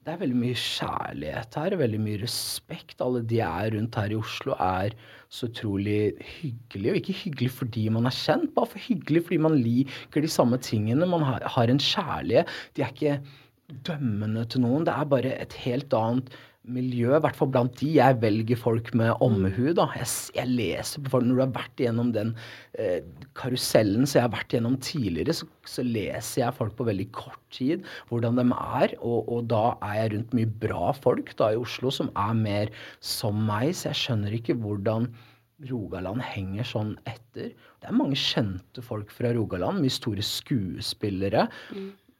Det 0.06 0.12
er 0.14 0.20
veldig 0.20 0.36
mye 0.38 0.54
kjærlighet 0.54 1.54
her, 1.58 1.74
veldig 1.76 1.98
mye 1.98 2.18
respekt. 2.20 3.00
Alle 3.02 3.24
de 3.26 3.40
jeg 3.40 3.66
er 3.66 3.72
rundt 3.74 3.96
her 3.98 4.12
i 4.14 4.14
Oslo, 4.14 4.52
er 4.54 4.92
så 5.28 5.48
utrolig 5.48 6.14
hyggelige. 6.22 6.92
Og 6.92 7.00
ikke 7.00 7.16
hyggelig 7.24 7.50
fordi 7.50 7.88
man 7.90 8.06
er 8.06 8.14
kjent, 8.14 8.54
bare 8.54 8.66
for 8.70 8.78
hyggelig 8.78 9.24
fordi 9.26 9.40
man 9.42 9.56
liker 9.58 10.22
de 10.22 10.28
samme 10.30 10.58
tingene. 10.62 11.08
Man 11.10 11.22
har, 11.26 11.42
har 11.42 11.66
en 11.66 11.82
kjærlighet. 11.82 12.46
De 12.76 12.82
er 12.82 12.92
ikke 12.94 13.16
dømmende 13.86 14.44
til 14.50 14.62
noen. 14.64 14.84
Det 14.86 14.94
er 14.94 15.08
bare 15.10 15.32
et 15.40 15.56
helt 15.64 15.94
annet 15.96 16.30
miljø, 16.66 17.12
i 17.14 17.22
hvert 17.22 17.36
fall 17.38 17.50
blant 17.54 17.76
de. 17.80 17.88
Jeg 17.98 18.18
velger 18.22 18.58
folk 18.58 18.90
med 18.98 19.22
omhu, 19.22 19.70
da. 19.76 19.86
Jeg, 19.98 20.08
jeg 20.34 20.50
leser 20.50 21.04
på 21.04 21.12
folk 21.12 21.26
Når 21.26 21.38
du 21.38 21.42
har 21.44 21.52
vært 21.54 21.82
gjennom 21.82 22.10
den 22.14 22.32
eh, 22.78 23.04
karusellen 23.38 24.06
som 24.06 24.18
jeg 24.18 24.26
har 24.26 24.34
vært 24.34 24.56
gjennom 24.56 24.78
tidligere, 24.82 25.36
så, 25.36 25.48
så 25.68 25.84
leser 25.86 26.42
jeg 26.42 26.58
folk 26.58 26.74
på 26.78 26.88
veldig 26.88 27.08
kort 27.16 27.42
tid, 27.54 27.86
hvordan 28.10 28.40
de 28.40 28.46
er. 28.56 28.96
Og, 28.98 29.30
og 29.30 29.46
da 29.52 29.64
er 29.78 30.00
jeg 30.00 30.12
rundt 30.16 30.36
mye 30.38 30.56
bra 30.66 30.90
folk 30.96 31.32
da 31.38 31.52
i 31.54 31.60
Oslo 31.60 31.94
som 31.94 32.10
er 32.18 32.34
mer 32.42 32.74
som 33.14 33.46
meg, 33.46 33.72
så 33.74 33.92
jeg 33.92 34.02
skjønner 34.02 34.38
ikke 34.40 34.58
hvordan 34.62 35.10
Rogaland 35.70 36.20
henger 36.20 36.66
sånn 36.68 36.96
etter. 37.08 37.54
Det 37.80 37.88
er 37.88 37.96
mange 37.96 38.18
kjente 38.20 38.82
folk 38.84 39.12
fra 39.14 39.30
Rogaland, 39.32 39.80
mye 39.80 39.94
store 39.94 40.24
skuespillere. 40.24 41.46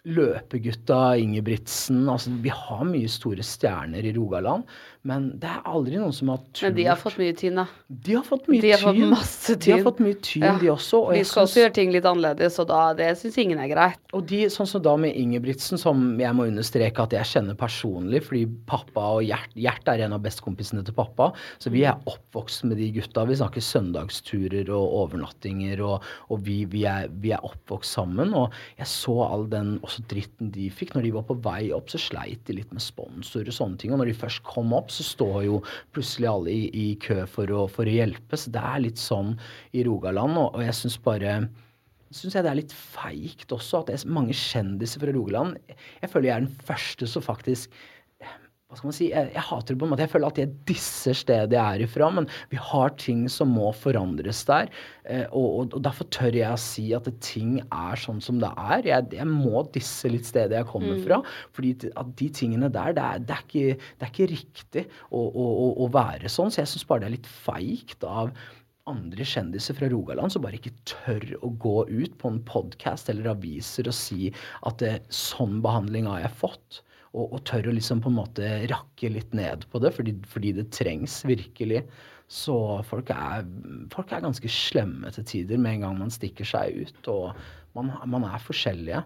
Løpegutta, 0.07 1.17
Ingebrigtsen 1.19 2.05
altså 2.09 2.31
Vi 2.43 2.53
har 2.55 2.85
mye 2.87 3.09
store 3.11 3.43
stjerner 3.47 4.07
i 4.07 4.13
Rogaland, 4.17 4.63
men 5.07 5.29
det 5.39 5.49
er 5.51 5.67
aldri 5.71 5.99
noen 6.01 6.15
som 6.15 6.31
har 6.33 6.41
turt 6.51 6.65
Men 6.69 6.77
de 6.79 6.85
har 6.89 6.99
fått 6.99 7.19
mye 7.21 7.35
tyn, 7.39 7.59
da. 7.61 7.65
De 8.07 8.15
har 8.17 8.25
fått 8.27 8.47
mye 8.51 8.63
De 8.63 8.71
har 8.73 8.81
fått 8.83 8.97
tyn. 8.99 9.59
De 9.63 9.73
har 9.75 9.83
fått 9.87 10.01
mye 10.03 10.19
tyn, 10.23 10.45
Ja. 10.47 10.53
de 10.59 10.71
også. 10.73 11.01
Og 11.07 11.13
De 11.15 11.21
skal 11.25 11.31
skal 11.31 11.43
også 11.47 11.61
gjøre 11.63 11.75
ting 11.79 11.93
litt 11.95 12.07
annerledes, 12.11 12.59
og 12.63 12.69
da, 12.71 12.81
det 12.99 13.11
syns 13.19 13.39
ingen 13.39 13.59
er 13.63 13.69
greit. 13.71 13.99
og 14.13 14.27
de, 14.27 14.45
sånn 14.51 14.67
som 14.67 14.83
da 14.83 14.97
med 14.97 15.15
Ingebrigtsen, 15.15 15.79
som 15.79 16.19
jeg 16.19 16.35
må 16.35 16.47
understreke 16.49 17.03
at 17.03 17.11
jeg 17.13 17.31
kjenner 17.33 17.55
personlig, 17.59 18.23
fordi 18.27 18.47
pappa 18.67 19.09
og 19.19 19.23
Gjert, 19.27 19.55
Gjert 19.55 19.89
er 19.89 20.05
en 20.07 20.13
av 20.17 20.23
bestekompisene 20.23 20.85
til 20.85 20.95
pappa, 20.95 21.33
så 21.59 21.71
vi 21.71 21.83
er 21.85 21.99
oppvokst 22.07 22.65
med 22.65 22.79
de 22.79 22.91
gutta. 22.99 23.27
Vi 23.27 23.37
snakker 23.39 23.63
søndagsturer 23.63 24.71
og 24.71 24.97
overnattinger, 25.05 25.83
og, 25.87 26.03
og 26.31 26.43
vi, 26.47 26.65
vi, 26.65 26.85
er, 26.85 27.09
vi 27.11 27.31
er 27.35 27.43
oppvokst 27.47 27.93
sammen. 27.99 28.35
Og 28.35 28.51
jeg 28.79 28.87
så 28.91 29.17
all 29.27 29.47
den 29.51 29.79
også 29.83 29.96
dritten 30.11 30.51
de 30.55 30.69
fikk. 30.73 30.95
Når 30.95 31.07
de 31.07 31.13
var 31.17 31.27
på 31.29 31.39
vei 31.45 31.71
opp, 31.75 31.91
så 31.93 32.01
sleit 32.01 32.43
de 32.49 32.59
litt 32.59 32.73
med 32.75 32.85
sponsorer 32.85 33.51
og 33.53 33.59
sånne 33.59 33.81
ting. 33.81 33.95
Og 33.95 34.01
når 34.01 34.11
de 34.11 34.19
først 34.23 34.45
kom 34.47 34.75
opp, 34.77 34.93
så 34.95 35.07
står 35.07 35.39
jo 35.49 35.61
plutselig 35.97 36.31
alle 36.31 36.55
i, 36.55 36.65
i 36.71 36.87
kø 37.03 37.23
for 37.31 37.53
å, 37.53 37.67
for 37.73 37.89
å 37.89 37.97
hjelpe. 37.99 38.39
Så 38.39 38.53
det 38.55 38.63
er 38.63 38.85
litt 38.85 39.01
sånn 39.03 39.35
i 39.77 39.87
Rogaland, 39.87 40.39
og, 40.41 40.59
og 40.59 40.67
jeg 40.67 40.79
syns 40.81 40.99
bare 41.03 41.39
syns 42.15 42.37
jeg 42.37 42.47
det 42.47 42.51
er 42.53 42.61
litt 42.61 42.73
feigt 42.73 43.51
også 43.53 43.81
at 43.81 43.89
det 43.91 43.97
er 43.97 44.15
mange 44.15 44.35
kjendiser 44.37 45.03
fra 45.03 45.13
Rogaland 45.13 45.57
Jeg 45.67 46.11
føler 46.13 46.29
jeg 46.29 46.37
er 46.37 46.45
den 46.45 46.67
første 46.69 47.09
som 47.11 47.25
faktisk 47.25 47.75
hva 48.67 48.75
skal 48.81 48.89
man 48.89 48.95
si, 48.97 49.07
jeg, 49.13 49.29
jeg 49.31 49.43
hater 49.47 49.75
det 49.75 49.79
på 49.79 49.87
en 49.87 49.91
måte. 49.93 50.03
Jeg 50.03 50.11
føler 50.11 50.33
at 50.33 50.39
jeg 50.41 50.51
disser 50.67 51.15
stedet 51.15 51.55
jeg 51.55 51.63
er 51.79 51.83
ifra, 51.85 52.09
men 52.11 52.25
vi 52.51 52.59
har 52.59 52.91
ting 52.99 53.21
som 53.31 53.53
må 53.55 53.69
forandres 53.79 54.41
der. 54.49 54.73
Eh, 55.07 55.23
og, 55.31 55.47
og, 55.61 55.77
og 55.79 55.85
derfor 55.87 56.09
tør 56.11 56.35
jeg 56.35 56.51
å 56.51 56.59
si 56.59 56.89
at 56.97 57.07
ting 57.23 57.61
er 57.69 58.03
sånn 58.03 58.19
som 58.27 58.41
det 58.43 58.51
er. 58.59 58.89
Jeg, 58.91 59.07
jeg 59.21 59.29
må 59.31 59.63
disse 59.77 60.11
litt 60.11 60.27
stedet 60.27 60.59
jeg 60.59 60.67
kommer 60.73 60.97
Mm. 60.97 61.05
fra. 61.07 61.21
fordi 61.55 61.71
at 61.95 62.11
de 62.19 62.29
tingene 62.41 62.69
der, 62.75 62.91
det 62.97 63.05
er, 63.07 63.23
det 63.29 63.37
er, 63.37 63.45
ikke, 63.47 63.79
det 64.01 64.07
er 64.09 64.13
ikke 64.13 64.29
riktig 64.35 64.85
å, 65.15 65.23
å, 65.23 65.47
å, 65.47 65.69
å 65.87 65.89
være 65.95 66.31
sånn. 66.33 66.51
Så 66.51 66.65
jeg 66.65 66.73
syns 66.75 66.87
bare 66.91 67.05
det 67.05 67.11
er 67.13 67.17
litt 67.21 67.31
feigt 67.31 68.03
av 68.07 68.33
andre 68.91 69.27
kjendiser 69.27 69.75
fra 69.79 69.89
Rogaland 69.91 70.31
som 70.35 70.43
bare 70.45 70.59
ikke 70.59 70.75
tør 70.91 71.25
å 71.47 71.53
gå 71.63 71.77
ut 71.91 72.19
på 72.19 72.31
en 72.35 72.43
podkast 72.47 73.11
eller 73.15 73.31
aviser 73.33 73.87
og 73.91 73.95
si 73.99 74.29
at 74.67 74.83
det, 74.83 74.93
sånn 75.11 75.59
behandling 75.63 76.07
har 76.11 76.23
jeg 76.27 76.35
fått. 76.43 76.83
Og, 77.17 77.31
og 77.33 77.41
tør 77.49 77.71
å 77.71 77.77
liksom 77.77 78.03
på 78.05 78.11
en 78.13 78.19
måte 78.19 78.49
rakke 78.69 79.09
litt 79.09 79.33
ned 79.37 79.65
på 79.73 79.81
det, 79.81 79.95
fordi, 79.97 80.13
fordi 80.29 80.53
det 80.59 80.69
trengs 80.77 81.23
virkelig. 81.25 81.87
Så 82.29 82.57
folk 82.85 83.11
er, 83.15 83.47
folk 83.93 84.13
er 84.13 84.25
ganske 84.25 84.51
slemme 84.51 85.13
til 85.15 85.27
tider 85.31 85.61
med 85.63 85.79
en 85.79 85.87
gang 85.87 86.01
man 86.01 86.13
stikker 86.13 86.49
seg 86.49 86.83
ut. 86.85 87.11
Og 87.13 87.31
man, 87.79 87.95
man 88.11 88.27
er 88.29 88.43
forskjellige. 88.43 89.05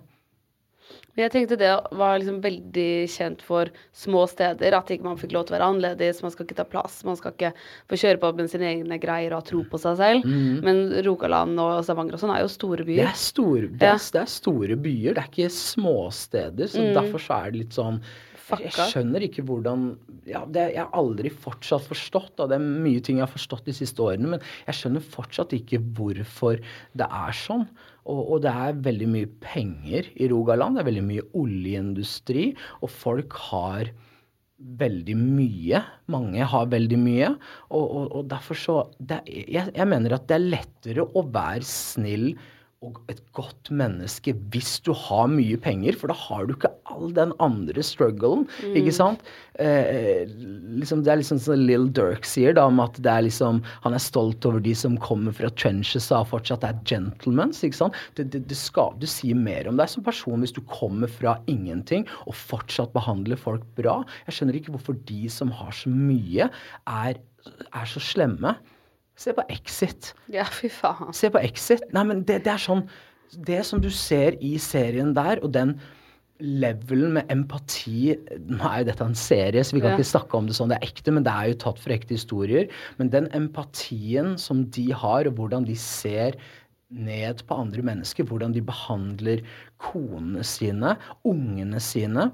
Men 1.16 1.24
jeg 1.28 1.32
tenkte 1.32 1.58
det 1.58 1.70
var 1.98 2.18
liksom 2.18 2.40
veldig 2.40 3.08
kjent 3.10 3.42
for 3.42 3.66
små 3.92 4.26
steder. 4.30 4.72
At 4.78 4.86
ikke 4.94 5.04
man 5.04 5.16
fikk 5.18 5.32
lov 5.32 5.46
til 5.46 5.54
å 5.54 5.58
være 5.58 5.68
annerledes, 5.70 6.22
man 6.22 6.30
skal 6.30 6.46
ikke 6.46 6.56
ta 6.56 6.64
plass. 6.64 7.02
Man 7.04 7.16
skal 7.16 7.32
ikke 7.32 7.52
få 7.90 7.98
kjøre 8.00 8.20
på 8.22 8.30
med 8.36 8.50
sine 8.50 8.68
egne 8.70 8.98
greier 9.02 9.32
og 9.34 9.42
ha 9.42 9.48
tro 9.50 9.64
på 9.64 9.78
seg 9.82 9.96
selv. 9.98 10.24
Mhm. 10.24 10.62
Men 10.64 11.02
Rogaland 11.04 11.58
og 11.60 11.84
Stavanger 11.84 12.14
og 12.14 12.20
sånn 12.20 12.34
er 12.36 12.40
jo 12.42 12.48
store 12.48 12.84
Det 12.84 12.86
byer. 12.86 13.08
er, 13.10 13.12
store, 13.14 13.68
det, 13.68 13.82
Ja. 13.82 13.94
er, 13.94 13.98
det 14.12 14.22
er 14.22 14.26
store 14.26 14.76
byer, 14.76 15.14
det 15.14 15.18
er 15.24 15.30
ikke 15.30 15.50
småsteder. 15.50 16.66
Så 16.68 16.80
Mm. 16.80 16.94
derfor 16.94 17.18
så 17.18 17.46
er 17.46 17.50
det 17.50 17.58
litt 17.60 17.70
sånn 17.76 18.00
Jeg 18.58 18.72
skjønner 18.92 19.24
ikke 19.26 19.44
hvordan 19.46 19.86
ja, 20.28 20.42
det, 20.46 20.66
Jeg 20.74 20.82
har 20.82 20.98
aldri 20.98 21.30
fortsatt 21.32 21.86
forstått, 21.86 22.34
og 22.42 22.50
det 22.50 22.58
er 22.58 22.66
mye 22.66 23.00
ting 23.04 23.20
jeg 23.20 23.26
har 23.26 23.32
forstått 23.32 23.70
de 23.70 23.76
siste 23.76 24.02
årene, 24.04 24.34
men 24.34 24.44
jeg 24.66 24.78
skjønner 24.80 25.06
fortsatt 25.14 25.54
ikke 25.56 25.80
hvorfor 25.96 26.60
det 26.98 27.06
er 27.06 27.36
sånn. 27.36 27.66
Og, 28.10 28.20
og 28.20 28.44
det 28.44 28.52
er 28.52 28.84
veldig 28.84 29.08
mye 29.14 29.32
penger 29.44 30.10
i 30.16 30.30
Rogaland. 30.32 30.76
Det 30.76 30.84
er 30.84 30.90
veldig 30.90 31.08
mye 31.08 31.26
oljeindustri, 31.40 32.46
og 32.80 32.92
folk 32.92 33.36
har 33.50 33.92
veldig 34.80 35.16
mye. 35.16 35.82
Mange 36.12 36.46
har 36.52 36.70
veldig 36.72 37.00
mye. 37.00 37.34
Og, 37.70 37.84
og, 37.84 38.06
og 38.20 38.30
derfor 38.30 38.58
så 38.58 38.78
det, 38.98 39.22
jeg, 39.28 39.70
jeg 39.76 39.88
mener 39.88 40.16
at 40.16 40.26
det 40.28 40.36
er 40.36 40.48
lettere 40.56 41.06
å 41.06 41.24
være 41.32 41.66
snill 41.66 42.32
og 42.80 42.96
et 43.12 43.18
godt 43.36 43.68
menneske 43.76 44.32
hvis 44.52 44.78
du 44.86 44.94
har 44.96 45.26
mye 45.28 45.58
penger, 45.60 45.98
for 46.00 46.08
da 46.08 46.14
har 46.16 46.46
du 46.48 46.54
ikke 46.54 46.70
all 46.88 47.10
den 47.16 47.34
andre 47.44 47.82
strugglen, 47.84 48.46
ikke 48.72 48.94
sant? 48.96 49.26
Eh, 49.60 50.24
liksom, 50.80 51.02
det 51.04 51.12
er 51.12 51.20
liksom 51.20 51.42
som 51.44 51.60
Lill 51.60 51.90
Dirk 51.92 52.24
sier, 52.24 52.56
da, 52.56 52.64
om 52.70 52.80
at 52.80 52.96
det 53.04 53.12
er 53.12 53.26
liksom 53.26 53.60
Han 53.84 53.96
er 53.96 54.00
stolt 54.00 54.48
over 54.48 54.64
de 54.64 54.72
som 54.72 54.96
kommer 54.96 55.36
fra 55.36 55.52
trenches 55.60 56.08
og 56.16 56.30
fortsatt 56.32 56.64
er 56.64 56.80
gentlemans, 56.88 57.60
ikke 57.66 57.82
sant? 57.82 58.00
Det, 58.16 58.30
det, 58.32 58.46
det 58.48 58.56
skal, 58.56 58.96
du 58.96 59.04
sier 59.10 59.36
mer 59.36 59.68
om 59.68 59.76
deg 59.76 59.92
som 59.92 60.06
person 60.06 60.40
hvis 60.40 60.56
du 60.56 60.64
kommer 60.72 61.12
fra 61.20 61.36
ingenting 61.52 62.08
og 62.24 62.38
fortsatt 62.38 62.96
behandler 62.96 63.36
folk 63.36 63.68
bra. 63.76 64.00
Jeg 64.24 64.38
skjønner 64.38 64.56
ikke 64.56 64.78
hvorfor 64.78 64.96
de 65.04 65.26
som 65.28 65.52
har 65.52 65.76
så 65.76 65.92
mye, 65.92 66.48
er, 66.88 67.20
er 67.76 67.92
så 67.92 68.00
slemme. 68.00 68.56
Se 69.20 69.34
på 69.36 69.44
Exit. 69.52 70.14
Ja, 70.32 70.46
fy 70.48 70.70
faen. 70.72 71.12
Se 71.16 71.28
på 71.32 71.40
Exit. 71.44 71.82
Nei, 71.92 72.04
men 72.08 72.22
det, 72.28 72.38
det 72.46 72.54
er 72.54 72.62
sånn 72.62 72.86
Det 73.46 73.60
som 73.68 73.82
du 73.84 73.90
ser 73.94 74.34
i 74.42 74.54
serien 74.58 75.12
der, 75.14 75.38
og 75.44 75.52
den 75.54 75.76
levelen 76.40 77.12
med 77.18 77.28
empati 77.30 78.14
Nå 78.48 78.64
er 78.64 78.78
jo 78.80 78.86
dette 78.88 79.04
en 79.04 79.18
serie, 79.18 79.60
så 79.62 79.76
vi 79.76 79.82
kan 79.84 79.92
Ja. 79.92 79.98
ikke 80.00 80.08
snakke 80.08 80.38
om 80.38 80.46
det 80.48 80.56
sånn 80.56 80.72
det 80.72 80.78
er 80.80 80.86
ekte, 80.88 81.12
men 81.12 81.26
det 81.26 81.34
er 81.36 81.50
jo 81.52 81.58
tatt 81.66 81.78
fra 81.82 81.92
ekte 81.98 82.16
historier. 82.16 82.70
Men 82.98 83.10
den 83.12 83.28
empatien 83.36 84.38
som 84.40 84.64
de 84.72 84.86
har, 84.96 85.28
og 85.28 85.36
hvordan 85.36 85.66
de 85.68 85.76
ser 85.76 86.38
ned 86.90 87.44
på 87.46 87.54
andre 87.60 87.84
mennesker, 87.86 88.24
hvordan 88.26 88.56
de 88.56 88.62
behandler 88.66 89.44
konene 89.84 90.42
sine, 90.48 90.96
ungene 91.28 91.78
sine 91.78 92.30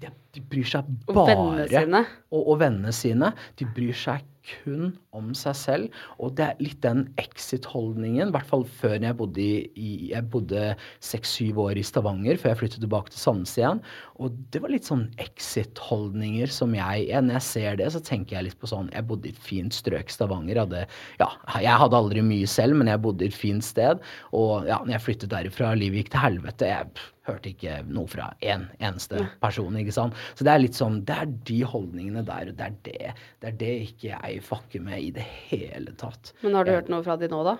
de, 0.00 0.08
de 0.32 0.40
bryr 0.50 0.64
seg 0.70 0.86
bare 1.10 1.34
Og 1.34 1.56
vennene 1.58 1.66
sine. 1.68 2.04
og, 2.32 2.46
og 2.54 2.60
vennene 2.62 2.94
sine. 2.96 3.32
De 3.60 3.66
bryr 3.74 3.92
seg 3.98 4.24
kun 4.48 4.92
om 5.16 5.32
seg 5.38 5.56
selv. 5.58 6.00
Og 6.18 6.34
det 6.38 6.46
er 6.46 6.62
litt 6.62 6.80
den 6.84 7.04
exit-holdningen, 7.20 8.30
i 8.30 8.34
hvert 8.34 8.48
fall 8.48 8.64
før 8.80 8.96
jeg 8.98 9.18
bodde 9.18 9.42
i, 9.42 9.54
i 9.76 9.90
Jeg 10.12 10.28
bodde 10.32 10.64
seks-syv 11.04 11.60
år 11.66 11.80
i 11.80 11.86
Stavanger 11.86 12.40
før 12.40 12.54
jeg 12.54 12.62
flyttet 12.62 12.84
tilbake 12.84 13.12
til 13.12 13.22
Sandnes 13.22 13.54
igjen. 13.58 13.82
Og 14.22 14.34
det 14.54 14.62
var 14.62 14.72
litt 14.72 14.86
sånn 14.88 15.06
exit-holdninger 15.22 16.50
som 16.52 16.74
jeg 16.76 17.06
ja, 17.08 17.22
Når 17.24 17.40
jeg 17.40 17.46
ser 17.48 17.78
det, 17.80 17.88
så 17.94 18.02
tenker 18.04 18.38
jeg 18.38 18.48
litt 18.48 18.58
på 18.60 18.70
sånn 18.70 18.90
Jeg 18.94 19.06
bodde 19.08 19.30
i 19.30 19.34
et 19.34 19.40
fint 19.42 19.74
strøk 19.74 20.12
Stavanger. 20.12 20.62
Hadde, 20.62 20.84
ja, 21.20 21.30
jeg 21.64 21.80
hadde 21.82 21.98
aldri 21.98 22.24
mye 22.26 22.50
selv, 22.50 22.78
men 22.78 22.90
jeg 22.90 23.02
bodde 23.02 23.26
i 23.26 23.32
et 23.32 23.38
fint 23.38 23.66
sted. 23.66 24.02
Og 24.36 24.68
ja, 24.68 24.78
når 24.84 24.96
jeg 24.96 25.06
flyttet 25.08 25.32
derifra, 25.34 25.72
livet 25.78 26.02
gikk 26.02 26.14
til 26.14 26.24
helvete. 26.26 26.70
Jeg 26.70 27.10
hørte 27.28 27.52
ikke 27.52 27.80
noe 27.90 28.10
fra 28.10 28.30
én 28.42 28.52
en, 28.52 28.68
eneste 28.92 29.26
person. 29.42 29.76
ikke 29.78 29.94
sant? 29.94 30.16
Så 30.38 30.46
det 30.46 30.54
er 30.54 30.64
litt 30.64 30.78
sånn, 30.78 31.02
det 31.08 31.18
er 31.24 31.34
de 31.50 31.60
holdningene 31.74 32.24
der, 32.26 32.50
og 32.50 32.58
det 32.58 32.68
er 32.68 32.78
det, 32.88 33.12
det 33.42 33.52
er 33.52 33.58
det 33.60 33.74
ikke 33.88 34.10
jeg 34.12 34.42
fucker 34.46 34.86
med 34.86 35.02
i 35.02 35.12
det 35.14 35.26
hele 35.50 35.94
tatt. 36.00 36.34
Men 36.42 36.58
har 36.58 36.66
du 36.66 36.74
hørt 36.74 36.90
noe 36.92 37.06
fra 37.06 37.18
de 37.20 37.30
nå, 37.30 37.44
da? 37.46 37.58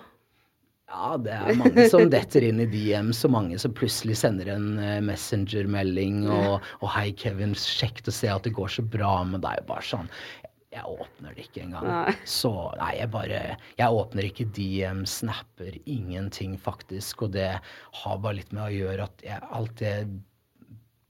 Ja, 0.93 1.15
det 1.17 1.33
er 1.33 1.57
mange 1.57 1.87
som 1.89 2.05
detter 2.13 2.45
inn 2.45 2.61
i 2.61 2.69
DMs, 2.69 3.23
og 3.25 3.33
mange 3.33 3.57
som 3.61 3.73
plutselig 3.73 4.19
sender 4.19 4.51
en 4.53 4.67
messengermelding, 5.07 5.07
messenger-melding 5.09 6.19
og, 6.29 6.67
og 6.81 6.91
'Hei, 6.93 7.07
Kevin, 7.17 7.55
kjekt 7.57 8.09
å 8.09 8.13
se 8.13 8.29
at 8.29 8.45
det 8.45 8.53
går 8.53 8.69
så 8.75 8.85
bra 8.85 9.15
med 9.25 9.41
deg'. 9.41 9.65
Bare 9.69 9.85
sånn. 9.87 10.11
Jeg 10.73 10.89
åpner 10.89 11.33
det 11.33 11.47
ikke 11.47 11.63
engang. 11.67 11.85
Nei. 11.85 12.13
Så 12.25 12.51
nei, 12.79 12.93
jeg 12.97 13.09
bare 13.13 13.41
Jeg 13.77 13.97
åpner 14.01 14.27
ikke 14.29 14.49
DM, 14.57 15.03
snapper, 15.09 15.75
ingenting, 15.85 16.57
faktisk. 16.57 17.25
Og 17.27 17.33
det 17.37 17.49
har 18.01 18.21
bare 18.21 18.39
litt 18.39 18.53
med 18.53 18.65
å 18.67 18.73
gjøre 18.73 19.09
at 19.09 19.25
jeg 19.25 19.49
alltid 19.53 20.15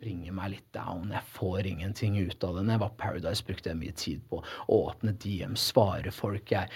bringer 0.03 0.35
meg 0.35 0.57
litt 0.57 0.73
down. 0.75 1.13
Jeg 1.15 1.23
får 1.37 1.69
ingenting 1.69 2.17
ut 2.19 2.43
av 2.43 2.57
det. 2.57 2.65
Når 2.67 2.75
jeg 2.75 2.83
var 2.83 2.97
Paradise, 2.99 3.45
brukte 3.47 3.71
jeg 3.71 3.79
mye 3.79 3.95
tid 3.95 4.25
på 4.31 4.41
å 4.43 4.81
åpne 4.89 5.15
DM, 5.23 5.55
svare 5.59 6.11
folk. 6.11 6.51
Jeg, 6.51 6.71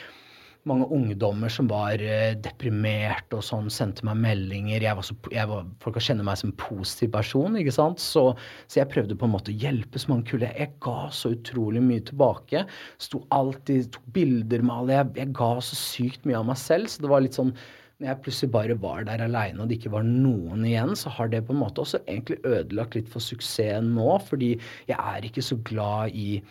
mange 0.68 0.88
ungdommer 0.94 1.52
som 1.52 1.70
var 1.72 2.02
eh, 2.04 2.36
deprimert 2.44 3.34
og 3.36 3.44
sånn, 3.46 3.72
sendte 3.74 4.06
meg 4.08 4.20
meldinger. 4.24 4.84
Jeg 4.84 5.00
var 5.00 5.08
så, 5.08 5.16
jeg 5.34 5.50
var, 5.52 5.66
folk 5.84 6.00
kjenner 6.04 6.28
meg 6.28 6.40
som 6.42 6.52
en 6.52 6.60
positiv 6.62 7.14
person, 7.16 7.58
ikke 7.60 7.76
sant. 7.76 8.04
Så, 8.04 8.26
så 8.68 8.82
jeg 8.82 8.92
prøvde 8.94 9.18
på 9.18 9.28
en 9.28 9.36
måte 9.38 9.54
å 9.54 9.58
hjelpe 9.64 10.02
så 10.02 10.14
mange 10.14 10.30
kule. 10.32 10.52
Jeg 10.54 10.76
ga 10.84 11.08
så 11.16 11.34
utrolig 11.38 11.84
mye 11.84 12.06
tilbake. 12.12 12.68
Sto 13.04 13.24
alltid, 13.36 13.92
tok 13.96 14.14
bilder 14.16 14.64
med 14.66 14.76
alle. 14.76 15.02
Jeg, 15.02 15.12
jeg 15.24 15.36
ga 15.42 15.52
så 15.64 15.80
sykt 15.80 16.30
mye 16.30 16.40
av 16.42 16.48
meg 16.52 16.62
selv. 16.62 16.92
Så 16.92 17.04
det 17.04 17.12
var 17.12 17.26
litt 17.26 17.40
sånn 17.40 17.56
når 17.98 18.12
jeg 18.12 18.22
plutselig 18.28 18.54
bare 18.54 18.78
var 18.78 19.06
der 19.08 19.24
aleine 19.26 19.64
og 19.64 19.70
det 19.70 19.80
ikke 19.80 19.96
var 19.96 20.04
noen 20.06 20.66
igjen, 20.70 20.92
så 20.94 21.10
har 21.16 21.32
det 21.32 21.40
på 21.48 21.56
en 21.56 21.64
måte 21.64 21.82
også 21.82 22.04
egentlig 22.04 22.38
ødelagt 22.46 22.94
litt 22.94 23.10
for 23.10 23.24
suksessen 23.26 23.90
nå. 23.96 24.12
Fordi 24.28 24.52
jeg 24.90 24.98
er 24.98 25.26
ikke 25.26 25.46
så 25.46 25.58
glad 25.66 26.14
i 26.14 26.44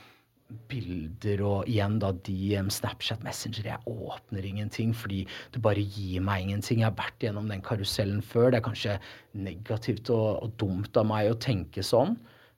bilder 0.71 1.43
og 1.47 1.71
igjen 1.71 1.99
da 2.03 2.13
DM, 2.27 2.69
Snapchat, 2.73 3.25
Messenger. 3.27 3.67
Jeg 3.73 3.91
åpner 3.91 4.47
ingenting 4.47 4.93
fordi 4.97 5.25
det 5.55 5.63
bare 5.65 5.83
gir 5.83 6.23
meg 6.25 6.47
ingenting. 6.47 6.83
Jeg 6.83 6.91
har 6.91 6.99
vært 6.99 7.27
gjennom 7.27 7.51
den 7.51 7.65
karusellen 7.67 8.23
før. 8.23 8.53
Det 8.53 8.61
er 8.61 8.67
kanskje 8.69 8.99
negativt 9.35 10.11
og, 10.15 10.43
og 10.45 10.55
dumt 10.61 10.97
av 10.97 11.09
meg 11.11 11.31
å 11.33 11.39
tenke 11.43 11.85
sånn, 11.87 12.17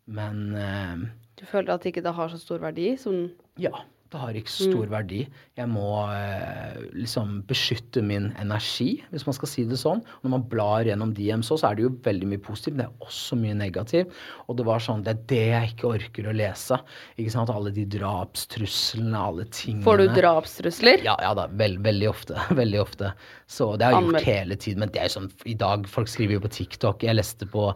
men 0.09 0.43
eh, 0.57 1.07
Du 1.41 1.47
føler 1.47 1.77
at 1.77 1.87
ikke 1.87 2.05
det 2.05 2.17
har 2.17 2.33
så 2.33 2.41
stor 2.41 2.61
verdi? 2.65 2.93
Som 3.01 3.29
ja. 3.61 3.73
Det 4.09 4.17
har 4.17 4.37
ikke 4.39 4.49
så 4.49 4.71
stor 4.71 4.89
verdi. 4.89 5.19
Jeg 5.59 5.69
må 5.69 5.89
eh, 6.09 6.79
liksom 6.97 7.43
beskytte 7.49 8.01
min 8.01 8.31
energi, 8.41 9.03
hvis 9.13 9.27
man 9.29 9.37
skal 9.37 9.51
si 9.53 9.67
det 9.69 9.77
sånn. 9.81 10.01
Når 10.23 10.33
man 10.33 10.47
blar 10.49 10.89
gjennom 10.89 11.13
DMs 11.17 11.51
så 11.51 11.59
er 11.69 11.77
det 11.77 11.85
jo 11.85 11.91
veldig 12.07 12.31
mye 12.31 12.43
positivt, 12.45 12.79
men 12.79 12.87
det 12.87 12.89
er 12.89 13.05
også 13.09 13.37
mye 13.41 13.59
negativt. 13.59 14.17
Og 14.49 14.57
det 14.57 14.67
var 14.69 14.81
sånn, 14.85 15.05
det 15.05 15.13
er 15.13 15.21
det 15.35 15.43
jeg 15.43 15.75
ikke 15.75 15.93
orker 15.93 16.31
å 16.31 16.37
lese. 16.41 16.81
Ikke 17.21 17.35
sant? 17.37 17.53
Alle 17.53 17.75
de 17.77 17.85
drapstruslene, 17.99 19.21
alle 19.21 19.49
tingene. 19.53 19.85
Får 19.85 20.01
du 20.01 20.07
drapstrusler? 20.17 21.05
Ja, 21.05 21.19
ja 21.25 21.35
da, 21.37 21.49
veld, 21.61 21.83
veldig 21.85 22.09
ofte. 22.09 22.41
Veldig 22.59 22.81
ofte. 22.81 23.13
Så 23.47 23.75
det 23.77 23.87
har 23.87 23.99
jeg 23.99 24.03
Anmeld. 24.07 24.25
gjort 24.25 24.33
hele 24.33 24.57
tiden. 24.57 24.83
Men 24.83 24.93
det 24.95 25.05
er 25.05 25.11
jo 25.11 25.19
sånn, 25.19 25.33
i 25.49 25.57
dag, 25.59 25.85
folk 25.89 26.09
skriver 26.11 26.39
jo 26.39 26.45
på 26.49 26.55
TikTok. 26.57 27.05
Jeg 27.05 27.21
leste 27.21 27.49
på 27.49 27.69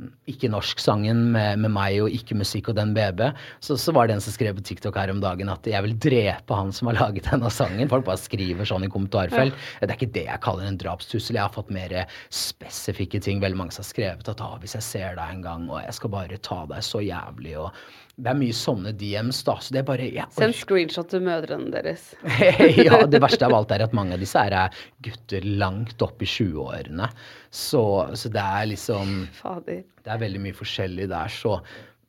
mm, 0.00 0.10
ikke 0.32 0.50
norsk-sangen 0.52 1.22
med, 1.34 1.60
med 1.62 1.74
meg 1.74 2.00
og 2.04 2.14
ikke 2.16 2.38
musikk 2.40 2.72
og 2.72 2.78
den 2.80 2.94
BB. 2.96 3.22
Så, 3.60 3.76
så 3.80 3.94
var 3.96 4.08
det 4.08 4.16
en 4.16 4.24
som 4.24 4.34
skrev 4.34 4.56
på 4.58 4.64
TikTok 4.66 4.98
her 4.98 5.12
om 5.12 5.22
dagen 5.22 5.52
at 5.52 5.68
jeg 5.68 5.84
vil 5.86 5.96
drepe 6.00 6.56
han 6.56 6.72
som 6.74 6.90
har 6.90 6.98
laget 6.98 7.28
denne 7.30 7.52
sangen. 7.54 7.90
Folk 7.92 8.08
bare 8.08 8.20
skriver 8.20 8.68
sånn 8.68 8.88
i 8.88 8.92
kommentarfelt. 8.92 9.56
Det 9.80 9.90
er 9.90 9.96
ikke 9.98 10.12
det 10.16 10.26
jeg 10.28 10.44
kaller 10.44 10.68
en 10.68 10.80
drapstussel. 10.80 11.38
Jeg 11.38 11.46
har 11.46 11.54
fått 11.54 11.72
mer 11.74 11.94
spesifikke 12.32 13.22
ting. 13.22 13.44
Veldig 13.44 13.60
mange 13.60 13.76
som 13.76 13.84
har 13.84 13.92
skrevet 13.92 14.32
at 14.32 14.44
ah, 14.44 14.56
hvis 14.62 14.78
jeg 14.78 14.86
ser 14.86 15.18
deg 15.20 15.36
en 15.36 15.44
gang, 15.44 15.66
og 15.70 15.82
jeg 15.84 15.96
skal 15.96 16.14
bare 16.16 16.40
ta 16.44 16.62
deg 16.70 16.86
så 16.86 17.02
jævlig, 17.04 17.58
og 17.60 17.74
det 18.20 18.28
er 18.32 18.36
mye 18.36 18.56
sånne 18.56 18.92
DMs, 19.00 19.40
da. 19.46 19.56
Så 19.62 19.74
det 19.74 19.80
er 19.80 19.86
bare 19.88 20.08
ja, 20.12 20.26
Send 20.36 20.56
screenshot 20.58 21.08
til 21.12 21.22
mødrene 21.24 21.70
deres. 21.72 22.10
ja, 22.86 23.00
det 23.08 23.22
verste 23.26 23.48
av 23.48 23.56
alt 23.56 23.72
er 23.74 23.86
at 23.86 23.96
mange 23.96 24.16
av 24.16 24.22
disse 24.22 24.40
er 24.40 24.82
gutter 25.04 25.46
langt 25.60 26.02
opp 26.04 26.20
i 26.20 26.28
20-årene. 26.28 27.08
Så, 27.50 27.82
så 28.14 28.32
det 28.32 28.42
er 28.44 28.68
liksom 28.74 29.24
Fader. 29.40 29.82
Det 30.00 30.12
er 30.12 30.22
veldig 30.22 30.42
mye 30.46 30.56
forskjellig 30.56 31.08
der, 31.12 31.32
så 31.32 31.58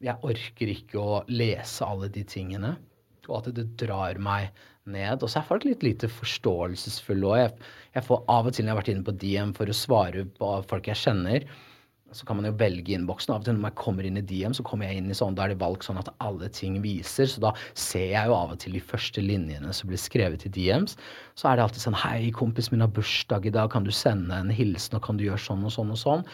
jeg 0.02 0.18
orker 0.26 0.74
ikke 0.74 1.02
å 1.02 1.22
lese 1.30 1.86
alle 1.86 2.10
de 2.14 2.24
tingene. 2.26 2.76
Og 3.30 3.42
at 3.42 3.52
det 3.56 3.68
drar 3.80 4.18
meg 4.22 4.50
ned. 4.90 5.22
Og 5.22 5.30
så 5.30 5.40
er 5.42 5.50
folk 5.50 5.66
litt 5.68 5.84
lite 5.86 6.10
forståelsesfulle 6.10 7.28
òg. 7.28 7.42
Jeg, 7.44 7.74
jeg 7.98 8.08
får 8.08 8.24
av 8.34 8.50
og 8.50 8.56
til 8.56 8.66
når 8.66 8.72
jeg 8.72 8.76
har 8.76 8.82
vært 8.82 8.94
inne 8.96 9.08
på 9.08 9.18
DM 9.24 9.52
for 9.58 9.70
å 9.70 9.78
svare 9.78 10.26
på 10.40 10.54
folk 10.72 10.90
jeg 10.90 11.02
kjenner, 11.04 11.46
så 12.12 12.26
kan 12.28 12.36
man 12.36 12.48
jo 12.50 12.56
velge 12.60 12.92
innboksen. 12.96 13.32
Av 13.32 13.44
og 13.44 13.48
til 13.48 13.56
når 13.56 13.70
jeg 13.70 13.80
kommer 13.80 14.08
inn 14.08 14.20
i 14.20 14.26
DM, 14.28 14.56
så 14.58 14.66
kommer 14.68 14.90
jeg 14.90 15.00
inn 15.00 15.12
i 15.14 15.16
sånn, 15.16 15.36
da 15.38 15.46
er 15.46 15.54
det 15.54 15.62
valgt 15.62 15.88
sånn 15.88 16.02
at 16.02 16.10
alle 16.24 16.50
ting 16.52 16.80
viser. 16.84 17.30
Så 17.30 17.44
da 17.44 17.54
ser 17.72 18.10
jeg 18.16 18.32
jo 18.32 18.36
av 18.36 18.56
og 18.56 18.60
til 18.64 18.76
de 18.76 18.84
første 18.84 19.24
linjene 19.24 19.72
som 19.76 19.92
blir 19.92 20.02
skrevet 20.02 20.48
i 20.48 20.52
DMs. 20.52 20.98
Så 21.40 21.48
er 21.48 21.58
det 21.58 21.68
alltid 21.68 21.86
sånn 21.86 22.02
Hei, 22.02 22.32
kompis 22.36 22.72
min 22.74 22.84
har 22.84 22.92
bursdag 22.92 23.48
i 23.48 23.54
dag, 23.56 23.72
kan 23.72 23.88
du 23.88 23.94
sende 23.96 24.36
en 24.36 24.52
hilsen, 24.52 24.98
og 25.00 25.06
kan 25.08 25.20
du 25.20 25.28
gjøre 25.28 25.46
sånn 25.46 25.64
og 25.68 25.76
sånn 25.78 25.94
og 25.96 26.02
sånn? 26.02 26.28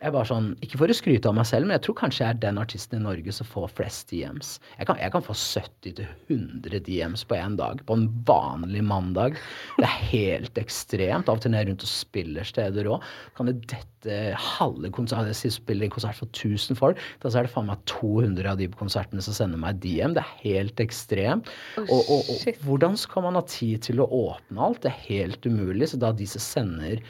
Jeg 0.00 0.14
bare 0.14 0.28
sånn, 0.28 0.54
Ikke 0.64 0.78
for 0.80 0.92
å 0.92 0.96
skryte 0.96 1.28
av 1.28 1.36
meg 1.36 1.46
selv, 1.48 1.68
men 1.68 1.76
jeg 1.76 1.84
tror 1.84 1.96
kanskje 2.00 2.24
jeg 2.24 2.34
er 2.34 2.40
den 2.40 2.60
artisten 2.60 3.00
i 3.00 3.04
Norge 3.04 3.34
som 3.36 3.48
får 3.48 3.68
flest 3.76 4.08
DMs. 4.08 4.54
Jeg 4.78 4.88
kan, 4.88 4.96
jeg 5.00 5.12
kan 5.12 5.24
få 5.26 5.36
70-100 5.36 6.80
DMs 6.86 7.24
på 7.28 7.36
én 7.36 7.58
dag. 7.60 7.82
På 7.84 7.98
en 7.98 8.06
vanlig 8.28 8.82
mandag. 8.86 9.36
Det 9.76 9.84
er 9.84 10.08
helt 10.14 10.60
ekstremt. 10.60 11.28
Av 11.28 11.36
og 11.36 11.44
til 11.44 11.52
når 11.52 11.60
jeg 11.60 11.68
er 11.68 11.72
rundt 11.72 11.86
og 11.86 11.92
spiller 11.92 12.48
steder 12.48 12.90
òg, 12.94 13.06
kan 13.36 13.50
det 13.50 13.58
dette 13.68 14.18
halve 14.40 14.88
konsert 14.96 15.28
Jeg 15.28 15.52
spiller 15.52 15.84
en 15.84 15.92
konsert 15.92 16.16
for 16.16 16.32
1000 16.32 16.80
folk. 16.80 17.00
Da 17.20 17.28
så 17.28 17.42
er 17.42 17.48
det 17.48 17.52
faen 17.52 17.68
meg 17.68 17.84
200 17.90 18.48
av 18.54 18.60
de 18.60 18.70
på 18.72 18.80
konsertene 18.80 19.24
som 19.24 19.36
sender 19.36 19.60
meg 19.60 19.82
DM. 19.84 20.16
Det 20.16 20.24
er 20.24 20.36
helt 20.46 20.80
ekstremt. 20.80 21.50
Oh, 21.76 21.84
og, 21.84 22.14
og, 22.16 22.30
og 22.32 22.64
hvordan 22.64 22.96
skal 22.96 23.28
man 23.28 23.36
ha 23.36 23.44
tid 23.44 23.84
til 23.90 24.00
å 24.00 24.08
åpne 24.08 24.64
alt? 24.64 24.80
Det 24.86 24.94
er 24.94 25.02
helt 25.10 25.44
umulig. 25.44 25.92
Så 25.92 26.00
da 26.00 26.14
de 26.16 26.28
som 26.30 26.40
sender 26.40 27.04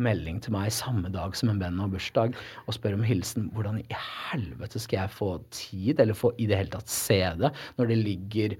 melding 0.00 0.40
til 0.42 0.54
meg 0.54 0.72
samme 0.74 1.10
dag 1.12 1.34
som 1.36 1.50
en 1.52 1.60
venn 1.60 1.80
har 1.82 1.90
bursdag 1.92 2.36
og 2.64 2.76
spør 2.76 2.96
om 2.96 3.06
hilsen. 3.06 3.50
Hvordan 3.54 3.80
i 3.82 3.98
helvete 4.32 4.80
skal 4.80 5.04
jeg 5.04 5.16
få 5.16 5.32
tid, 5.54 6.00
eller 6.00 6.16
få 6.16 6.32
i 6.38 6.48
det 6.50 6.60
hele 6.60 6.74
tatt 6.74 6.92
se 6.92 7.20
det, 7.40 7.52
når 7.78 7.90
det 7.92 7.98
ligger 8.00 8.56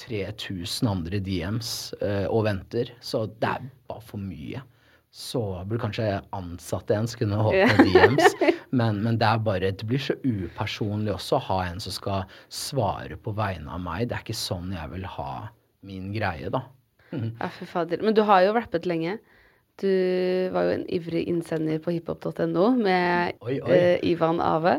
3000 0.00 0.90
andre 0.90 1.20
DMs 1.24 1.72
uh, 2.02 2.26
og 2.30 2.46
venter? 2.48 2.94
Så 3.04 3.26
det 3.40 3.50
er 3.50 3.70
bare 3.90 4.06
for 4.06 4.22
mye. 4.22 4.62
Så 5.10 5.42
burde 5.66 5.82
kanskje 5.82 6.20
ansatte 6.36 6.94
en 6.94 7.08
som 7.10 7.24
kunne 7.24 7.42
holde 7.42 7.66
på 7.74 7.88
DMs. 7.88 8.36
Men, 8.70 9.00
men, 9.02 9.16
det 9.18 9.26
er 9.26 9.40
bare, 9.42 9.72
det 9.74 9.86
blir 9.90 9.98
så 9.98 10.14
upersonlig 10.22 11.10
også 11.16 11.40
å 11.40 11.46
ha 11.48 11.56
en 11.66 11.80
som 11.82 11.90
skal 11.90 12.36
svare 12.54 13.16
på 13.18 13.34
vegne 13.34 13.66
av 13.74 13.82
meg. 13.82 14.04
Det 14.06 14.14
er 14.14 14.22
ikke 14.22 14.38
sånn 14.38 14.70
jeg 14.76 14.92
vil 14.92 15.08
ha 15.16 15.32
min 15.82 16.12
greie, 16.14 16.52
da. 16.54 16.62
Ja, 17.10 17.48
fy 17.50 17.66
fader. 17.66 18.04
Men 18.06 18.14
du 18.14 18.22
har 18.28 18.44
jo 18.44 18.54
rappet 18.54 18.86
lenge. 18.86 19.16
Du 19.80 20.50
var 20.52 20.66
jo 20.68 20.76
en 20.76 20.86
ivrig 20.92 21.22
innsender 21.30 21.80
på 21.80 21.94
hiphop.no 21.94 22.64
med 22.76 23.38
oi, 23.40 23.56
oi. 23.64 23.76
Uh, 23.76 24.08
Ivan 24.10 24.40
Ave. 24.44 24.76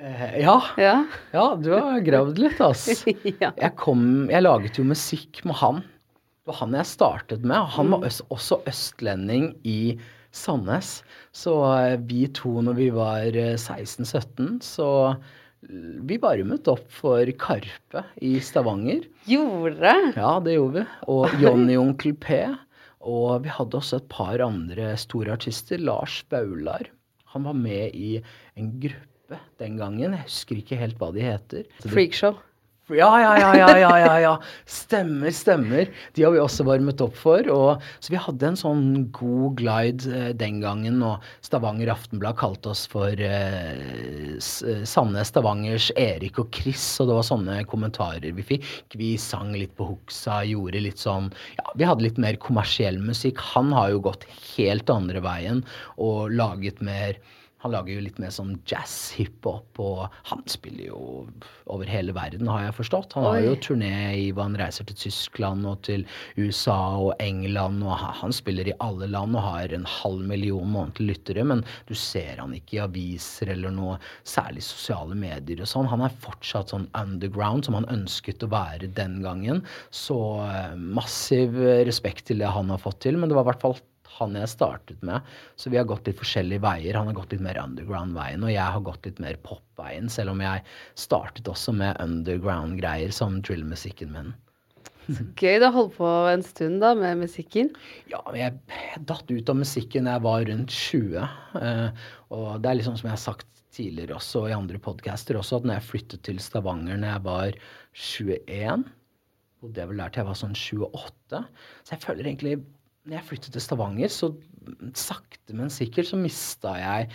Uh, 0.00 0.38
ja. 0.40 0.54
ja. 0.80 0.94
ja. 1.34 1.46
du 1.60 1.74
har 1.74 1.98
gravd 2.06 2.40
litt, 2.40 2.60
ass. 2.64 2.86
ja. 3.42 3.50
jeg, 3.50 3.72
kom, 3.80 4.28
jeg 4.32 4.44
laget 4.46 4.80
jo 4.80 4.86
musikk 4.88 5.42
med 5.48 5.58
han. 5.60 5.82
Det 5.82 6.54
var 6.54 6.62
han 6.62 6.78
jeg 6.78 6.88
startet 6.88 7.44
med. 7.44 7.74
Han 7.74 7.92
var 7.92 8.06
øst, 8.08 8.24
også 8.32 8.62
østlending 8.70 9.50
i 9.68 9.98
Sandnes. 10.32 11.02
Så 11.36 11.58
uh, 11.60 11.98
vi 12.08 12.24
to, 12.32 12.54
når 12.64 12.78
vi 12.78 12.88
var 12.94 13.36
16-17, 13.36 14.62
så 14.64 14.88
vi 16.08 16.16
varmet 16.22 16.68
opp 16.70 16.86
for 16.94 17.28
Karpe 17.36 18.04
i 18.24 18.38
Stavanger. 18.40 19.02
Gjorde? 19.28 19.92
Ja, 20.16 20.38
det 20.40 20.54
gjorde 20.54 20.78
vi. 20.78 20.86
Og 21.10 21.36
Johnny 21.42 21.76
Onkel 21.76 22.14
P. 22.16 22.40
Og 23.00 23.44
vi 23.44 23.52
hadde 23.54 23.78
også 23.78 24.00
et 24.00 24.08
par 24.10 24.42
andre 24.44 24.92
store 24.98 25.36
artister. 25.38 25.78
Lars 25.78 26.22
Baular. 26.30 26.90
Han 27.34 27.44
var 27.46 27.56
med 27.56 27.94
i 27.94 28.16
en 28.58 28.72
gruppe 28.80 29.38
den 29.60 29.76
gangen. 29.78 30.16
Jeg 30.16 30.26
husker 30.26 30.58
ikke 30.58 30.80
helt 30.80 30.98
hva 30.98 31.12
de 31.14 31.24
heter. 31.26 31.68
Freakshow. 31.84 32.38
Ja, 32.88 33.20
ja, 33.20 33.32
ja, 33.38 33.56
ja, 33.56 33.78
ja, 33.78 33.98
ja, 34.00 34.20
ja. 34.20 34.30
Stemmer, 34.64 35.30
stemmer. 35.30 35.90
De 36.16 36.22
har 36.24 36.32
vi 36.32 36.38
også 36.40 36.64
varmet 36.64 37.02
opp 37.04 37.18
for. 37.20 37.44
Og, 37.52 37.82
så 38.00 38.14
vi 38.14 38.20
hadde 38.24 38.48
en 38.48 38.56
sånn 38.56 38.86
god 39.12 39.58
glide 39.60 40.08
eh, 40.08 40.30
den 40.40 40.62
gangen, 40.62 41.02
og 41.04 41.24
Stavanger 41.44 41.92
Aftenblad 41.92 42.38
kalte 42.40 42.72
oss 42.72 42.86
for 42.88 43.12
eh, 43.12 44.38
Sanne 44.40 45.26
Stavangers 45.28 45.90
Erik 46.00 46.40
og 46.40 46.48
Chris, 46.56 46.86
og 47.02 47.10
det 47.10 47.18
var 47.18 47.28
sånne 47.28 47.58
kommentarer 47.68 48.32
vi 48.38 48.46
fikk. 48.54 48.70
Vi 48.96 49.12
sang 49.20 49.52
litt 49.52 49.76
på 49.76 49.90
Huxa, 49.90 50.40
gjorde 50.48 50.80
litt 50.88 51.04
sånn 51.04 51.28
Ja, 51.58 51.68
vi 51.76 51.88
hadde 51.90 52.08
litt 52.08 52.16
mer 52.16 52.40
kommersiell 52.40 52.96
musikk. 53.04 53.42
Han 53.52 53.74
har 53.76 53.92
jo 53.92 54.06
gått 54.08 54.24
helt 54.54 54.88
andre 54.88 55.20
veien 55.24 55.60
og 56.00 56.32
laget 56.32 56.80
mer 56.80 57.20
han 57.62 57.72
lager 57.74 57.96
jo 57.96 58.02
litt 58.04 58.18
mer 58.22 58.30
sånn 58.34 58.52
jazz, 58.68 59.10
hiphop, 59.16 59.80
og 59.82 60.04
han 60.30 60.44
spiller 60.50 60.92
jo 60.92 61.00
over 61.66 61.90
hele 61.90 62.14
verden, 62.14 62.46
har 62.50 62.68
jeg 62.68 62.76
forstått. 62.76 63.16
Han 63.18 63.26
har 63.26 63.40
jo 63.42 63.56
turné 63.64 63.94
i 64.14 64.28
hva 64.30 64.46
han 64.46 64.56
reiser 64.60 64.86
til 64.86 64.98
Tyskland 65.00 65.66
og 65.66 65.80
til 65.88 66.04
USA 66.38 66.78
og 67.02 67.12
England, 67.22 67.82
og 67.82 67.98
han 68.20 68.34
spiller 68.34 68.70
i 68.70 68.76
alle 68.84 69.10
land 69.10 69.34
og 69.34 69.42
har 69.42 69.74
en 69.74 69.88
halv 69.90 70.22
million 70.30 70.70
månedlige 70.70 71.08
lyttere, 71.08 71.46
men 71.50 71.64
du 71.90 71.94
ser 71.98 72.38
han 72.38 72.54
ikke 72.54 72.78
i 72.78 72.82
aviser 72.84 73.50
eller 73.56 73.74
noe 73.74 73.98
særlig 74.22 74.62
sosiale 74.66 75.18
medier 75.18 75.64
og 75.64 75.70
sånn. 75.70 75.90
Han 75.90 76.06
er 76.06 76.14
fortsatt 76.22 76.70
sånn 76.74 76.86
underground, 76.94 77.66
som 77.66 77.78
han 77.80 77.90
ønsket 77.90 78.46
å 78.46 78.52
være 78.54 78.92
den 78.94 79.18
gangen. 79.26 79.64
Så 79.90 80.16
eh, 80.46 80.74
massiv 80.78 81.58
respekt 81.88 82.28
til 82.30 82.42
det 82.44 82.54
han 82.54 82.70
har 82.70 82.82
fått 82.82 83.02
til, 83.06 83.18
men 83.18 83.30
det 83.30 83.38
var 83.38 83.48
i 83.48 83.52
hvert 83.52 83.66
fall 83.66 83.80
han 84.18 84.36
jeg 84.38 84.50
startet 84.52 85.04
med. 85.06 85.26
Så 85.58 85.72
vi 85.72 85.78
har 85.80 85.86
gått 85.88 86.08
litt 86.08 86.18
forskjellige 86.20 86.64
veier. 86.64 86.98
Han 86.98 87.10
har 87.10 87.16
gått 87.18 87.34
litt 87.34 87.44
mer 87.44 87.60
underground-veien, 87.62 88.44
og 88.44 88.52
jeg 88.52 88.74
har 88.76 88.84
gått 88.86 89.08
litt 89.08 89.22
mer 89.22 89.38
pop-veien, 89.46 90.10
selv 90.12 90.34
om 90.34 90.42
jeg 90.44 90.64
startet 90.98 91.50
også 91.50 91.74
med 91.78 91.98
underground-greier 92.04 93.14
som 93.14 93.40
drill-musikken 93.44 94.12
min. 94.14 94.34
Så 95.08 95.24
gøy. 95.40 95.56
Du 95.56 95.64
har 95.64 95.72
holdt 95.72 95.94
på 95.96 96.08
en 96.28 96.42
stund 96.44 96.82
da 96.84 96.92
med 96.98 97.22
musikken? 97.22 97.70
Ja, 98.12 98.20
jeg, 98.36 98.58
jeg 98.68 99.04
datt 99.08 99.30
ut 99.32 99.52
av 99.52 99.56
musikken 99.56 100.04
da 100.04 100.18
jeg 100.18 100.26
var 100.26 100.44
rundt 100.50 100.74
20. 100.74 101.38
Uh, 101.56 102.10
og 102.36 102.50
det 102.60 102.70
er 102.70 102.80
liksom 102.82 102.98
som 103.00 103.08
jeg 103.08 103.16
har 103.16 103.24
sagt 103.24 103.48
tidligere 103.78 104.18
også, 104.18 104.48
i 104.50 104.56
andre 104.56 104.80
podcaster 104.82 105.38
også, 105.38 105.60
at 105.60 105.68
når 105.68 105.78
jeg 105.78 105.88
flyttet 105.88 106.24
til 106.26 106.40
Stavanger 106.42 106.98
når 106.98 107.12
jeg 107.14 107.24
var 107.28 107.58
21 107.94 108.88
bodde 109.62 109.82
jeg 109.82 109.90
vel 109.90 110.02
der 110.02 110.12
til 110.12 110.22
jeg 110.22 110.28
var 110.28 110.38
sånn 110.38 110.56
28. 110.58 111.40
Så 111.82 111.94
jeg 111.94 112.04
føler 112.04 112.28
egentlig 112.28 112.58
når 113.08 113.18
jeg 113.18 113.28
flyttet 113.30 113.54
til 113.56 113.64
Stavanger, 113.64 114.12
så 114.12 114.30
sakte, 114.96 115.56
men 115.56 115.72
sikkert 115.72 116.10
så 116.10 116.18
mista 116.20 116.74
jeg 116.76 117.08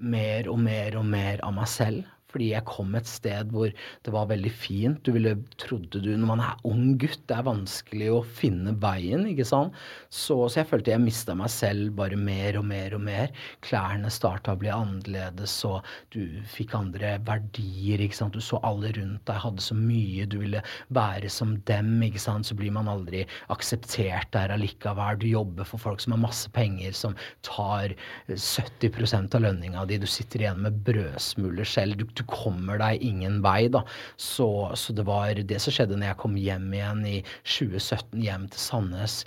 mer 0.00 0.48
og 0.50 0.58
mer 0.64 0.96
og 0.98 1.04
mer 1.06 1.42
av 1.44 1.52
meg 1.54 1.68
selv 1.70 2.13
fordi 2.34 2.50
jeg 2.50 2.66
kom 2.68 2.94
et 2.98 3.08
sted 3.08 3.52
hvor 3.54 3.70
det 3.70 4.14
var 4.14 4.28
veldig 4.30 4.50
fint. 4.50 5.00
Du 5.06 5.14
ville, 5.14 5.36
trodde 5.62 6.02
du, 6.02 6.10
Når 6.16 6.26
man 6.26 6.42
er 6.42 6.58
ung 6.66 6.96
gutt, 6.98 7.22
det 7.30 7.36
er 7.38 7.46
vanskelig 7.46 8.10
å 8.10 8.22
finne 8.26 8.74
veien, 8.82 9.26
ikke 9.30 9.46
sant. 9.46 9.74
Så, 10.10 10.36
så 10.50 10.60
jeg 10.60 10.70
følte 10.70 10.94
jeg 10.94 11.04
mista 11.04 11.36
meg 11.38 11.52
selv 11.52 11.94
bare 11.98 12.18
mer 12.18 12.58
og 12.58 12.66
mer 12.68 12.96
og 12.96 13.04
mer. 13.06 13.30
Klærne 13.64 14.10
starta 14.12 14.54
å 14.54 14.60
bli 14.60 14.72
annerledes, 14.72 15.54
og 15.68 15.86
du 16.14 16.40
fikk 16.50 16.74
andre 16.78 17.14
verdier, 17.26 18.02
ikke 18.02 18.18
sant. 18.18 18.34
Du 18.34 18.42
så 18.44 18.60
alle 18.66 18.90
rundt 18.96 19.22
deg 19.30 19.40
hadde 19.44 19.62
så 19.64 19.76
mye. 19.78 20.26
Du 20.30 20.40
ville 20.42 20.62
være 20.94 21.30
som 21.32 21.56
dem, 21.70 21.92
ikke 22.06 22.22
sant. 22.22 22.48
Så 22.48 22.58
blir 22.58 22.74
man 22.74 22.90
aldri 22.90 23.24
akseptert 23.54 24.32
der 24.34 24.54
allikevel. 24.54 25.20
Du 25.22 25.28
jobber 25.30 25.68
for 25.68 25.82
folk 25.82 26.02
som 26.02 26.16
har 26.16 26.24
masse 26.24 26.50
penger, 26.54 26.94
som 26.96 27.14
tar 27.46 27.94
70% 28.28 29.38
av 29.38 29.46
lønninga 29.46 29.86
di. 29.88 30.00
Du 30.02 30.08
sitter 30.10 30.44
igjen 30.44 30.62
med 30.64 30.82
brødsmuler 30.86 31.68
selv. 31.68 32.00
Du, 32.00 32.08
du 32.10 32.23
kommer 32.30 32.80
deg 32.82 33.02
ingen 33.04 33.40
vei, 33.44 33.66
da. 33.72 33.84
Så, 34.16 34.48
så, 34.78 34.94
det 34.96 35.06
var 35.08 35.34
det 35.34 35.60
som 35.62 35.74
skjedde 35.74 35.98
når 35.98 36.12
jeg 36.12 36.20
kom 36.22 36.38
hjem 36.40 36.70
igjen 36.74 37.04
i 37.08 37.18
2017, 37.42 38.22
hjem 38.24 38.48
til 38.52 38.64
Sandnes. 38.64 39.18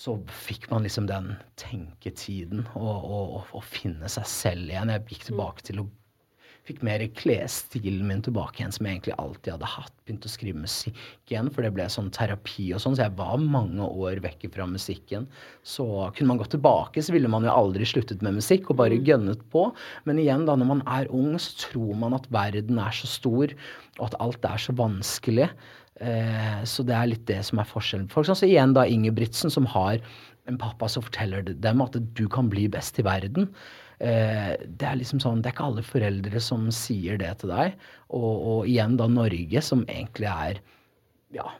Så 0.00 0.16
fikk 0.46 0.68
man 0.70 0.86
liksom 0.86 1.08
den 1.10 1.32
tenketiden 1.60 2.62
å 2.78 3.62
finne 3.66 4.08
seg 4.12 4.28
selv 4.30 4.70
igjen. 4.70 4.92
Jeg 4.94 5.08
gikk 5.10 5.26
tilbake 5.32 5.66
til 5.66 5.82
å 5.82 5.88
fikk 6.70 6.84
mer 6.86 7.02
klesstilen 7.18 8.06
min 8.08 8.22
tilbake 8.24 8.60
igjen, 8.60 8.72
som 8.74 8.86
jeg 8.86 8.98
egentlig 8.98 9.16
alltid 9.18 9.52
hadde 9.56 9.70
hatt. 9.72 9.94
Begynte 10.06 10.30
å 10.30 10.32
skrive 10.32 10.62
musikk 10.62 11.00
igjen, 11.30 11.50
for 11.52 11.66
det 11.66 11.72
ble 11.74 11.88
sånn 11.92 12.12
terapi 12.14 12.70
og 12.76 12.82
sånn. 12.82 12.96
Så 12.98 13.04
jeg 13.04 13.16
var 13.18 13.42
mange 13.42 13.86
år 13.86 14.22
vekk 14.24 14.46
fra 14.54 14.68
musikken. 14.70 15.26
Så 15.66 15.86
kunne 16.16 16.32
man 16.32 16.40
gått 16.40 16.54
tilbake, 16.54 17.02
så 17.02 17.14
ville 17.16 17.30
man 17.32 17.46
jo 17.46 17.52
aldri 17.54 17.88
sluttet 17.88 18.24
med 18.26 18.38
musikk 18.38 18.70
og 18.70 18.80
bare 18.82 19.00
mm. 19.00 19.04
gønnet 19.08 19.44
på. 19.52 19.66
Men 20.08 20.22
igjen, 20.22 20.46
da, 20.48 20.56
når 20.58 20.70
man 20.70 20.86
er 20.86 21.10
ung, 21.14 21.34
så 21.42 21.66
tror 21.66 21.98
man 21.98 22.16
at 22.16 22.30
verden 22.32 22.80
er 22.82 22.96
så 22.96 23.10
stor, 23.10 23.54
og 23.98 24.08
at 24.08 24.18
alt 24.22 24.48
er 24.48 24.62
så 24.62 24.76
vanskelig. 24.78 25.50
Eh, 26.00 26.62
så 26.64 26.86
det 26.86 26.96
er 26.96 27.12
litt 27.12 27.26
det 27.28 27.42
som 27.46 27.60
er 27.60 27.68
forskjellen. 27.68 28.08
For 28.12 28.24
eksempel 28.24 28.42
så 28.44 28.50
igjen 28.50 28.74
da 28.76 28.86
Ingebrigtsen, 28.88 29.52
som 29.52 29.68
har 29.74 30.00
en 30.48 30.58
pappa 30.58 30.88
som 30.90 31.04
forteller 31.04 31.44
dem 31.44 31.84
at 31.84 31.98
du 32.16 32.26
kan 32.32 32.48
bli 32.52 32.66
best 32.72 32.98
i 32.98 33.06
verden. 33.06 33.50
Eh, 34.00 34.52
det 34.64 34.86
er 34.88 34.96
liksom 34.96 35.20
sånn, 35.20 35.42
det 35.42 35.50
er 35.50 35.56
ikke 35.56 35.66
alle 35.68 35.84
foreldre 35.84 36.40
som 36.42 36.68
sier 36.72 37.20
det 37.20 37.34
til 37.42 37.52
deg. 37.52 37.74
Og, 38.08 38.30
og, 38.32 38.60
igjen 38.70 38.96
da 39.00 39.08
Norge, 39.10 39.64
som 39.64 39.84
egentlig 39.88 40.30
er 40.30 40.62
Ja, 41.36 41.52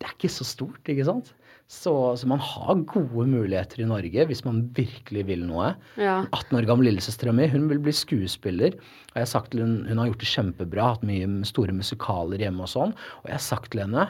det 0.00 0.08
er 0.08 0.16
ikke 0.16 0.32
så 0.32 0.46
stort, 0.48 0.80
ikke 0.88 1.06
sant? 1.06 1.34
Så, 1.70 1.92
så, 2.18 2.26
man 2.26 2.40
har 2.42 2.80
gode 2.90 3.28
muligheter 3.30 3.84
i 3.84 3.86
Norge 3.86 4.24
hvis 4.26 4.40
man 4.42 4.64
virkelig 4.74 5.22
vil 5.28 5.44
noe. 5.46 5.68
Ja. 6.00 6.16
18 6.34 6.56
år 6.58 6.66
gammel 6.66 6.88
lillesøstera 6.88 7.34
mi 7.36 7.46
hun 7.52 7.68
vil 7.70 7.78
bli 7.84 7.94
skuespiller. 7.94 8.74
og 9.12 9.20
jeg 9.20 9.22
har 9.22 9.30
sagt 9.30 9.52
til 9.52 9.62
henne, 9.62 9.84
hun 9.86 10.00
har 10.02 10.10
gjort 10.10 10.24
det 10.24 10.32
kjempebra, 10.32 10.88
hatt 10.96 11.06
mye 11.06 11.28
store 11.46 11.76
musikaler 11.76 12.42
hjemme 12.42 12.66
og 12.66 12.72
sånn. 12.72 12.96
Og 13.22 13.30
jeg 13.30 13.36
har 13.36 13.46
sagt 13.46 13.70
til 13.70 13.84
henne 13.84 14.08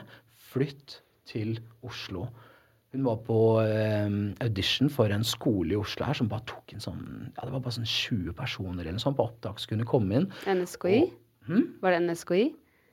flytt 0.54 1.00
til 1.28 1.58
Oslo. 1.84 2.30
Hun 2.90 3.04
var 3.06 3.20
på 3.22 3.38
eh, 3.62 4.08
audition 4.42 4.90
for 4.90 5.12
en 5.14 5.22
skole 5.26 5.76
i 5.76 5.78
Oslo 5.78 6.08
her 6.08 6.16
som 6.18 6.30
bare 6.30 6.42
tok 6.50 6.74
inn 6.74 6.82
sånn 6.82 7.04
Ja, 7.36 7.44
det 7.44 7.52
var 7.52 7.62
bare 7.62 7.76
sånn 7.76 7.86
20 7.86 8.34
personer 8.38 8.82
eller 8.82 8.98
noe 8.98 9.04
sånt 9.04 9.18
på 9.20 9.28
opptak 9.28 9.62
som 9.62 9.76
kunne 9.76 9.86
komme 9.86 10.18
inn. 10.18 10.26
NSKI? 10.50 11.04
Og, 11.04 11.12
hm? 11.46 11.68
Var 11.84 11.94
det 11.94 12.00
NSKI? 12.08 12.42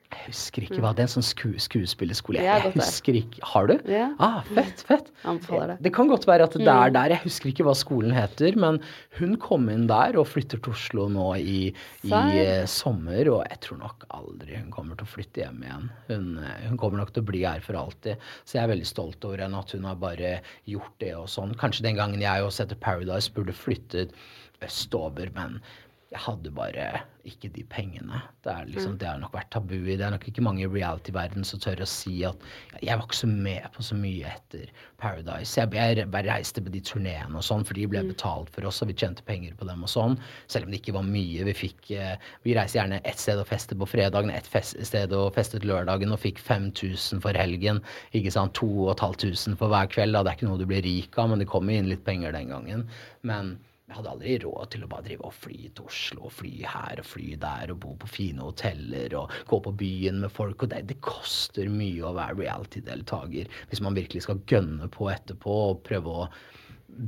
Jeg 0.07 0.21
husker 0.31 0.63
ikke 0.63 0.79
hva 0.79 0.93
det 0.95 1.03
er. 1.03 1.07
En 1.09 1.11
sånn 1.17 1.25
sku, 1.27 1.49
skuespillerskole. 1.59 2.39
Jeg, 2.39 2.47
er 2.47 2.71
husker 2.77 3.17
ikke 3.19 3.41
Har 3.43 3.67
du? 3.67 3.73
Ja. 3.91 4.05
Ah, 4.23 4.37
fett, 4.55 4.83
fett. 4.87 5.09
Anbefaler 5.27 5.73
det. 5.73 5.75
Det 5.83 5.91
kan 5.97 6.07
godt 6.07 6.23
være 6.29 6.45
at 6.47 6.55
det 6.55 6.63
er 6.67 6.87
Mm. 6.89 6.93
der. 6.95 7.09
Jeg 7.15 7.21
husker 7.25 7.49
ikke 7.51 7.65
hva 7.67 7.73
skolen 7.75 8.13
heter, 8.15 8.55
men 8.55 8.79
hun 9.19 9.35
kom 9.43 9.67
inn 9.69 9.85
der 9.89 10.15
og 10.17 10.27
flytter 10.31 10.61
til 10.63 10.71
Oslo 10.71 11.09
nå 11.11 11.25
i, 11.41 11.73
i 12.07 12.13
eh, 12.13 12.63
sommer, 12.71 13.27
og 13.33 13.43
jeg 13.49 13.59
tror 13.67 13.81
nok 13.83 14.05
aldri 14.15 14.55
hun 14.61 14.71
kommer 14.71 14.95
til 14.95 15.05
å 15.09 15.11
flytte 15.11 15.43
hjem 15.43 15.59
igjen. 15.67 15.89
Hun, 16.07 16.29
eh, 16.39 16.67
hun 16.69 16.77
kommer 16.77 17.03
nok 17.03 17.11
til 17.13 17.23
å 17.25 17.29
bli 17.33 17.43
her 17.43 17.59
for 17.59 17.75
alltid. 17.75 18.15
Så 18.47 18.55
jeg 18.59 18.63
er 18.63 18.71
veldig 18.75 18.87
stolt 18.87 19.27
over 19.27 19.43
henne, 19.43 19.59
at 19.59 19.71
hun 19.75 19.83
har 19.83 19.95
bare 19.99 20.37
gjort 20.65 20.95
det 21.03 21.13
og 21.19 21.27
sånn. 21.27 21.51
Kanskje 21.59 21.83
den 21.83 21.99
gangen 21.99 22.23
jeg 22.23 22.47
også 22.47 22.63
etter 22.63 22.79
Paradise 22.79 23.27
burde 23.35 23.51
flyttet 23.51 24.15
østover, 24.63 25.29
men 25.35 25.59
jeg 26.07 26.21
hadde 26.23 26.51
bare 26.55 26.83
ikke 27.27 27.49
de 27.51 27.65
pengene. 27.67 28.21
Det, 28.45 28.51
er 28.53 28.67
liksom, 28.69 28.93
Mm. 28.93 28.97
det 29.01 29.07
har 29.09 29.17
nok 29.19 29.33
vært 29.35 29.49
tabu 29.51 29.73
i. 29.75 29.97
Det 29.99 30.05
er 30.05 30.13
nok 30.13 30.27
ikke 30.29 30.43
mange 30.45 30.61
i 30.63 30.69
reality-verden 30.71 31.43
som 31.43 31.59
tør 31.59 31.81
å 31.83 31.87
si 31.87 32.23
at 32.23 32.37
jeg 32.79 32.95
var 32.95 33.03
ikke 33.03 33.17
så 33.19 33.27
med 33.27 33.65
på 33.75 33.83
så 33.83 33.97
mye 33.99 34.29
etter 34.31 34.69
Paradise. 34.97 35.57
Jeg, 35.59 35.73
jeg 35.75 36.07
bare 36.13 36.29
reiste 36.31 36.63
på 36.63 36.71
de 36.71 36.79
turneene 36.79 37.35
og 37.35 37.43
sånn, 37.43 37.65
for 37.67 37.75
de 37.75 37.83
ble 37.91 38.05
betalt 38.07 38.49
for 38.55 38.63
oss, 38.69 38.79
og 38.81 38.87
vi 38.87 38.95
tjente 38.95 39.25
penger 39.27 39.57
på 39.59 39.67
dem 39.67 39.83
og 39.83 39.91
sånn. 39.91 40.15
Selv 40.47 40.69
om 40.69 40.71
det 40.71 40.79
ikke 40.79 40.95
var 40.95 41.03
mye. 41.03 41.43
Vi 41.51 41.57
fikk 41.65 41.91
eh, 41.91 42.15
Vi 42.47 42.55
reiste 42.55 42.79
gjerne 42.79 43.01
ett 43.03 43.19
sted 43.19 43.43
og 43.43 43.47
festet 43.51 43.77
på 43.77 43.91
fredagen, 43.91 44.31
ett 44.31 44.47
fest, 44.47 44.79
sted 44.87 45.11
og 45.11 45.33
festet 45.35 45.67
lørdagen, 45.67 46.15
og 46.15 46.23
fikk 46.23 46.39
5000 46.39 47.19
for 47.19 47.35
helgen. 47.35 47.83
Ikke 48.15 48.31
sant. 48.31 48.55
2500 48.55 49.57
for 49.59 49.67
hver 49.67 49.91
kveld. 49.91 50.15
Da. 50.15 50.23
Det 50.23 50.31
er 50.31 50.39
ikke 50.39 50.47
noe 50.53 50.63
du 50.63 50.69
blir 50.71 50.85
rik 50.87 51.19
av, 51.19 51.33
men 51.33 51.43
det 51.43 51.51
kommer 51.51 51.75
inn 51.75 51.91
litt 51.91 52.05
penger 52.07 52.31
den 52.31 52.55
gangen. 52.55 52.87
Men 53.27 53.57
jeg 53.87 53.95
hadde 53.95 54.11
aldri 54.11 54.33
råd 54.43 54.71
til 54.73 54.81
å 54.83 54.87
bare 54.91 55.05
drive 55.05 55.23
og 55.29 55.35
fly 55.37 55.69
til 55.71 55.85
Oslo, 55.87 56.25
og 56.27 56.33
fly 56.35 56.51
her 56.67 56.99
og 56.99 57.07
fly 57.07 57.27
der, 57.39 57.71
og 57.71 57.79
bo 57.85 57.93
på 58.01 58.09
fine 58.11 58.43
hoteller 58.43 59.15
og 59.15 59.31
gå 59.47 59.59
på 59.63 59.71
byen 59.79 60.19
med 60.25 60.33
folk. 60.35 60.65
Og 60.65 60.73
det, 60.73 60.81
det 60.89 60.97
koster 61.05 61.71
mye 61.71 62.03
å 62.03 62.15
være 62.17 62.35
reality-deltaker 62.41 63.47
hvis 63.69 63.83
man 63.85 63.95
virkelig 63.95 64.25
skal 64.27 64.43
gønne 64.51 64.89
på 64.91 65.07
etterpå 65.13 65.55
og 65.69 65.85
prøve 65.87 66.17
å 66.25 66.27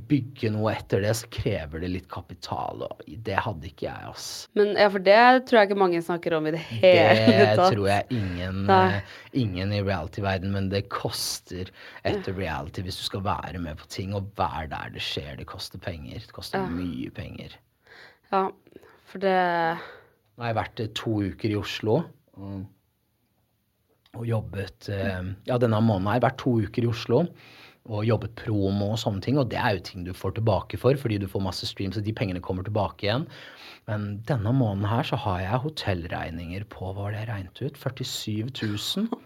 bygge 0.10 0.52
noe 0.54 0.74
etter 0.76 1.02
det, 1.02 1.14
så 1.18 1.28
krever 1.34 1.82
det 1.82 1.88
litt 1.90 2.08
kapital, 2.12 2.84
og 2.86 3.04
det 3.26 3.38
hadde 3.42 3.70
ikke 3.72 3.88
jeg, 3.88 4.10
ass. 4.12 4.26
Men 4.60 4.74
ja, 4.78 4.90
for 4.92 5.02
det 5.02 5.16
tror 5.50 5.62
jeg 5.62 5.70
ikke 5.70 5.80
mange 5.82 6.02
snakker 6.06 6.36
om 6.38 6.50
i 6.50 6.54
det 6.54 6.62
hele 6.68 7.30
Det 7.32 7.46
tatt. 7.58 7.74
tror 7.74 7.88
jeg 7.90 8.06
ingen, 8.14 8.60
eh, 8.70 9.00
ingen 9.40 9.72
i 9.74 9.80
reality-verden, 9.82 10.52
men 10.54 10.68
det 10.70 10.84
koster 10.94 11.72
etter 12.06 12.36
reality 12.38 12.84
hvis 12.86 13.00
du 13.00 13.06
skal 13.08 13.24
være 13.26 13.62
med 13.64 13.80
på 13.82 13.88
ting 13.90 14.14
og 14.18 14.28
være 14.38 14.68
der 14.76 14.92
det 14.94 15.02
skjer. 15.06 15.38
Det 15.40 15.48
koster 15.50 15.80
penger. 15.82 16.20
Det 16.28 16.36
koster 16.36 16.60
Ja. 16.60 16.68
mye 16.70 17.10
penger. 17.16 17.56
Ja, 18.32 18.44
for 19.10 19.18
det 19.24 19.38
Nå 20.38 20.44
har 20.46 20.52
jeg 20.54 20.60
vært 20.60 20.80
eh, 20.84 20.92
to 20.96 21.16
uker 21.32 21.50
i 21.50 21.58
Oslo 21.60 21.96
og, 22.38 22.60
og 24.16 24.28
jobbet 24.28 24.90
eh, 24.94 25.24
Ja, 25.50 25.58
denne 25.58 25.80
måneden 25.82 26.08
har 26.12 26.20
jeg 26.20 26.28
vært 26.30 26.38
to 26.44 26.54
uker 26.62 26.86
i 26.86 26.92
Oslo 26.92 27.24
og 27.88 28.06
jobbet 28.06 28.36
promo 28.40 28.92
og 28.94 29.00
sånne 29.02 29.24
ting. 29.24 29.40
Og 29.40 29.50
det 29.52 29.60
er 29.62 29.78
jo 29.78 29.86
ting 29.86 30.04
du 30.06 30.12
får 30.16 30.38
tilbake 30.38 30.80
for, 30.82 30.98
fordi 31.00 31.20
du 31.22 31.28
får 31.30 31.46
masse 31.46 31.70
streams, 31.70 31.98
og 31.98 32.06
de 32.06 32.16
pengene 32.16 32.44
kommer 32.44 32.68
tilbake 32.68 33.08
igjen. 33.08 33.28
Men 33.90 34.20
denne 34.30 34.54
måneden 34.54 34.90
her 34.90 35.08
så 35.08 35.18
har 35.24 35.42
jeg 35.46 35.64
hotellregninger 35.66 36.68
på 36.70 36.94
var 36.98 37.14
det 37.14 37.24
jeg 37.24 37.32
regnet 37.32 37.64
ut? 37.64 37.80
47 37.80 38.52
000. 39.08 39.22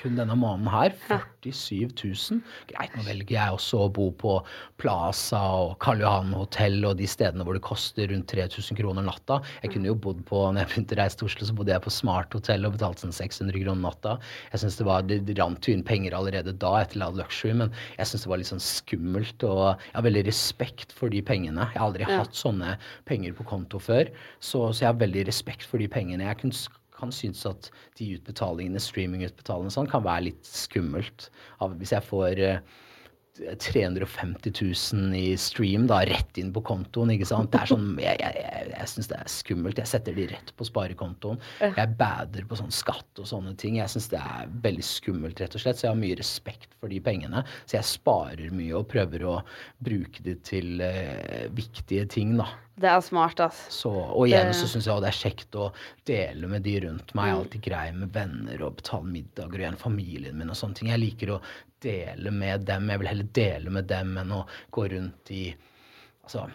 Kun 0.00 0.16
denne 0.18 0.34
måneden 0.38 0.70
her. 0.72 0.94
47 1.42 1.90
000. 2.30 2.40
Greit, 2.70 2.94
nå 2.96 3.02
velger 3.06 3.34
jeg 3.36 3.54
også 3.56 3.80
å 3.84 3.88
bo 3.94 4.08
på 4.18 4.36
Plaza 4.80 5.40
og 5.62 5.74
Karl 5.82 6.00
Johan 6.02 6.32
hotell 6.36 6.78
og 6.88 6.96
de 7.00 7.06
stedene 7.10 7.44
hvor 7.46 7.56
det 7.56 7.62
koster 7.66 8.08
rundt 8.10 8.28
3000 8.30 8.78
kroner 8.78 9.04
natta. 9.06 9.40
Jeg 9.62 9.72
kunne 9.74 9.90
jo 9.90 9.96
bodd 9.98 10.22
på 10.28 10.40
når 10.48 10.62
jeg 10.64 10.70
begynte 10.72 10.96
å 10.96 11.00
reise 11.02 11.18
til 11.20 11.28
Oslo, 11.28 11.48
så 11.48 11.56
bodde 11.58 11.74
jeg 11.74 11.84
på 11.84 11.92
Smart 11.94 12.34
hotell 12.36 12.66
og 12.68 12.76
betalte 12.76 13.04
sånn 13.04 13.14
600 13.14 13.62
kroner 13.64 13.82
natta. 13.84 14.16
Jeg 14.54 14.62
synes 14.64 14.78
det 14.80 14.88
var, 14.88 15.06
det 15.10 15.36
rant 15.38 15.68
jo 15.68 15.76
inn 15.76 15.84
penger 15.86 16.16
allerede 16.18 16.54
da 16.62 16.72
etter 16.82 17.02
La 17.02 17.10
Luxury, 17.14 17.54
men 17.62 17.74
jeg 17.98 18.10
syns 18.10 18.26
det 18.26 18.32
var 18.32 18.42
litt 18.42 18.50
sånn 18.52 18.64
skummelt. 18.64 19.46
Og 19.48 19.64
jeg 19.76 19.96
har 19.98 20.06
veldig 20.08 20.24
respekt 20.30 20.94
for 20.96 21.12
de 21.12 21.22
pengene. 21.26 21.68
Jeg 21.72 21.78
har 21.80 21.88
aldri 21.90 22.06
Ja. 22.08 22.22
hatt 22.24 22.34
sånne 22.34 22.76
penger 23.08 23.34
på 23.38 23.46
konto 23.46 23.78
før, 23.82 24.08
så, 24.42 24.66
så 24.72 24.86
jeg 24.86 24.90
har 24.90 24.98
veldig 25.02 25.26
respekt 25.28 25.66
for 25.68 25.78
de 25.82 25.86
pengene. 25.90 26.26
Jeg 26.26 26.38
kunne, 26.42 26.56
kan 27.02 27.12
synes 27.14 27.44
at 27.50 27.68
de 27.98 28.14
utbetalingene, 28.16 28.82
streamingutbetalingene 28.82 29.74
sånn, 29.74 29.90
kan 29.90 30.06
være 30.06 30.30
litt 30.30 30.48
skummelt. 30.48 31.28
Hvis 31.80 31.94
jeg 31.94 32.06
får 32.08 32.42
eh, 32.46 32.62
350 33.58 34.52
000 34.92 35.14
i 35.16 35.36
stream 35.40 35.86
da, 35.88 36.02
rett 36.04 36.36
inn 36.38 36.50
på 36.52 36.60
kontoen. 36.68 37.14
ikke 37.14 37.28
sant? 37.28 37.50
Det 37.52 37.62
er 37.62 37.70
sånn, 37.70 37.86
Jeg, 38.02 38.18
jeg, 38.20 38.42
jeg, 38.44 38.72
jeg 38.74 38.90
syns 38.92 39.08
det 39.08 39.18
er 39.18 39.30
skummelt. 39.32 39.80
Jeg 39.80 39.88
setter 39.88 40.16
de 40.16 40.26
rett 40.34 40.52
på 40.58 40.66
sparekontoen. 40.68 41.40
Jeg 41.62 41.94
bader 42.00 42.44
på 42.48 42.58
sånn 42.60 42.74
skatt 42.74 43.22
og 43.22 43.28
sånne 43.28 43.54
ting. 43.60 43.78
Jeg 43.80 43.92
syns 43.94 44.10
det 44.12 44.20
er 44.20 44.52
veldig 44.64 44.84
skummelt, 44.86 45.40
rett 45.40 45.56
og 45.56 45.64
slett. 45.64 45.80
Så 45.80 45.88
jeg 45.88 45.94
har 45.94 46.02
mye 46.02 46.18
respekt 46.20 46.76
for 46.76 46.92
de 46.92 47.00
pengene. 47.04 47.44
Så 47.64 47.78
jeg 47.78 47.88
sparer 47.88 48.52
mye 48.52 48.76
og 48.76 48.90
prøver 48.92 49.24
å 49.28 49.38
bruke 49.82 50.24
det 50.26 50.42
til 50.48 50.84
uh, 50.84 51.48
viktige 51.56 52.04
ting, 52.12 52.36
da. 52.40 52.50
Det 52.80 52.88
er 52.88 53.00
smart, 53.04 53.40
ass. 53.44 53.66
Så, 53.70 53.90
og 53.92 54.26
igjen 54.26 54.46
Det- 54.48 54.56
så 54.56 54.66
syns 54.66 54.86
jeg 54.86 55.00
det 55.02 55.08
er 55.10 55.18
kjekt 55.30 55.56
å 55.60 55.72
dele 56.08 56.48
med 56.48 56.62
de 56.62 56.80
rundt 56.80 57.14
meg. 57.14 57.32
Mm. 57.34 57.38
alltid 57.38 57.62
grei 57.62 57.92
med 57.92 58.12
venner 58.12 58.62
og 58.62 58.76
betale 58.76 59.04
middager 59.04 59.52
og 59.52 59.60
igjen 59.60 59.76
familien 59.78 60.34
min 60.38 60.48
og 60.50 60.56
sånne 60.56 60.74
ting. 60.74 60.88
Jeg 60.88 61.00
liker 61.00 61.34
å 61.36 61.40
dele 61.80 62.30
med 62.32 62.64
dem. 62.64 62.88
Jeg 62.88 62.98
vil 62.98 63.08
heller 63.08 63.28
dele 63.32 63.70
med 63.70 63.86
dem 63.86 64.16
enn 64.18 64.32
å 64.32 64.46
gå 64.72 64.88
rundt 64.90 65.30
i 65.30 65.54
Altså, 66.24 66.48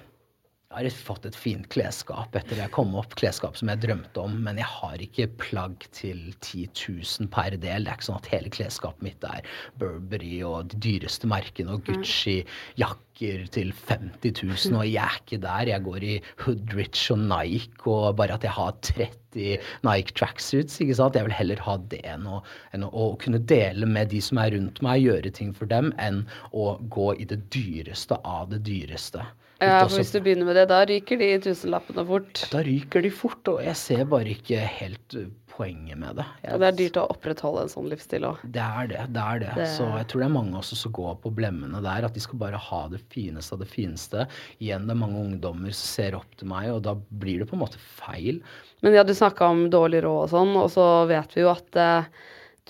jeg 0.67 0.91
har 0.91 0.95
fått 1.07 1.25
et 1.25 1.35
fint 1.39 1.67
klesskap 1.71 2.33
etter 2.35 2.59
jeg 2.59 2.71
kom 2.75 2.91
opp, 2.99 3.13
klesskap 3.15 3.55
som 3.55 3.69
jeg 3.71 3.79
drømte 3.85 4.19
om, 4.19 4.33
men 4.43 4.57
jeg 4.59 4.67
har 4.67 5.03
ikke 5.05 5.29
plagg 5.39 5.85
til 5.95 6.19
10 6.43 6.65
000 6.75 7.29
per 7.31 7.55
del. 7.55 7.87
Det 7.87 7.93
er 7.93 7.95
ikke 7.95 8.07
sånn 8.09 8.19
at 8.19 8.27
hele 8.33 8.51
klesskapet 8.51 9.05
mitt 9.05 9.23
er 9.23 9.47
Burberry 9.79 10.41
og 10.43 10.73
de 10.73 10.81
dyreste 10.83 11.29
merkene 11.31 11.77
og 11.77 11.87
Gucci-jakker 11.87 13.47
til 13.55 13.71
50 13.87 14.43
000, 14.43 14.75
og 14.81 14.83
jeg 14.91 14.99
er 15.05 15.17
ikke 15.23 15.41
der. 15.47 15.71
Jeg 15.71 15.87
går 15.87 16.07
i 16.09 16.19
Hoodrich 16.43 17.07
og 17.15 17.23
Nike, 17.23 17.87
og 17.87 18.19
bare 18.19 18.35
at 18.35 18.43
jeg 18.45 18.55
har 18.59 18.75
30 18.91 19.57
Nike 19.87 20.19
tracksuits, 20.19 20.81
ikke 20.83 20.99
sant. 20.99 21.15
Jeg 21.15 21.29
vil 21.31 21.39
heller 21.39 21.63
ha 21.63 21.79
det 21.95 22.03
enn 22.11 22.27
å, 22.27 22.43
enn 22.75 22.83
å, 22.83 22.91
å 22.91 23.09
kunne 23.23 23.39
dele 23.39 23.87
med 23.87 24.11
de 24.11 24.19
som 24.21 24.43
er 24.43 24.51
rundt 24.59 24.83
meg, 24.83 25.07
gjøre 25.07 25.31
ting 25.31 25.55
for 25.55 25.71
dem, 25.71 25.95
enn 25.95 26.25
å 26.51 26.73
gå 26.91 27.13
i 27.15 27.31
det 27.31 27.45
dyreste 27.55 28.19
av 28.27 28.51
det 28.51 28.65
dyreste. 28.67 29.23
Ja, 29.61 29.79
for 29.87 29.97
hvis 29.97 30.11
du 30.13 30.19
begynner 30.21 30.45
med 30.45 30.55
det, 30.59 30.67
da 30.69 30.83
ryker 30.85 31.17
de 31.17 31.31
tusenlappene 31.41 32.03
fort. 32.05 32.43
da 32.51 32.59
ryker 32.61 33.01
de 33.01 33.09
fort, 33.09 33.47
og 33.47 33.63
jeg 33.65 33.75
ser 33.79 34.03
bare 34.05 34.29
ikke 34.35 34.59
helt 34.61 35.15
uh, 35.17 35.23
poenget 35.49 35.97
med 35.97 36.19
det. 36.19 36.25
Jeg, 36.43 36.53
Og 36.53 36.59
det 36.61 36.67
er 36.67 36.75
dyrt 36.77 36.99
å 37.01 37.05
opprettholde 37.09 37.63
en 37.65 37.71
sånn 37.71 37.87
livsstil 37.89 38.27
òg. 38.29 38.43
Det 38.53 38.61
er 38.61 38.87
det. 38.91 39.05
det 39.15 39.23
er 39.23 39.39
det. 39.41 39.53
Det- 39.57 39.67
Så 39.73 39.87
jeg 39.97 40.07
tror 40.11 40.21
det 40.21 40.27
er 40.27 40.35
mange 40.35 40.53
også 40.59 40.77
som 40.77 40.91
går 40.93 41.15
på 41.23 41.31
blemmene 41.33 41.81
der. 41.81 42.05
At 42.05 42.13
de 42.13 42.19
skal 42.21 42.37
bare 42.37 42.59
ha 42.67 42.87
det 42.93 43.01
fineste 43.09 43.53
av 43.57 43.59
det 43.65 43.67
fineste. 43.71 44.27
Igjen, 44.61 44.85
det 44.85 44.93
er 44.93 45.01
mange 45.01 45.17
ungdommer 45.23 45.73
som 45.73 45.89
ser 45.95 46.15
opp 46.19 46.29
til 46.37 46.47
meg, 46.53 46.69
og 46.69 46.83
da 46.85 46.93
blir 46.93 47.39
det 47.41 47.49
på 47.49 47.57
en 47.57 47.63
måte 47.65 47.81
feil. 47.81 48.41
Men 48.83 48.93
ja, 48.93 49.01
du 49.03 49.13
snakka 49.17 49.49
om 49.49 49.69
dårlig 49.73 50.03
råd 50.05 50.27
og 50.27 50.29
sånn, 50.35 50.53
og 50.61 50.69
så 50.69 51.07
vet 51.09 51.33
vi 51.33 51.41
jo 51.41 51.49
at 51.49 51.75
eh, 51.81 52.05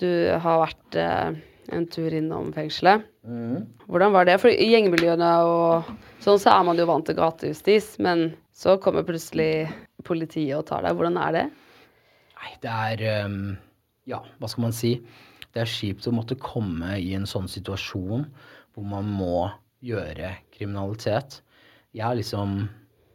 du 0.00 0.08
har 0.40 0.64
vært 0.64 0.96
eh, 0.96 1.36
en 1.74 1.86
tur 1.90 2.14
innom 2.14 2.50
fengselet. 2.56 3.04
Hvordan 3.88 4.14
var 4.14 4.28
det? 4.28 4.38
For 4.40 4.52
i 4.52 4.68
gjengmiljøene 4.72 5.30
og 5.44 5.88
sånn 6.24 6.40
så 6.40 6.54
er 6.54 6.66
man 6.68 6.80
jo 6.80 6.88
vant 6.88 7.06
til 7.08 7.18
gatejustis, 7.18 7.96
men 8.04 8.30
så 8.56 8.78
kommer 8.82 9.06
plutselig 9.06 9.68
politiet 10.08 10.56
og 10.56 10.66
tar 10.70 10.84
deg. 10.86 10.96
Hvordan 10.96 11.18
er 11.20 11.36
det? 11.36 11.46
Nei, 12.38 12.52
det 12.62 12.74
er 12.74 13.26
um, 13.26 13.56
Ja, 14.08 14.22
hva 14.40 14.48
skal 14.50 14.68
man 14.68 14.76
si? 14.76 14.96
Det 15.52 15.64
er 15.64 15.70
kjipt 15.70 16.06
å 16.08 16.14
måtte 16.14 16.38
komme 16.40 16.96
i 17.00 17.12
en 17.16 17.26
sånn 17.28 17.48
situasjon 17.50 18.26
hvor 18.74 18.86
man 18.86 19.08
må 19.10 19.48
gjøre 19.84 20.34
kriminalitet. 20.54 21.40
Jeg 21.96 22.04
har 22.06 22.18
liksom 22.18 22.60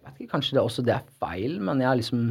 jeg 0.04 0.10
vet 0.10 0.18
ikke, 0.20 0.32
Kanskje 0.34 0.58
det 0.58 0.64
også 0.64 0.84
det 0.84 0.98
er 0.98 1.12
feil, 1.22 1.60
men 1.64 1.80
jeg 1.80 1.88
har 1.88 2.00
liksom 2.00 2.24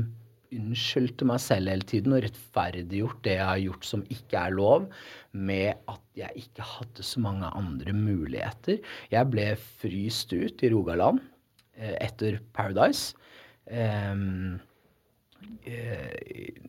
unnskyldte 0.56 1.26
meg 1.28 1.40
selv 1.42 1.72
hele 1.72 1.86
tiden 1.88 2.16
og 2.16 2.24
rettferdiggjort 2.24 3.22
det 3.26 3.36
jeg 3.38 3.48
har 3.48 3.62
gjort 3.62 3.88
som 3.88 4.04
ikke 4.12 4.40
er 4.46 4.56
lov, 4.56 4.88
med 5.32 5.78
at 5.90 6.02
jeg 6.18 6.44
ikke 6.44 6.66
hadde 6.74 7.06
så 7.06 7.22
mange 7.24 7.48
andre 7.58 7.94
muligheter. 7.96 8.82
Jeg 9.12 9.30
ble 9.32 9.48
fryst 9.82 10.34
ut 10.34 10.62
i 10.64 10.72
Rogaland 10.72 11.22
eh, 11.76 11.96
etter 12.04 12.40
Paradise. 12.56 13.16
Eh, 13.66 14.12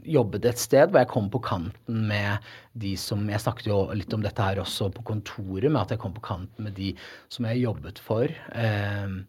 jobbet 0.03 0.45
et 0.49 0.61
sted 0.61 0.91
hvor 0.91 1.03
jeg 1.03 1.11
kom 1.11 1.27
på 1.34 1.41
kanten 1.45 2.05
med 2.09 2.45
de 2.77 2.93
som 2.97 3.21
Jeg 3.29 3.41
snakket 3.41 3.69
jo 3.69 3.79
litt 3.93 4.13
om 4.15 4.23
dette 4.25 4.45
her 4.45 4.61
også 4.61 4.89
på 4.93 5.05
kontoret, 5.13 5.69
med 5.69 5.81
at 5.81 5.93
jeg 5.93 6.01
kom 6.01 6.13
på 6.15 6.25
kanten 6.25 6.67
med 6.67 6.77
de 6.77 6.93
som 7.31 7.45
jeg 7.49 7.63
jobbet 7.65 8.01
for. 8.01 8.29
Eh, 8.29 9.19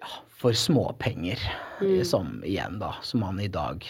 ja, 0.00 0.08
for 0.40 0.52
småpenger, 0.56 1.38
Mm. 1.80 2.04
som 2.04 2.42
igjen, 2.44 2.78
da, 2.78 2.94
som 3.02 3.20
man 3.20 3.40
i 3.40 3.48
dag 3.48 3.86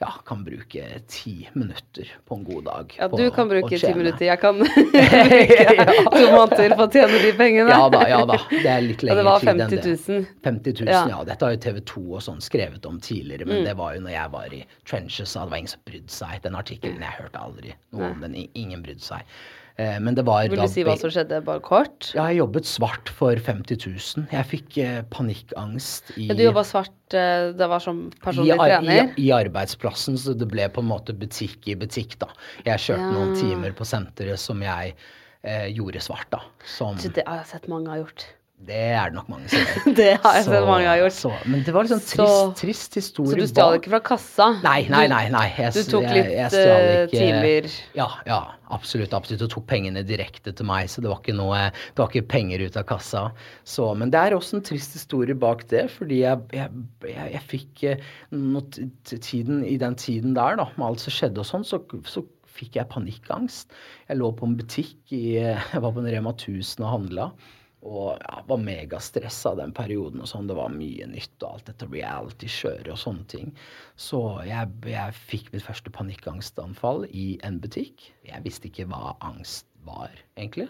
ja, 0.00 0.08
kan 0.26 0.44
bruke 0.44 0.82
ti 1.08 1.48
minutter 1.54 2.06
på 2.26 2.34
en 2.34 2.44
god 2.44 2.64
dag. 2.64 2.94
Ja, 2.98 3.08
du 3.08 3.30
kan 3.30 3.48
bruke 3.50 3.78
ti 3.78 3.94
minutter. 3.94 4.26
Jeg 4.26 4.40
kan 4.40 4.58
bruke 4.62 5.86
to 6.14 6.24
måneder 6.34 6.74
på 6.78 6.86
å 6.86 6.90
tjene 6.94 7.18
de 7.22 7.32
pengene. 7.38 7.70
Ja 7.72 7.88
da, 7.90 8.02
ja 8.10 8.20
da. 8.28 8.36
Det 8.50 8.62
er 8.70 8.84
litt 8.86 9.02
lenger 9.02 9.02
tid 9.02 9.10
enn 9.10 9.18
det 9.18 9.26
var 9.26 9.40
tid 9.42 9.48
enn 9.50 9.62
50 9.74 10.12
000. 10.12 10.26
50 10.46 10.76
000, 10.84 10.92
Ja. 10.92 11.02
ja. 11.10 11.18
Dette 11.30 11.46
har 11.48 11.54
jo 11.56 11.60
TV 11.66 11.80
2 11.92 12.04
og 12.14 12.22
sånn 12.28 12.42
skrevet 12.46 12.86
om 12.90 13.00
tidligere, 13.02 13.46
men 13.50 13.58
Mm. 13.62 13.64
det 13.70 13.76
var 13.80 13.94
jo 13.96 14.00
når 14.06 14.14
jeg 14.14 14.30
var 14.36 14.54
i 14.54 14.64
trenches, 14.86 15.34
og 15.36 15.42
det 15.46 15.50
var 15.50 15.58
ingen 15.64 15.74
som 15.74 15.80
brydde 15.86 16.10
seg. 16.14 16.42
Den 16.46 16.54
artikkelen 16.58 17.02
jeg 17.02 17.18
hørte 17.18 17.38
aldri 17.42 17.74
noe 17.92 18.10
om 18.12 18.20
den. 18.22 18.34
Ingen 18.54 18.82
brydde 18.86 19.02
seg. 19.02 19.22
Eh, 19.78 20.00
Men 20.02 20.14
det 20.16 20.24
var 20.26 20.48
Vil 20.50 20.58
du 20.58 20.66
si 20.66 20.82
hva 20.82 20.96
som 20.98 21.10
skjedde, 21.14 21.38
bare 21.46 21.60
kort? 21.62 22.08
Ja, 22.16 22.24
jeg 22.32 22.40
jobbet 22.40 22.66
svart 22.66 23.08
for 23.14 23.38
50 23.38 23.78
000. 23.86 24.24
Jeg 24.32 24.46
fikk 24.50 24.78
eh, 24.82 25.02
panikkangst 25.14 26.10
i 26.16 26.26
Ja, 26.26 26.34
du 26.34 26.42
jobba 26.42 26.64
svart, 26.66 26.90
eh, 27.14 27.52
det 27.54 27.68
var 27.70 27.78
som 27.84 28.08
personlig 28.24 28.56
i, 28.56 28.58
trener? 28.58 29.12
I, 29.14 29.28
I 29.28 29.30
arbeidsplassen, 29.36 30.18
så 30.18 30.34
det 30.34 30.48
ble 30.50 30.66
på 30.74 30.82
en 30.82 30.90
måte 30.90 31.14
butikk 31.14 31.68
i 31.70 31.76
butikk, 31.78 32.18
da. 32.18 32.26
Jeg 32.66 32.82
kjørte 32.88 33.06
Ja. 33.06 33.12
noen 33.14 33.36
timer 33.38 33.72
på 33.78 33.86
senteret 33.86 34.38
som 34.42 34.60
jeg 34.66 34.96
eh, 35.44 35.68
gjorde 35.70 36.02
svart, 36.02 36.26
da. 36.34 36.42
Som 36.66 36.96
Det 36.98 37.22
har 37.26 37.44
jeg 37.44 37.46
sett 37.54 37.68
mange 37.70 37.88
har 37.94 38.02
gjort. 38.02 38.26
Det 38.68 38.74
er 38.90 39.12
det 39.12 39.14
nok 39.14 39.28
mange 39.30 39.46
som 39.48 39.60
gjør. 39.62 39.92
Det 39.96 40.06
har 40.22 40.34
jeg 40.34 40.44
sett 40.48 40.64
mange 40.66 40.88
har 40.90 40.98
gjort. 40.98 41.14
Så, 41.14 41.30
men 41.46 41.60
det 41.64 41.72
var 41.72 41.86
liksom 41.86 42.00
sånn 42.02 42.26
Så- 42.26 42.54
trist, 42.58 42.88
trist 42.90 42.96
historie 42.98 43.30
Så 43.30 43.38
du 43.38 43.46
stjal 43.52 43.76
ikke 43.78 43.92
fra 43.92 44.00
kassa? 44.08 44.48
Nei, 44.64 44.80
nei, 44.90 45.04
nei. 45.08 45.20
nei. 45.32 45.44
Jeg, 45.56 45.72
du 45.76 45.82
tok 45.92 46.06
litt, 46.10 46.30
jeg 46.34 46.50
stjal 46.52 46.86
eh, 46.88 47.02
ikke- 47.06 47.20
timer? 47.22 47.68
Ja, 47.96 48.08
ja, 48.26 48.38
absolutt. 48.74 49.14
absolutt. 49.14 49.44
Og 49.46 49.52
tok 49.54 49.66
pengene 49.70 50.02
direkte 50.04 50.52
til 50.58 50.66
meg, 50.68 50.90
så 50.90 51.00
det 51.04 51.08
var 51.12 51.20
ikke 51.22 51.36
noe 51.38 51.60
Det 51.70 52.02
var 52.02 52.10
ikke 52.10 52.26
penger 52.34 52.64
ut 52.66 52.76
av 52.82 52.84
kassa. 52.90 53.22
Så, 53.64 53.86
men 53.96 54.10
det 54.12 54.20
er 54.26 54.36
også 54.36 54.58
en 54.58 54.64
trist 54.66 54.98
historie 54.98 55.38
bak 55.38 55.62
det, 55.70 55.86
fordi 55.94 56.18
jeg, 56.24 56.42
jeg, 56.58 56.82
jeg, 57.14 57.28
jeg 57.38 57.44
fikk 57.54 57.84
eh, 57.92 58.02
noe 58.34 58.66
t- 58.74 58.88
t- 59.06 59.20
tiden, 59.22 59.62
I 59.64 59.76
den 59.80 59.94
tiden 59.94 60.34
der, 60.36 60.58
da, 60.58 60.66
med 60.76 60.86
alt 60.90 61.00
som 61.06 61.14
skjedde 61.14 61.40
og 61.40 61.48
sånn, 61.48 61.64
så, 61.64 61.78
så 62.10 62.26
fikk 62.58 62.74
jeg 62.80 62.90
panikkangst. 62.90 63.70
Jeg 64.10 64.18
lå 64.18 64.32
på 64.34 64.48
en 64.50 64.58
butikk 64.58 65.14
i 65.14 65.38
Jeg 65.72 65.80
var 65.86 65.94
på 65.94 66.02
en 66.02 66.10
Rema 66.10 66.34
1000 66.34 66.82
og 66.84 66.90
handla. 66.96 67.30
Og 67.88 68.20
ja, 68.20 68.42
var 68.48 68.60
megastressa 68.60 69.54
den 69.58 69.72
perioden. 69.76 70.20
og 70.20 70.28
sånn, 70.30 70.48
Det 70.50 70.56
var 70.58 70.74
mye 70.74 71.08
nytt 71.08 71.42
og 71.42 71.56
alt 71.56 71.70
dette 71.70 71.88
reality-kjøret 71.88 72.92
og 72.92 73.00
sånne 73.00 73.26
ting. 73.32 73.52
Så 73.96 74.20
jeg, 74.48 74.70
jeg 74.84 75.18
fikk 75.18 75.52
mitt 75.54 75.64
første 75.64 75.92
panikkangstanfall 75.94 77.06
i 77.08 77.38
en 77.48 77.60
butikk. 77.64 78.10
Jeg 78.28 78.44
visste 78.44 78.68
ikke 78.70 78.88
hva 78.92 79.16
angst 79.24 79.66
var, 79.88 80.12
egentlig. 80.36 80.68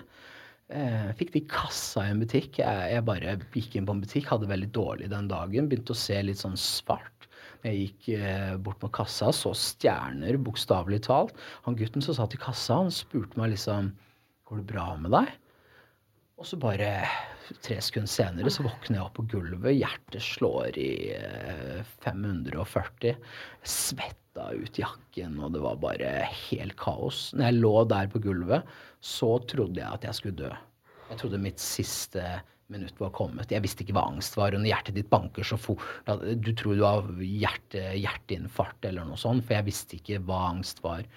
Eh, 0.68 1.08
fikk 1.16 1.32
det 1.32 1.40
i 1.40 1.48
kassa 1.48 2.04
i 2.04 2.12
en 2.12 2.20
butikk. 2.22 2.60
Jeg, 2.60 2.90
jeg 2.92 3.06
bare 3.08 3.38
gikk 3.56 3.78
inn 3.78 3.88
på 3.88 3.96
en 3.96 4.02
butikk, 4.04 4.28
hadde 4.28 4.44
det 4.44 4.52
veldig 4.52 4.72
dårlig 4.76 5.10
den 5.12 5.30
dagen. 5.30 5.70
Begynte 5.70 5.96
å 5.96 5.98
se 5.98 6.20
litt 6.22 6.42
sånn 6.42 6.58
svart. 6.60 7.28
Jeg 7.64 7.80
gikk 7.80 8.08
eh, 8.18 8.54
bort 8.62 8.78
på 8.82 8.90
kassa, 8.94 9.32
så 9.34 9.54
stjerner, 9.56 10.38
bokstavelig 10.44 11.00
talt. 11.08 11.34
Han 11.64 11.78
gutten 11.78 12.04
som 12.04 12.14
satt 12.18 12.36
i 12.36 12.42
kassa, 12.42 12.82
han 12.84 12.94
spurte 12.94 13.40
meg 13.40 13.56
liksom 13.56 13.94
Går 14.48 14.62
det 14.62 14.70
bra 14.70 14.84
med 14.96 15.12
deg? 15.12 15.32
Og 16.38 16.46
så 16.46 16.58
bare 16.60 16.90
tre 17.64 17.78
sekunder 17.82 18.10
senere 18.10 18.50
så 18.52 18.62
våkner 18.66 18.98
jeg 18.98 19.04
opp 19.04 19.16
på 19.18 19.26
gulvet. 19.32 19.74
Hjertet 19.74 20.22
slår 20.22 20.76
i 20.78 20.92
eh, 21.16 21.80
540. 22.04 23.16
Svetta 23.66 24.52
ut 24.54 24.78
jakken, 24.78 25.40
og 25.42 25.56
det 25.56 25.64
var 25.64 25.80
bare 25.82 26.12
helt 26.50 26.76
kaos. 26.78 27.32
Når 27.34 27.48
jeg 27.48 27.58
lå 27.58 27.72
der 27.90 28.12
på 28.12 28.22
gulvet, 28.22 28.70
så 29.02 29.32
trodde 29.50 29.82
jeg 29.82 29.90
at 29.98 30.06
jeg 30.06 30.20
skulle 30.20 30.38
dø. 30.44 30.52
Jeg 31.08 31.20
trodde 31.22 31.42
mitt 31.42 31.58
siste 31.62 32.22
minutt 32.70 33.00
var 33.00 33.10
kommet. 33.16 33.50
Jeg 33.50 33.64
visste 33.64 33.82
ikke 33.82 33.96
hva 33.96 34.06
angst 34.12 34.38
var. 34.38 34.54
Og 34.54 34.62
når 34.62 34.70
hjertet 34.70 34.98
ditt 35.00 35.10
banker 35.10 35.46
så 35.46 35.58
fort 35.58 35.82
Du 36.44 36.52
tror 36.52 36.76
du 36.76 36.84
har 36.84 37.10
hjerte, 37.24 37.82
hjerteinfarkt 37.96 38.86
eller 38.86 39.08
noe 39.08 39.18
sånt, 39.18 39.46
for 39.48 39.56
jeg 39.56 39.70
visste 39.72 39.98
ikke 39.98 40.20
hva 40.28 40.44
angst 40.52 40.84
var. 40.84 41.08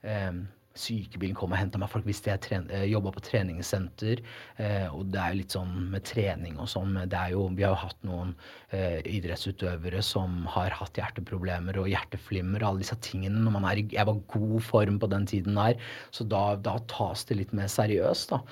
Um, 0.00 0.46
sykebilen 0.78 1.36
kom 1.36 1.52
og 1.52 1.60
henta 1.60 1.80
meg. 1.80 1.90
Folk 1.92 2.06
visste 2.08 2.30
jeg 2.32 2.42
tren 2.44 2.68
eh, 2.72 2.86
jobba 2.90 3.12
på 3.14 3.22
treningssenter. 3.26 4.22
Eh, 4.62 4.88
og 4.88 5.10
det 5.12 5.20
er 5.20 5.32
jo 5.32 5.40
litt 5.42 5.56
sånn 5.56 5.74
med 5.92 6.06
trening 6.08 6.58
og 6.62 6.70
sånn. 6.72 6.96
Jo, 7.32 7.46
vi 7.52 7.66
har 7.66 7.74
jo 7.74 7.82
hatt 7.84 8.08
noen 8.08 8.34
eh, 8.70 9.00
idrettsutøvere 9.08 10.02
som 10.06 10.42
har 10.54 10.74
hatt 10.78 10.98
hjerteproblemer 11.00 11.80
og 11.82 11.90
hjerteflimmer 11.92 12.62
og 12.64 12.70
alle 12.70 12.84
disse 12.84 12.98
tingene. 13.04 13.44
når 13.44 13.56
man 13.58 13.68
er 13.68 13.82
i, 13.82 13.86
Jeg 13.92 14.08
var 14.08 14.24
god 14.34 14.58
form 14.66 14.98
på 15.02 15.10
den 15.12 15.28
tiden 15.28 15.60
der, 15.60 15.78
så 16.10 16.24
da, 16.24 16.44
da 16.56 16.78
tas 16.90 17.26
det 17.28 17.40
litt 17.40 17.56
mer 17.56 17.70
seriøst. 17.72 18.32
da. 18.32 18.42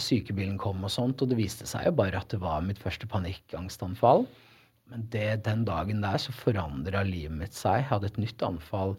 Sykebilen 0.00 0.58
kom 0.60 0.84
og 0.86 0.92
sånt, 0.92 1.22
og 1.22 1.30
det 1.30 1.38
viste 1.38 1.66
seg 1.68 1.86
jo 1.88 1.96
bare 1.98 2.20
at 2.20 2.30
det 2.32 2.42
var 2.42 2.62
mitt 2.66 2.82
første 2.82 3.08
panikkangstanfall. 3.10 4.26
Men 4.90 5.06
det, 5.12 5.44
den 5.46 5.64
dagen 5.68 6.02
der 6.02 6.18
så 6.18 6.34
forandra 6.34 7.04
livet 7.06 7.36
mitt 7.38 7.54
seg. 7.56 7.84
Jeg 7.84 7.90
hadde 7.92 8.10
et 8.10 8.18
nytt 8.18 8.42
anfall 8.42 8.96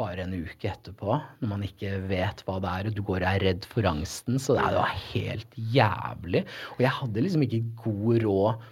bare 0.00 0.24
en 0.24 0.34
uke 0.36 0.68
etterpå, 0.70 1.16
når 1.40 1.50
man 1.50 1.64
ikke 1.64 1.94
vet 2.08 2.42
hva 2.46 2.58
det 2.62 2.70
er, 2.72 2.88
og 2.88 2.96
du 2.96 3.02
går 3.04 3.24
og 3.24 3.28
er 3.30 3.44
redd 3.44 3.66
for 3.68 3.88
angsten. 3.88 4.38
Så 4.40 4.56
det 4.56 4.68
var 4.76 4.94
helt 5.10 5.58
jævlig. 5.74 6.44
Og 6.76 6.84
jeg 6.84 6.94
hadde 7.00 7.24
liksom 7.24 7.44
ikke 7.46 7.64
god 7.82 8.22
råd 8.24 8.70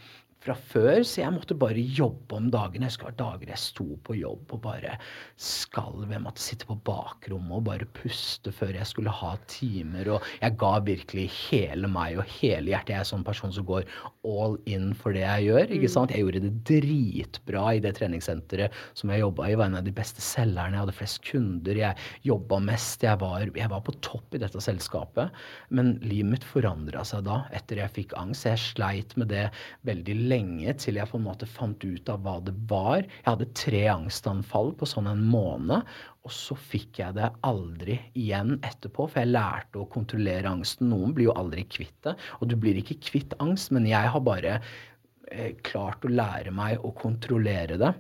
fra 0.48 0.56
før, 0.70 1.02
så 1.04 1.22
jeg 1.22 1.34
måtte 1.34 1.56
bare 1.58 1.82
jobbe 1.82 2.36
om 2.38 2.48
dagene. 2.52 2.86
Jeg 2.86 2.94
husker 2.94 3.16
dager 3.18 3.50
jeg 3.50 3.60
sto 3.60 3.86
på 4.06 4.16
jobb 4.16 4.54
og 4.56 4.62
bare 4.64 4.96
skalv. 5.36 6.06
Jeg 6.08 6.22
måtte 6.24 6.42
sitte 6.42 6.68
på 6.68 6.78
bakrommet 6.86 7.58
og 7.58 7.66
bare 7.68 7.88
puste 7.98 8.52
før 8.54 8.72
jeg 8.78 8.88
skulle 8.88 9.12
ha 9.12 9.34
timer. 9.50 10.08
Og 10.14 10.28
jeg 10.40 10.56
ga 10.60 10.72
virkelig 10.86 11.26
hele 11.34 11.90
meg 11.92 12.20
og 12.22 12.28
hele 12.38 12.72
hjertet. 12.72 12.94
Jeg 12.94 13.04
er 13.04 13.10
sånn 13.10 13.26
person 13.26 13.52
som 13.54 13.66
går 13.68 13.84
all 14.28 14.56
in 14.70 14.92
for 14.96 15.16
det 15.16 15.24
jeg 15.24 15.48
gjør. 15.50 15.74
ikke 15.76 15.92
sant? 15.92 16.14
Jeg 16.14 16.24
gjorde 16.24 16.44
det 16.46 16.54
dritbra 16.70 17.66
i 17.76 17.82
det 17.84 17.94
treningssenteret 17.98 18.80
som 18.98 19.12
jeg 19.12 19.24
jobba 19.24 19.50
i. 19.50 19.58
Var 19.58 19.72
en 19.72 19.80
av 19.82 19.86
de 19.86 19.94
beste 19.94 20.24
selgerne. 20.24 20.78
Jeg 20.78 20.86
hadde 20.86 20.96
flest 20.96 21.22
kunder. 21.28 21.82
Jeg 21.82 22.08
jobba 22.28 22.60
mest. 22.70 23.04
Jeg 23.04 23.20
var, 23.20 23.44
jeg 23.52 23.72
var 23.74 23.84
på 23.84 23.96
topp 24.06 24.38
i 24.38 24.42
dette 24.42 24.64
selskapet. 24.64 25.34
Men 25.68 25.96
livet 26.04 26.32
mitt 26.38 26.48
forandra 26.48 27.04
seg 27.06 27.26
da, 27.28 27.42
etter 27.56 27.82
jeg 27.82 27.96
fikk 28.00 28.16
angst. 28.18 28.48
Jeg 28.48 28.64
sleit 28.64 29.16
med 29.20 29.32
det 29.32 29.48
veldig 29.88 30.16
lenge 30.24 30.37
til 30.78 30.98
jeg 30.98 31.10
på 31.10 31.18
en 31.18 31.26
måte 31.26 31.46
fant 31.48 31.84
ut 31.84 32.08
av 32.12 32.22
hva 32.24 32.36
det 32.44 32.54
var. 32.70 33.02
Jeg 33.02 33.26
hadde 33.26 33.48
tre 33.58 33.82
angstanfall 33.92 34.72
på 34.78 34.88
sånn 34.88 35.10
en 35.10 35.24
måned. 35.24 35.86
Og 36.28 36.34
så 36.34 36.56
fikk 36.58 37.00
jeg 37.00 37.16
det 37.16 37.30
aldri 37.46 37.96
igjen 38.18 38.58
etterpå, 38.60 39.06
for 39.08 39.22
jeg 39.22 39.32
lærte 39.32 39.80
å 39.80 39.88
kontrollere 39.88 40.50
angsten. 40.50 40.90
Noen 40.92 41.14
blir 41.16 41.30
jo 41.30 41.38
aldri 41.40 41.64
kvitt 41.64 41.96
det, 42.04 42.16
og 42.40 42.50
du 42.50 42.56
blir 42.60 42.76
ikke 42.80 43.00
kvitt 43.00 43.36
angst, 43.40 43.72
men 43.72 43.88
jeg 43.88 44.12
har 44.12 44.24
bare 44.26 44.58
eh, 44.58 45.54
klart 45.64 46.04
å 46.04 46.12
lære 46.12 46.52
meg 46.52 46.84
å 46.84 46.92
kontrollere 46.98 47.80
det. 47.80 47.94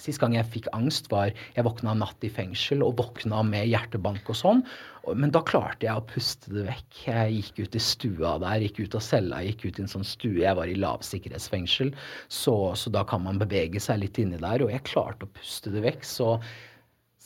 Sist 0.00 0.20
gang 0.22 0.34
jeg 0.34 0.48
fikk 0.48 0.70
angst, 0.76 1.10
var 1.12 1.30
jeg 1.30 1.66
våkna 1.66 1.92
natt 1.98 2.24
i 2.24 2.32
fengsel 2.32 2.82
og 2.86 2.96
våkna 2.98 3.42
med 3.46 3.68
hjertebank 3.68 4.32
og 4.32 4.38
sånn. 4.38 4.64
Men 5.16 5.32
da 5.34 5.40
klarte 5.46 5.86
jeg 5.86 5.96
å 5.96 6.06
puste 6.06 6.52
det 6.52 6.66
vekk. 6.66 6.98
Jeg 7.06 7.36
gikk 7.36 7.60
ut 7.64 7.76
i 7.78 7.82
stua 7.82 8.34
der, 8.42 8.64
gikk 8.66 8.82
ut 8.84 8.96
av 8.98 9.04
cella, 9.04 9.42
gikk 9.46 9.64
ut 9.66 9.78
i 9.80 9.84
en 9.84 9.92
sånn 9.92 10.06
stue. 10.06 10.42
Jeg 10.42 10.58
var 10.58 10.70
i 10.70 10.76
lavsikkerhetsfengsel, 10.78 11.94
så, 12.28 12.56
så 12.76 12.92
da 12.92 13.04
kan 13.08 13.24
man 13.24 13.40
bevege 13.40 13.80
seg 13.82 14.02
litt 14.04 14.20
inni 14.20 14.40
der. 14.42 14.64
Og 14.64 14.72
jeg 14.74 14.86
klarte 14.88 15.26
å 15.26 15.32
puste 15.38 15.72
det 15.72 15.84
vekk. 15.86 16.04
Så, 16.06 16.34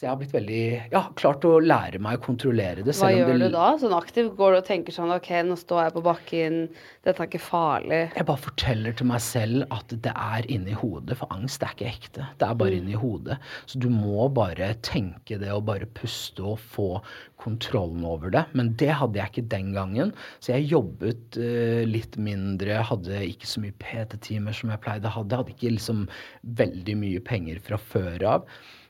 så 0.04 0.10
jeg 0.10 0.12
har 0.12 0.18
blitt 0.20 0.34
veldig 0.36 0.92
Ja, 0.92 1.00
klart 1.16 1.44
å 1.48 1.54
lære 1.64 1.98
meg 2.04 2.18
å 2.18 2.24
kontrollere 2.26 2.84
det. 2.84 2.92
Hva 2.94 3.08
gjør 3.08 3.30
det- 3.38 3.38
du 3.48 3.54
da? 3.54 3.68
Sånn 3.80 3.94
aktivt? 3.96 4.36
Går 4.36 4.52
du 4.52 4.56
og 4.58 4.66
tenker 4.66 4.92
sånn 4.92 5.14
OK, 5.14 5.30
nå 5.48 5.56
står 5.56 5.84
jeg 5.84 5.94
på 5.94 6.02
bakken, 6.04 6.68
dette 7.02 7.20
er 7.22 7.26
ikke 7.26 7.40
farlig. 7.40 8.12
Jeg 8.14 8.26
bare 8.26 8.36
forteller 8.44 8.92
til 8.96 9.06
meg 9.06 9.20
selv 9.20 9.66
at 9.70 9.88
det 9.88 10.12
er 10.14 10.42
inni 10.52 10.72
hodet, 10.76 11.16
for 11.16 11.26
angst 11.32 11.62
er 11.62 11.72
ikke 11.72 11.88
ekte. 11.88 12.26
Det 12.38 12.48
er 12.48 12.54
bare 12.54 12.70
Mm. 12.74 12.82
inni 12.84 12.94
hodet. 13.00 13.38
Så 13.66 13.78
du 13.78 13.88
må 13.88 14.28
bare 14.32 14.74
tenke 14.82 15.38
det 15.40 15.48
og 15.50 15.64
bare 15.64 15.86
puste 15.86 16.40
og 16.44 16.58
få 16.58 17.00
kontrollen 17.38 18.04
over 18.04 18.30
det. 18.30 18.44
Men 18.52 18.74
det 18.74 18.90
hadde 18.90 19.14
jeg 19.14 19.30
ikke 19.32 19.48
den 19.48 19.72
gangen. 19.72 20.12
Så 20.40 20.52
jeg 20.54 20.68
jobbet 20.70 21.36
uh, 21.38 21.84
litt 21.86 22.16
mindre, 22.16 22.82
hadde 22.82 23.08
ikke 23.24 23.46
så 23.46 23.60
mye 23.60 23.72
PT-timer 23.78 24.52
som 24.54 24.70
jeg 24.70 24.80
pleide 24.80 25.04
å 25.06 25.10
ha. 25.10 25.22
Jeg 25.24 25.38
hadde 25.38 25.54
ikke 25.54 25.74
liksom 25.78 26.08
veldig 26.54 26.96
mye 26.96 27.20
penger 27.24 27.58
fra 27.60 27.76
før 27.76 28.22
av. 28.24 28.44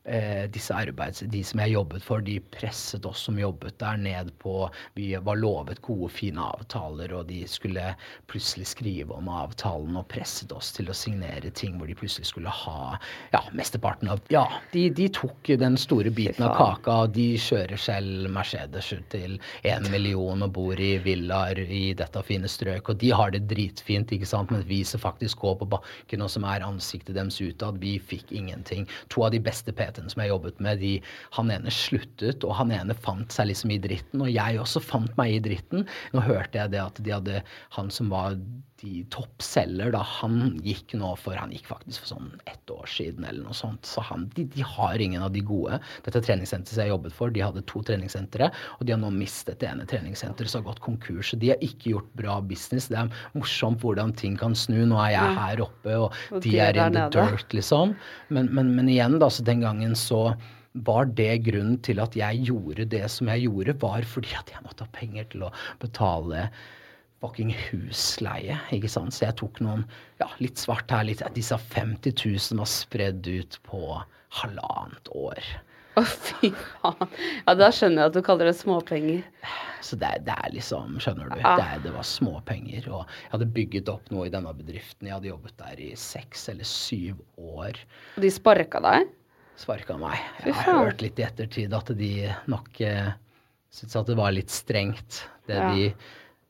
Eh, 0.06 0.50
disse 0.50 0.74
arbeids, 0.76 1.22
De 1.32 1.40
som 1.40 1.60
jeg 1.62 1.72
jobbet 1.72 2.02
for, 2.04 2.20
de 2.20 2.34
presset 2.52 3.06
oss 3.08 3.22
som 3.24 3.38
jobbet 3.40 3.78
der 3.80 3.96
ned 3.96 4.34
på 4.36 4.66
Vi 4.92 5.06
var 5.16 5.38
lovet 5.40 5.80
gode, 5.80 6.10
fine 6.12 6.44
avtaler, 6.44 7.08
og 7.16 7.30
de 7.30 7.38
skulle 7.48 7.86
plutselig 8.28 8.66
skrive 8.74 9.16
om 9.16 9.30
avtalen 9.32 9.96
og 9.96 10.04
presset 10.12 10.52
oss 10.52 10.74
til 10.76 10.90
å 10.92 10.96
signere 10.96 11.48
ting 11.56 11.78
hvor 11.78 11.88
de 11.88 11.96
plutselig 11.96 12.28
skulle 12.28 12.52
ha 12.52 12.98
ja, 13.32 13.40
mesteparten 13.56 14.10
av 14.12 14.20
Ja, 14.28 14.42
de, 14.74 14.90
de 14.92 15.06
tok 15.08 15.48
den 15.62 15.80
store 15.80 16.12
biten 16.12 16.44
av 16.44 16.52
kaka, 16.58 16.98
og 17.06 17.16
de 17.16 17.40
kjører 17.40 17.80
selv 17.80 18.28
Mercedes 18.34 18.92
til 19.08 19.38
én 19.64 19.88
million 19.88 20.44
og 20.44 20.52
bor 20.52 20.76
i 20.76 20.98
villaer 21.00 21.62
i 21.64 21.94
dette 21.96 22.26
fine 22.28 22.50
strøk, 22.50 22.92
og 22.92 23.00
de 23.00 23.14
har 23.16 23.32
det 23.32 23.46
dritfint, 23.48 24.12
ikke 24.12 24.28
sant, 24.28 24.52
men 24.52 24.68
vi 24.68 24.82
som 24.84 25.00
faktisk 25.00 25.40
går 25.40 25.56
på 25.64 25.72
bakken, 25.78 26.28
og 26.28 26.28
som 26.36 26.44
er 26.44 26.68
ansiktet 26.68 27.16
deres 27.16 27.40
utad, 27.40 27.80
vi 27.80 27.96
fikk 27.96 28.36
ingenting. 28.36 28.84
To 29.08 29.24
av 29.24 29.32
de 29.32 29.40
beste 29.40 29.72
PT-ene 29.94 30.12
som 30.12 30.22
jeg 30.24 30.32
jobbet 30.32 30.60
med, 30.64 30.82
de, 30.82 30.92
han 31.38 31.52
ene 31.54 31.72
sluttet, 31.74 32.44
og 32.44 32.56
han 32.58 32.74
ene 32.74 32.96
fant 32.98 33.34
seg 33.34 33.50
liksom 33.50 33.74
i 33.74 33.80
dritten, 33.82 34.24
og 34.24 34.32
jeg 34.32 34.60
også 34.60 34.82
fant 34.84 35.14
meg 35.20 35.36
i 35.36 35.42
dritten. 35.44 35.86
Nå 36.14 36.24
hørte 36.26 36.60
jeg 36.60 36.74
det 36.74 36.82
at 36.82 37.00
de 37.04 37.14
hadde 37.14 37.42
Han 37.78 37.90
som 37.92 38.10
var 38.12 38.36
de 38.84 39.02
toppselger, 39.12 39.92
da, 39.94 40.02
han 40.20 40.58
gikk 40.64 40.94
nå 41.00 41.14
for 41.20 41.36
Han 41.38 41.52
gikk 41.54 41.66
faktisk 41.70 42.04
for 42.04 42.14
sånn 42.14 42.30
ett 42.50 42.70
år 42.72 42.86
siden 42.90 43.26
eller 43.26 43.46
noe 43.46 43.56
sånt. 43.56 43.86
Så 43.88 44.04
han, 44.04 44.28
de, 44.36 44.46
de 44.54 44.64
har 44.64 45.00
ingen 45.00 45.24
av 45.24 45.32
de 45.34 45.42
gode. 45.44 45.80
Dette 46.06 46.22
treningssenteret 46.24 46.84
jeg 46.84 46.92
jobbet 46.92 47.16
for, 47.16 47.32
de 47.34 47.44
hadde 47.44 47.64
to 47.70 47.82
treningssentre, 47.86 48.50
og 48.78 48.86
de 48.86 48.94
har 48.94 49.00
nå 49.02 49.12
mistet 49.14 49.60
det 49.62 49.70
ene 49.70 49.88
treningssenteret 49.90 50.52
som 50.52 50.62
har 50.62 50.72
gått 50.72 50.84
konkurs. 50.84 51.32
Så 51.32 51.40
de 51.40 51.52
har 51.54 51.64
ikke 51.64 51.94
gjort 51.94 52.10
bra 52.18 52.38
business. 52.44 52.90
Det 52.92 53.00
er 53.00 53.12
morsomt 53.36 53.82
hvordan 53.84 54.14
ting 54.18 54.38
kan 54.40 54.56
snu. 54.58 54.82
Nå 54.88 55.00
er 55.04 55.14
jeg 55.16 55.38
her 55.40 55.64
oppe, 55.66 55.96
og, 56.06 56.20
Og 56.34 56.44
de 56.44 56.58
er 56.62 56.78
in 56.78 56.98
the 56.98 57.08
dirt, 57.14 57.48
liksom. 57.56 57.96
Men, 58.34 58.52
men, 58.54 58.74
men 58.76 58.90
igjen, 58.92 59.18
da, 59.22 59.30
så 59.32 59.46
den 59.46 59.64
gangen 59.64 59.96
så 59.98 60.26
var 60.84 61.06
det 61.06 61.44
grunnen 61.46 61.76
til 61.86 62.00
at 62.02 62.16
jeg 62.18 62.48
gjorde 62.48 62.88
det 62.90 63.04
som 63.12 63.28
jeg 63.30 63.46
gjorde, 63.46 63.76
var 63.82 64.06
fordi 64.10 64.34
at 64.34 64.50
jeg 64.50 64.64
måtte 64.64 64.86
ha 64.86 64.90
penger 64.96 65.28
til 65.30 65.46
å 65.46 65.52
betale 65.82 66.48
fucking 67.24 67.54
husleie, 67.70 68.58
ikke 68.76 68.90
sant. 68.92 69.16
Så 69.16 69.24
jeg 69.24 69.38
tok 69.40 69.60
noen, 69.64 69.86
ja, 70.20 70.28
litt 70.44 70.60
svart 70.60 70.92
her, 70.92 71.06
litt 71.08 71.24
Disse 71.34 71.56
50 71.56 72.12
000 72.20 72.60
var 72.60 72.68
spredd 72.68 73.24
ut 73.32 73.56
på 73.64 73.80
halvannet 74.42 75.08
år. 75.16 75.40
Å, 75.94 76.02
fy 76.02 76.48
faen. 76.50 77.10
Ja, 77.46 77.52
da 77.54 77.68
skjønner 77.70 78.02
jeg 78.02 78.10
at 78.10 78.16
du 78.16 78.22
kaller 78.26 78.48
det 78.50 78.56
småpenger. 78.58 79.20
Så 79.84 79.94
det, 80.00 80.08
det 80.26 80.34
er 80.34 80.50
liksom, 80.56 80.96
skjønner 81.02 81.28
du, 81.30 81.36
Ah. 81.46 81.60
det, 81.60 81.84
det 81.84 81.92
var 81.94 82.06
småpenger. 82.08 82.88
Og 82.90 83.04
jeg 83.06 83.30
hadde 83.36 83.48
bygget 83.54 83.90
opp 83.92 84.10
noe 84.10 84.26
i 84.26 84.32
denne 84.34 84.50
bedriften. 84.58 85.06
Jeg 85.06 85.14
hadde 85.14 85.30
jobbet 85.30 85.54
der 85.60 85.82
i 85.86 85.92
seks 86.00 86.48
eller 86.50 86.66
syv 86.66 87.20
år. 87.38 87.78
Og 88.16 88.26
de 88.26 88.32
sparka 88.34 88.82
deg? 88.82 89.06
Sparka 89.60 89.94
meg. 90.02 90.18
Jeg 90.42 90.56
har 90.64 90.80
hørt 90.82 91.04
litt 91.04 91.20
i 91.22 91.28
ettertid 91.28 91.76
at 91.78 91.94
de 91.94 92.10
nok 92.50 92.80
eh, 92.82 93.12
syntes 93.70 93.94
at 94.02 94.10
det 94.10 94.18
var 94.18 94.34
litt 94.34 94.50
strengt, 94.50 95.22
det 95.46 95.60
Ja. 95.62 95.70
de 95.76 95.92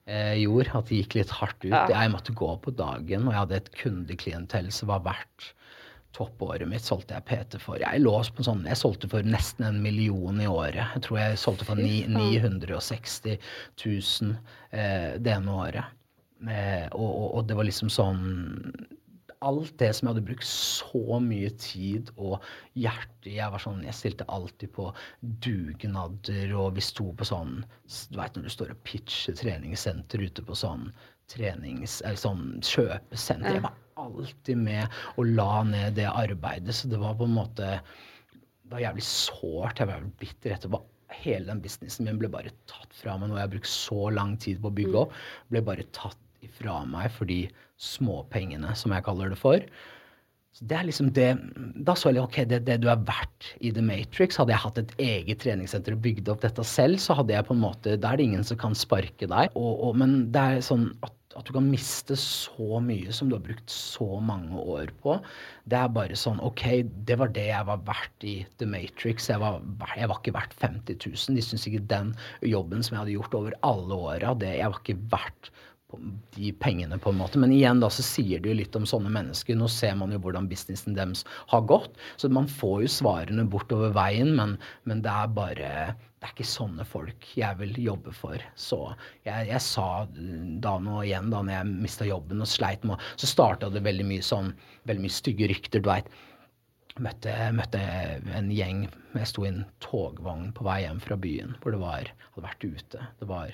eh, 0.07 0.37
gjorde. 0.43 0.73
At 0.79 0.91
det 0.91 1.03
gikk 1.03 1.19
litt 1.21 1.35
hardt 1.41 1.61
ut. 1.65 1.73
Ja. 1.73 1.85
Jeg 1.93 2.15
måtte 2.15 2.37
gå 2.37 2.51
på 2.65 2.75
dagen, 2.77 3.27
og 3.27 3.35
jeg 3.35 3.41
hadde 3.43 3.61
et 3.61 3.75
kundeklientell 3.81 4.73
som 4.75 4.93
var 4.93 5.05
verdt 5.07 5.53
Toppåret 6.15 6.69
mitt 6.71 6.85
solgte 6.87 7.17
jeg 7.17 7.27
PT 7.27 7.59
for. 7.59 7.81
Jeg 7.83 8.03
lå 8.03 8.13
på 8.37 8.45
sånn, 8.47 8.63
jeg 8.69 8.79
solgte 8.79 9.09
for 9.11 9.27
nesten 9.27 9.67
en 9.67 9.81
million 9.83 10.39
i 10.39 10.47
året. 10.47 10.93
Jeg 10.95 11.03
tror 11.09 11.19
jeg 11.19 11.41
solgte 11.43 11.67
for 11.67 11.81
ni, 11.81 12.05
960 12.07 13.35
000 13.83 14.37
eh, 14.71 15.17
det 15.19 15.33
ene 15.35 15.57
året. 15.59 15.97
Eh, 16.47 16.87
og, 16.93 17.09
og, 17.09 17.27
og 17.41 17.49
det 17.49 17.59
var 17.59 17.67
liksom 17.67 17.91
sånn 17.91 18.23
Alt 19.45 19.75
det 19.81 19.91
som 19.93 20.09
jeg 20.09 20.15
hadde 20.15 20.27
brukt 20.31 20.49
så 20.49 21.19
mye 21.21 21.51
tid 21.61 22.11
og 22.17 22.45
hjerte 22.81 23.29
i. 23.29 23.37
Jeg 23.37 23.53
var 23.53 23.63
sånn, 23.63 23.83
jeg 23.85 23.97
stilte 23.99 24.29
alltid 24.33 24.73
på 24.77 24.89
dugnader, 25.45 26.55
og 26.57 26.79
vi 26.79 26.85
sto 26.85 27.11
på 27.13 27.29
sånn 27.29 27.59
Du 28.11 28.19
veit 28.19 28.39
når 28.39 28.49
du 28.49 28.55
står 28.55 28.73
og 28.75 28.81
pitcher 28.89 29.37
treningssenter 29.41 30.25
ute 30.25 30.45
på 30.47 30.57
sånn 30.59 30.89
trenings... 31.33 32.01
Eller 32.05 32.21
sånn 32.21 32.59
kjøpesenter. 32.65 33.59
Jeg 33.59 33.67
var 33.67 33.77
alltid 34.01 34.59
med 34.65 34.99
og 35.15 35.31
la 35.37 35.63
ned 35.69 36.01
det 36.01 36.09
arbeidet, 36.11 36.75
så 36.77 36.91
det 36.91 37.01
var 37.01 37.17
på 37.21 37.29
en 37.29 37.39
måte 37.39 37.77
det 38.65 38.73
var 38.73 38.81
jævlig 38.81 39.05
sårt. 39.05 39.79
Jeg 39.79 39.89
var 39.91 39.99
jævlig 39.99 40.15
bitter 40.23 40.55
etterpå. 40.57 40.81
Hele 41.15 41.51
den 41.51 41.61
businessen 41.63 42.09
min 42.09 42.19
ble 42.19 42.31
bare 42.33 42.53
tatt 42.71 42.97
fra 42.97 43.19
meg. 43.19 43.29
Noe 43.29 43.43
jeg 43.43 43.47
har 43.47 43.53
brukt 43.53 43.71
så 43.71 44.09
lang 44.11 44.39
tid 44.41 44.63
på 44.63 44.71
å 44.71 44.77
bygge 44.79 45.03
opp, 45.05 45.19
ble 45.53 45.61
bare 45.67 45.85
tatt 45.97 46.19
ifra 46.45 46.83
meg 46.89 47.11
for 47.15 47.31
de 47.31 47.43
småpengene, 47.81 48.73
som 48.79 48.95
jeg 48.95 49.05
kaller 49.07 49.35
det 49.35 49.41
for. 49.41 49.65
Så 50.55 50.69
det 50.71 50.77
er 50.79 50.87
liksom 50.87 51.11
det 51.17 51.33
Da 51.87 51.97
så 51.99 52.13
jeg 52.15 52.23
ok, 52.23 52.39
det, 52.51 52.63
det 52.69 52.79
du 52.85 52.87
er 52.93 53.03
verdt 53.09 53.51
i 53.59 53.73
The 53.75 53.83
Matrix. 53.83 54.39
Hadde 54.39 54.55
jeg 54.55 54.63
hatt 54.63 54.79
et 54.79 54.95
eget 55.03 55.43
treningssenter 55.43 55.97
og 55.97 56.05
bygd 56.05 56.31
opp 56.31 56.45
dette 56.45 56.67
selv, 56.69 57.01
så 57.03 57.17
hadde 57.19 57.35
jeg 57.35 57.49
på 57.49 57.57
en 57.57 57.65
måte 57.65 57.99
Da 57.99 58.13
er 58.13 58.21
det 58.21 58.29
ingen 58.31 58.47
som 58.47 58.61
kan 58.61 58.79
sparke 58.79 59.27
deg. 59.27 59.51
Og, 59.59 59.73
og, 59.75 59.99
men 59.99 60.29
det 60.35 60.45
er 60.45 60.63
sånn 60.65 60.87
at, 61.03 61.17
at 61.35 61.49
du 61.49 61.57
kan 61.57 61.67
miste 61.67 62.15
så 62.21 62.79
mye 62.85 63.11
som 63.11 63.33
du 63.33 63.35
har 63.35 63.43
brukt 63.43 63.75
så 63.75 64.07
mange 64.23 64.63
år 64.77 64.95
på. 65.03 65.19
Det 65.67 65.81
er 65.81 65.91
bare 65.99 66.23
sånn 66.23 66.39
OK, 66.47 66.69
det 67.11 67.19
var 67.19 67.35
det 67.35 67.49
jeg 67.51 67.71
var 67.73 67.83
verdt 67.91 68.31
i 68.31 68.37
The 68.63 68.71
Matrix. 68.71 69.27
Jeg 69.35 69.43
var, 69.43 69.59
jeg 69.99 70.13
var 70.13 70.23
ikke 70.23 70.39
verdt 70.39 70.55
50 70.63 71.03
000. 71.03 71.35
De 71.35 71.49
syns 71.51 71.67
ikke 71.67 71.83
den 71.91 72.15
jobben 72.47 72.87
som 72.87 72.95
jeg 72.95 73.03
hadde 73.03 73.19
gjort 73.19 73.39
over 73.43 73.59
alle 73.67 74.03
åra, 74.15 74.37
jeg 74.39 74.71
var 74.71 74.83
ikke 74.85 75.01
verdt 75.11 75.51
de 76.37 76.53
pengene, 76.63 76.99
på 77.01 77.13
en 77.13 77.21
måte. 77.21 77.41
Men 77.41 77.53
igjen 77.55 77.83
da, 77.83 77.91
så 77.93 78.05
sier 78.05 78.43
det 78.43 78.51
jo 78.51 78.59
litt 78.61 78.79
om 78.79 78.87
sånne 78.89 79.13
mennesker. 79.13 79.59
Nå 79.59 79.69
ser 79.73 79.95
man 80.01 80.15
jo 80.15 80.21
hvordan 80.25 80.49
businessen 80.51 80.97
deres 80.97 81.25
har 81.53 81.65
gått. 81.71 81.95
Så 82.17 82.31
man 82.33 82.49
får 82.51 82.85
jo 82.85 82.97
svarene 82.97 83.47
bortover 83.51 83.95
veien, 83.97 84.35
men, 84.39 84.59
men 84.89 85.05
det 85.05 85.13
er 85.13 85.33
bare 85.37 85.71
det 86.25 86.31
er 86.31 86.37
ikke 86.39 86.49
sånne 86.49 86.85
folk 86.89 87.27
jeg 87.37 87.59
vil 87.59 87.75
jobbe 87.85 88.13
for. 88.17 88.41
Så 88.57 88.79
jeg, 89.27 89.51
jeg 89.51 89.61
sa 89.61 90.07
da 90.09 90.71
nå 90.81 91.03
igjen, 91.03 91.29
da 91.29 91.43
når 91.45 91.53
jeg 91.59 91.73
mista 91.85 92.07
jobben 92.09 92.41
og 92.41 92.49
sleit 92.49 92.87
med 92.89 93.03
Så 93.21 93.29
starta 93.29 93.69
det 93.69 93.83
veldig 93.85 94.07
mye 94.09 94.25
sånn 94.25 94.55
Veldig 94.89 95.05
mye 95.05 95.13
stygge 95.13 95.51
rykter, 95.53 95.85
du 95.85 95.91
veit. 95.91 96.09
Møtte, 97.05 97.35
møtte 97.53 97.83
en 98.39 98.49
gjeng 98.55 98.87
Jeg 99.19 99.29
sto 99.29 99.45
i 99.45 99.51
en 99.51 99.67
togvogn 99.85 100.55
på 100.57 100.65
vei 100.65 100.79
hjem 100.87 101.05
fra 101.05 101.21
byen 101.21 101.59
hvor 101.61 101.77
det 101.77 101.83
var 101.83 102.09
Hadde 102.09 102.47
vært 102.47 102.65
ute. 102.65 103.07
Det 103.21 103.29
var 103.29 103.53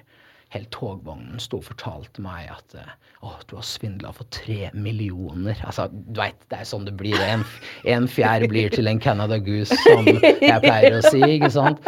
Hele 0.50 0.66
togvognen 0.74 1.38
sto 1.42 1.60
og 1.60 1.68
fortalte 1.68 2.22
meg 2.24 2.48
at 2.50 2.74
eh, 2.78 2.94
å, 3.22 3.36
du 3.46 3.56
har 3.58 3.66
svindla 3.66 4.10
for 4.16 4.26
tre 4.34 4.70
millioner. 4.74 5.58
Altså, 5.62 5.86
du 5.92 6.18
veit, 6.18 6.38
det 6.50 6.62
er 6.62 6.70
sånn 6.70 6.88
det 6.88 6.96
blir. 6.98 7.18
En, 7.22 7.44
en 7.86 8.08
fjær 8.10 8.46
blir 8.50 8.72
til 8.74 8.90
en 8.90 9.02
Canada 9.02 9.38
Goose, 9.38 9.76
som 9.84 10.08
jeg 10.08 10.58
pleier 10.64 10.98
å 10.98 11.04
si, 11.06 11.20
ikke 11.36 11.52
sant? 11.54 11.86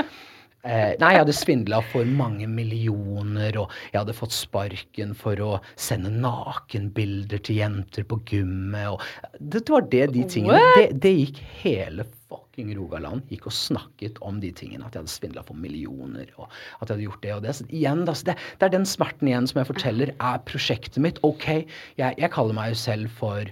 Eh, 0.63 0.93
nei, 1.01 1.09
jeg 1.17 1.25
hadde 1.25 1.35
svindla 1.35 1.81
for 1.91 2.07
mange 2.07 2.47
millioner, 2.47 3.57
og 3.59 3.73
jeg 3.91 3.99
hadde 3.99 4.15
fått 4.15 4.35
sparken 4.37 5.11
for 5.19 5.43
å 5.43 5.57
sende 5.75 6.13
nakenbilder 6.15 7.43
til 7.43 7.59
jenter 7.59 8.07
på 8.07 8.21
gymmet, 8.31 8.93
og 8.95 9.43
det 9.43 9.65
var 9.67 9.91
det, 9.91 10.05
de 10.15 10.23
tingene. 10.31 10.63
Det, 10.79 10.87
det 11.03 11.17
gikk 11.17 11.43
hele 11.65 12.07
fucking 12.53 12.75
Rogaland 12.77 13.25
gikk 13.33 13.47
og 13.49 13.55
snakket 13.57 14.19
om 14.21 14.41
de 14.43 14.53
tingene. 14.53 14.85
At 14.85 14.95
jeg 14.95 15.03
hadde 15.03 15.13
svindla 15.13 15.43
for 15.47 15.57
millioner, 15.57 16.29
og 16.37 16.51
at 16.81 16.89
jeg 16.89 16.97
hadde 16.97 17.07
gjort 17.07 17.23
det 17.23 17.33
og 17.35 17.43
det. 17.43 17.55
Så 17.57 17.67
igjen, 17.71 18.05
da, 18.05 18.15
så 18.15 18.29
det, 18.29 18.37
det 18.61 18.67
er 18.69 18.75
den 18.77 18.85
smerten 18.87 19.29
igjen 19.29 19.49
som 19.49 19.63
jeg 19.63 19.71
forteller 19.71 20.13
er 20.21 20.43
prosjektet 20.45 21.01
mitt. 21.03 21.21
OK, 21.25 21.65
jeg, 21.97 22.19
jeg 22.19 22.33
kaller 22.33 22.57
meg 22.57 22.75
jo 22.75 22.81
selv 22.83 23.09
for 23.17 23.49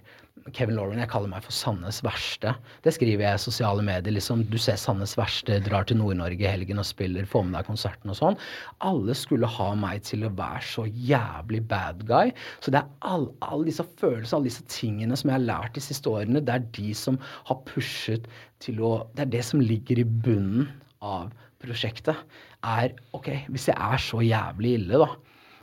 Kevin 0.57 0.77
Lauren, 0.79 1.01
jeg 1.03 1.11
kaller 1.13 1.31
meg 1.33 1.45
for 1.45 1.55
Sannes 1.55 2.01
verste. 2.05 2.53
Det 2.85 2.93
skriver 2.97 3.25
jeg 3.25 3.39
i 3.39 3.43
sosiale 3.43 3.85
medier. 3.87 4.15
liksom, 4.15 4.45
Du 4.51 4.59
ser 4.59 4.79
Sannes 4.81 5.17
verste, 5.19 5.61
drar 5.65 5.85
til 5.89 6.01
Nord-Norge 6.01 6.45
i 6.45 6.51
helgen 6.51 6.83
og 6.83 6.89
spiller, 6.89 7.29
får 7.29 7.45
med 7.47 7.59
deg 7.59 7.69
konserten 7.69 8.13
og 8.13 8.19
sånn. 8.19 8.39
Alle 8.87 9.15
skulle 9.15 9.47
ha 9.47 9.69
meg 9.75 10.03
til 10.09 10.25
å 10.27 10.33
være 10.35 10.63
så 10.67 10.87
jævlig 10.89 11.63
bad 11.69 12.05
guy. 12.09 12.33
Så 12.61 12.75
det 12.75 12.83
er 12.83 12.91
alle 13.01 13.33
all 13.41 13.65
disse 13.67 13.85
følelsene, 14.01 14.39
alle 14.39 14.51
disse 14.51 14.67
tingene 14.71 15.17
som 15.19 15.31
jeg 15.31 15.39
har 15.39 15.47
lært 15.47 15.77
de 15.77 15.85
siste 15.85 16.11
årene, 16.11 16.45
det 16.45 16.55
er 16.55 16.69
de 16.77 16.95
som 16.95 17.19
har 17.49 17.63
pushet 17.69 18.29
til 18.61 18.81
å 18.85 18.93
Det 19.17 19.25
er 19.25 19.33
det 19.33 19.45
som 19.45 19.61
ligger 19.61 19.99
i 19.99 20.05
bunnen 20.05 20.69
av 21.01 21.33
prosjektet. 21.63 22.17
Er 22.65 22.93
OK, 23.17 23.33
hvis 23.49 23.69
jeg 23.69 23.77
er 23.77 24.01
så 24.01 24.21
jævlig 24.25 24.77
ille, 24.81 25.01
da 25.01 25.11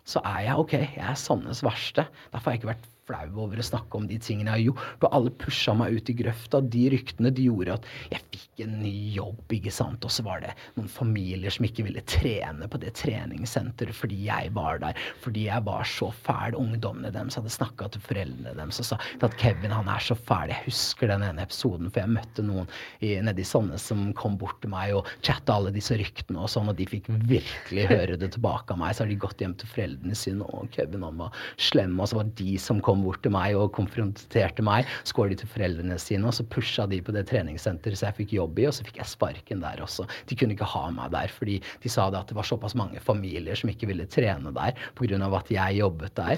så 0.08 0.22
er 0.24 0.46
jeg 0.46 0.62
OK, 0.62 0.74
jeg 0.78 1.04
er 1.04 1.18
Sannes 1.20 1.64
verste. 1.66 2.08
Derfor 2.32 2.50
har 2.50 2.56
jeg 2.56 2.62
ikke 2.62 2.72
vært 2.72 2.88
flau 3.08 3.44
over 3.46 3.62
å 3.62 3.66
snakke 3.66 4.00
om 4.00 4.08
de 4.10 4.20
tingene 4.22 4.52
jeg 4.52 4.56
har 4.58 4.66
gjort. 4.66 5.08
Og 5.08 5.18
alle 5.20 5.34
pusha 5.44 5.76
meg 5.78 5.98
ut 5.98 6.12
i 6.12 6.18
grøfta. 6.22 6.62
De 6.62 6.84
ryktene 6.94 7.32
de 7.34 7.48
gjorde 7.48 7.78
at 7.78 7.88
jeg 8.12 8.24
fikk 8.34 8.64
en 8.68 8.76
ny 8.82 8.96
jobb, 9.16 9.42
ikke 9.58 9.74
sant. 9.74 10.06
Og 10.06 10.14
så 10.14 10.26
var 10.26 10.44
det 10.44 10.54
noen 10.76 10.92
familier 10.92 11.54
som 11.54 11.68
ikke 11.68 11.86
ville 11.88 12.04
trene 12.10 12.68
på 12.70 12.82
det 12.82 12.94
treningssenteret 13.00 13.96
fordi 13.98 14.20
jeg 14.28 14.52
var 14.58 14.82
der. 14.84 14.98
Fordi 15.24 15.48
jeg 15.48 15.66
var 15.68 15.88
så 15.88 16.12
fæl. 16.26 16.58
Ungdommene 16.58 17.12
deres 17.16 17.38
hadde 17.40 17.54
snakka 17.54 17.90
til 17.94 18.04
foreldrene 18.08 18.56
deres 18.58 18.82
og 18.84 18.90
sa 18.92 19.00
at 19.28 19.38
Kevin 19.42 19.74
han 19.76 19.90
er 19.92 20.04
så 20.04 20.18
fæl. 20.18 20.52
Jeg 20.54 20.66
husker 20.68 21.12
den 21.12 21.26
ene 21.26 21.44
episoden, 21.46 21.92
for 21.92 22.04
jeg 22.04 22.16
møtte 22.16 22.46
noen 22.46 22.70
nede 23.02 23.44
i 23.44 23.48
Sandnes 23.48 23.86
som 23.90 24.10
kom 24.18 24.38
bort 24.40 24.60
til 24.64 24.72
meg 24.74 24.96
og 24.98 25.08
chatta 25.26 25.58
alle 25.58 25.72
disse 25.76 25.96
ryktene 26.00 26.42
og 26.42 26.50
sånn, 26.52 26.70
og 26.72 26.78
de 26.80 26.88
fikk 26.90 27.10
virkelig 27.30 27.88
høre 27.90 28.18
det 28.20 28.32
tilbake 28.36 28.74
av 28.74 28.82
meg. 28.82 28.96
Så 28.96 29.06
har 29.06 29.12
de 29.12 29.20
gått 29.22 29.42
hjem 29.44 29.56
til 29.60 29.70
foreldrene 29.72 30.18
sine, 30.18 30.46
og 30.48 30.72
Kevin 30.76 31.06
han 31.06 31.22
var 31.22 31.36
slem, 31.62 31.96
og 32.02 32.10
så 32.10 32.20
var 32.20 32.30
det 32.30 32.38
de 32.42 32.58
som 32.62 32.82
kom 32.84 32.97
bort 33.06 33.22
til 33.26 33.34
meg 33.36 33.58
og 33.60 33.74
konfronterte 33.78 34.66
meg. 34.66 34.90
Så 35.08 35.18
går 35.18 35.32
de 35.32 35.40
til 35.42 35.52
foreldrene 35.52 36.00
sine, 36.02 36.28
og 36.28 36.36
så 36.38 36.46
pusha 36.48 36.88
de 36.90 37.02
på 37.04 37.16
det 37.16 37.28
treningssenteret 37.32 38.00
så 38.00 38.10
jeg 38.10 38.20
fikk 38.22 38.36
jobb 38.38 38.62
i, 38.62 38.68
og 38.70 38.76
så 38.78 38.88
fikk 38.88 39.02
jeg 39.02 39.12
sparken 39.14 39.64
der 39.64 39.84
også. 39.86 40.08
De 40.30 40.38
kunne 40.40 40.58
ikke 40.58 40.72
ha 40.74 40.88
meg 40.94 41.14
der, 41.16 41.32
fordi 41.34 41.60
de 41.84 41.92
sa 41.92 42.10
det 42.14 42.22
at 42.22 42.32
det 42.32 42.38
var 42.38 42.48
såpass 42.48 42.78
mange 42.78 43.02
familier 43.04 43.58
som 43.58 43.72
ikke 43.74 43.90
ville 43.92 44.10
trene 44.10 44.54
der 44.56 44.78
pga. 44.98 45.18
at 45.38 45.52
jeg 45.52 45.80
jobbet 45.80 46.16
der. 46.16 46.38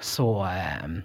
Så 0.00 0.28
eh, 0.44 1.00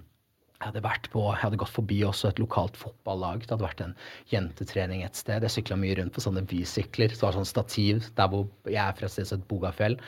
jeg 0.62 0.70
hadde, 0.70 0.84
vært 0.84 1.08
på, 1.10 1.22
jeg 1.26 1.42
hadde 1.42 1.58
gått 1.58 1.74
forbi 1.74 1.96
også 2.06 2.28
et 2.30 2.38
lokalt 2.38 2.76
fotballag. 2.78 3.42
Det 3.42 3.50
hadde 3.50 3.66
vært 3.66 3.80
en 3.82 3.96
jentetrening 4.30 5.02
et 5.02 5.18
sted. 5.18 5.42
Jeg 5.42 5.56
sykla 5.56 5.78
mye 5.80 5.96
rundt 5.98 6.14
på 6.14 6.22
sånne 6.22 6.44
bysykler. 6.46 7.10
Det 7.10 7.18
var 7.18 7.34
sånn 7.34 7.48
stativ 7.48 8.06
der 8.18 8.30
hvor 8.30 8.46
jeg 8.70 8.78
er 8.78 8.94
fra 8.94 9.08
et 9.08 9.14
sted 9.14 9.26
som 9.26 9.40
heter 9.40 9.50
Bogafjell. 9.50 9.98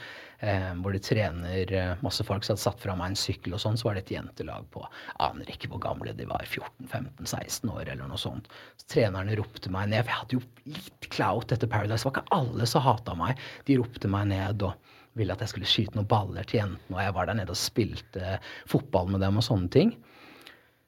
Eh, 0.45 0.71
hvor 0.85 0.95
de 0.95 1.01
trener 1.03 1.75
eh, 1.75 1.93
masse 2.07 2.23
folk. 2.27 2.47
Jeg 2.47 2.55
hadde 2.55 2.65
satt 2.69 2.83
fra 2.85 2.95
meg 2.99 3.13
en 3.13 3.19
sykkel 3.19 3.57
og 3.57 3.65
sånn. 3.65 3.81
Så 3.81 3.89
var 3.89 3.99
det 3.99 4.05
et 4.05 4.15
jentelag 4.15 4.71
på 4.75 4.87
Aner 5.27 5.51
ikke 5.51 5.73
hvor 5.73 5.83
gamle 5.83 6.15
de 6.15 6.29
var. 6.31 6.47
14-15-16 6.47 7.75
år 7.75 7.89
eller 7.89 8.07
noe 8.07 8.21
sånt. 8.21 8.51
Så 8.79 8.93
trenerne 8.95 9.35
ropte 9.41 9.75
meg 9.75 9.91
ned. 9.91 10.07
For 10.07 10.15
jeg 10.15 10.23
hadde 10.23 10.39
jo 10.39 10.77
litt 10.79 11.11
clout 11.11 11.55
etter 11.57 11.71
Paradise. 11.71 12.05
Det 12.05 12.13
var 12.13 12.19
ikke 12.21 12.39
alle 12.39 12.71
som 12.71 12.87
hata 12.87 13.19
meg. 13.19 13.43
De 13.67 13.83
ropte 13.83 14.11
meg 14.13 14.31
ned 14.31 14.63
og 14.71 14.95
ville 15.19 15.35
at 15.35 15.43
jeg 15.43 15.53
skulle 15.53 15.71
skyte 15.71 15.99
noen 15.99 16.11
baller 16.11 16.47
til 16.47 16.61
jentene, 16.61 16.97
og 16.97 17.03
jeg 17.05 17.15
var 17.15 17.29
der 17.29 17.39
nede 17.39 17.55
og 17.55 17.59
spilte 17.61 18.39
fotball 18.71 19.13
med 19.15 19.23
dem 19.23 19.39
og 19.39 19.47
sånne 19.47 19.71
ting. 19.71 19.95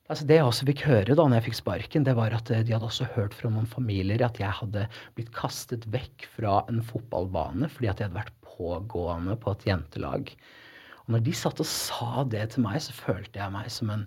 Altså 0.07 0.27
det 0.29 0.37
jeg 0.39 0.47
også 0.47 0.67
fikk 0.69 0.85
høre 0.87 1.15
da 1.19 1.25
når 1.27 1.41
jeg 1.41 1.47
fikk 1.49 1.59
sparken, 1.59 2.05
det 2.07 2.15
var 2.15 2.35
at 2.37 2.51
eh, 2.55 2.63
de 2.67 2.75
hadde 2.77 2.87
også 2.87 3.09
hørt 3.17 3.35
fra 3.35 3.51
noen 3.51 3.67
familier 3.67 4.23
at 4.23 4.39
jeg 4.39 4.55
hadde 4.61 4.85
blitt 5.19 5.33
kastet 5.35 5.87
vekk 5.91 6.29
fra 6.37 6.61
en 6.71 6.79
fotballbane 6.87 7.71
fordi 7.73 7.91
at 7.91 8.03
jeg 8.03 8.11
hadde 8.11 8.21
vært 8.21 8.37
pågående 8.47 9.35
på 9.43 9.57
et 9.57 9.67
jentelag. 9.67 10.31
Og 11.05 11.17
når 11.17 11.27
de 11.27 11.35
satt 11.39 11.63
og 11.63 11.71
sa 11.71 12.23
det 12.31 12.45
til 12.55 12.67
meg, 12.67 12.79
så 12.83 12.95
følte 12.95 13.43
jeg 13.43 13.55
meg 13.55 13.73
som 13.73 13.91
en 13.95 14.07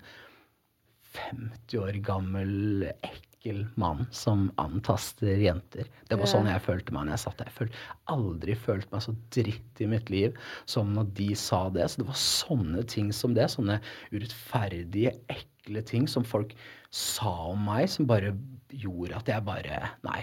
50 1.09 1.81
år 1.81 1.99
gammel, 2.05 2.87
ekkel 3.03 3.63
mann 3.79 4.05
som 4.15 4.47
antaster 4.61 5.39
jenter. 5.41 5.87
Det 6.07 6.19
var 6.19 6.29
sånn 6.29 6.47
jeg 6.47 6.63
følte 6.63 6.95
meg 6.95 7.07
når 7.07 7.15
jeg 7.15 7.23
satt 7.25 7.39
der. 7.39 7.51
Jeg 7.51 7.57
følte, 7.59 7.85
aldri 8.15 8.57
følt 8.67 8.91
meg 8.93 9.03
så 9.03 9.15
dritt 9.35 9.83
i 9.83 9.87
mitt 9.89 10.11
liv 10.13 10.35
som 10.69 10.91
når 10.95 11.11
de 11.19 11.29
sa 11.39 11.65
det. 11.75 11.87
Så 11.91 12.03
det 12.03 12.09
var 12.11 12.19
sånne 12.23 12.83
ting 12.87 13.13
som 13.15 13.35
det. 13.35 13.47
Sånne 13.51 13.79
urettferdige, 14.13 15.15
ekle 15.31 15.48
ting 15.87 16.07
som 16.07 16.25
folk 16.25 16.55
sa 16.91 17.31
om 17.51 17.63
meg, 17.67 17.87
som 17.91 18.07
bare 18.09 18.33
gjorde 18.69 19.17
at 19.17 19.31
jeg 19.31 19.45
bare 19.45 19.93
Nei. 20.05 20.21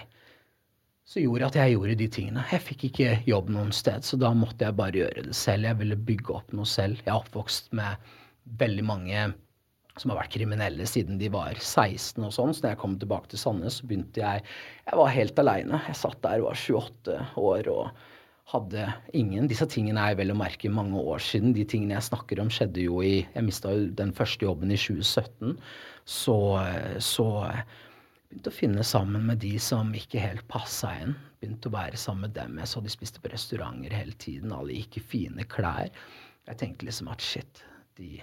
Så 1.07 1.23
gjorde 1.23 1.47
at 1.47 1.57
jeg 1.61 1.77
gjorde 1.77 1.95
de 2.01 2.07
tingene. 2.11 2.43
Jeg 2.51 2.65
fikk 2.67 2.89
ikke 2.89 3.11
jobb 3.29 3.51
noen 3.55 3.71
sted, 3.75 4.03
så 4.03 4.19
da 4.19 4.33
måtte 4.35 4.67
jeg 4.67 4.75
bare 4.75 5.05
gjøre 5.05 5.29
det 5.29 5.37
selv. 5.39 5.69
Jeg 5.69 5.79
ville 5.79 5.99
bygge 6.09 6.35
opp 6.35 6.55
noe 6.57 6.67
selv. 6.67 6.99
Jeg 7.05 7.13
er 7.13 7.21
oppvokst 7.21 7.71
med 7.79 8.09
veldig 8.59 8.87
mange 8.89 9.29
som 9.97 10.13
har 10.13 10.19
vært 10.19 10.35
kriminelle 10.35 10.87
siden 10.89 11.21
de 11.21 11.31
var 11.33 11.55
16 11.57 12.27
og 12.27 12.35
sånn. 12.35 12.53
Så 12.53 12.65
da 12.65 12.75
jeg 12.75 12.81
kom 12.83 12.99
tilbake 12.99 13.31
til 13.31 13.41
Sandnes, 13.41 13.79
så 13.79 13.87
begynte 13.87 14.21
jeg 14.23 14.43
Jeg 14.43 14.99
var 14.99 15.15
helt 15.15 15.39
aleine. 15.39 15.81
Jeg 15.87 16.01
satt 16.03 16.19
der, 16.27 16.43
var 16.45 16.59
28 16.59 17.21
år 17.41 17.71
og 17.73 18.05
hadde 18.47 18.85
ingen 19.19 19.49
Disse 19.51 19.67
tingene 19.71 20.05
er 20.07 20.19
vel 20.19 20.31
å 20.31 20.39
merke 20.39 20.71
mange 20.73 21.01
år 21.01 21.23
siden. 21.23 21.55
De 21.57 21.65
tingene 21.69 21.97
jeg 21.97 22.09
snakker 22.09 22.41
om, 22.43 22.53
skjedde 22.53 22.85
jo 22.85 23.01
i 23.03 23.19
Jeg 23.23 23.47
mista 23.47 23.73
jo 23.75 23.89
den 23.99 24.15
første 24.17 24.47
jobben 24.47 24.71
i 24.71 24.79
2017. 24.79 25.57
Så, 26.07 26.37
så 27.03 27.27
begynte 28.29 28.53
å 28.53 28.59
finne 28.59 28.87
sammen 28.87 29.27
med 29.27 29.43
de 29.43 29.57
som 29.63 29.91
ikke 29.99 30.23
helt 30.23 30.47
passa 30.53 30.93
inn. 31.03 31.17
Begynte 31.41 31.73
å 31.73 31.75
være 31.75 31.99
sammen 32.01 32.29
med 32.29 32.37
dem. 32.39 32.61
Jeg 32.63 32.71
så 32.71 32.85
de 32.85 32.95
spiste 32.95 33.23
på 33.23 33.35
restauranter 33.35 33.99
hele 33.99 34.15
tiden. 34.23 34.55
Alle 34.55 34.79
gikk 34.79 35.01
i 35.01 35.07
fine 35.15 35.51
klær. 35.51 35.91
Jeg 36.47 36.63
tenkte 36.63 36.87
liksom 36.87 37.11
at 37.11 37.25
shit, 37.25 37.63
de 37.99 38.21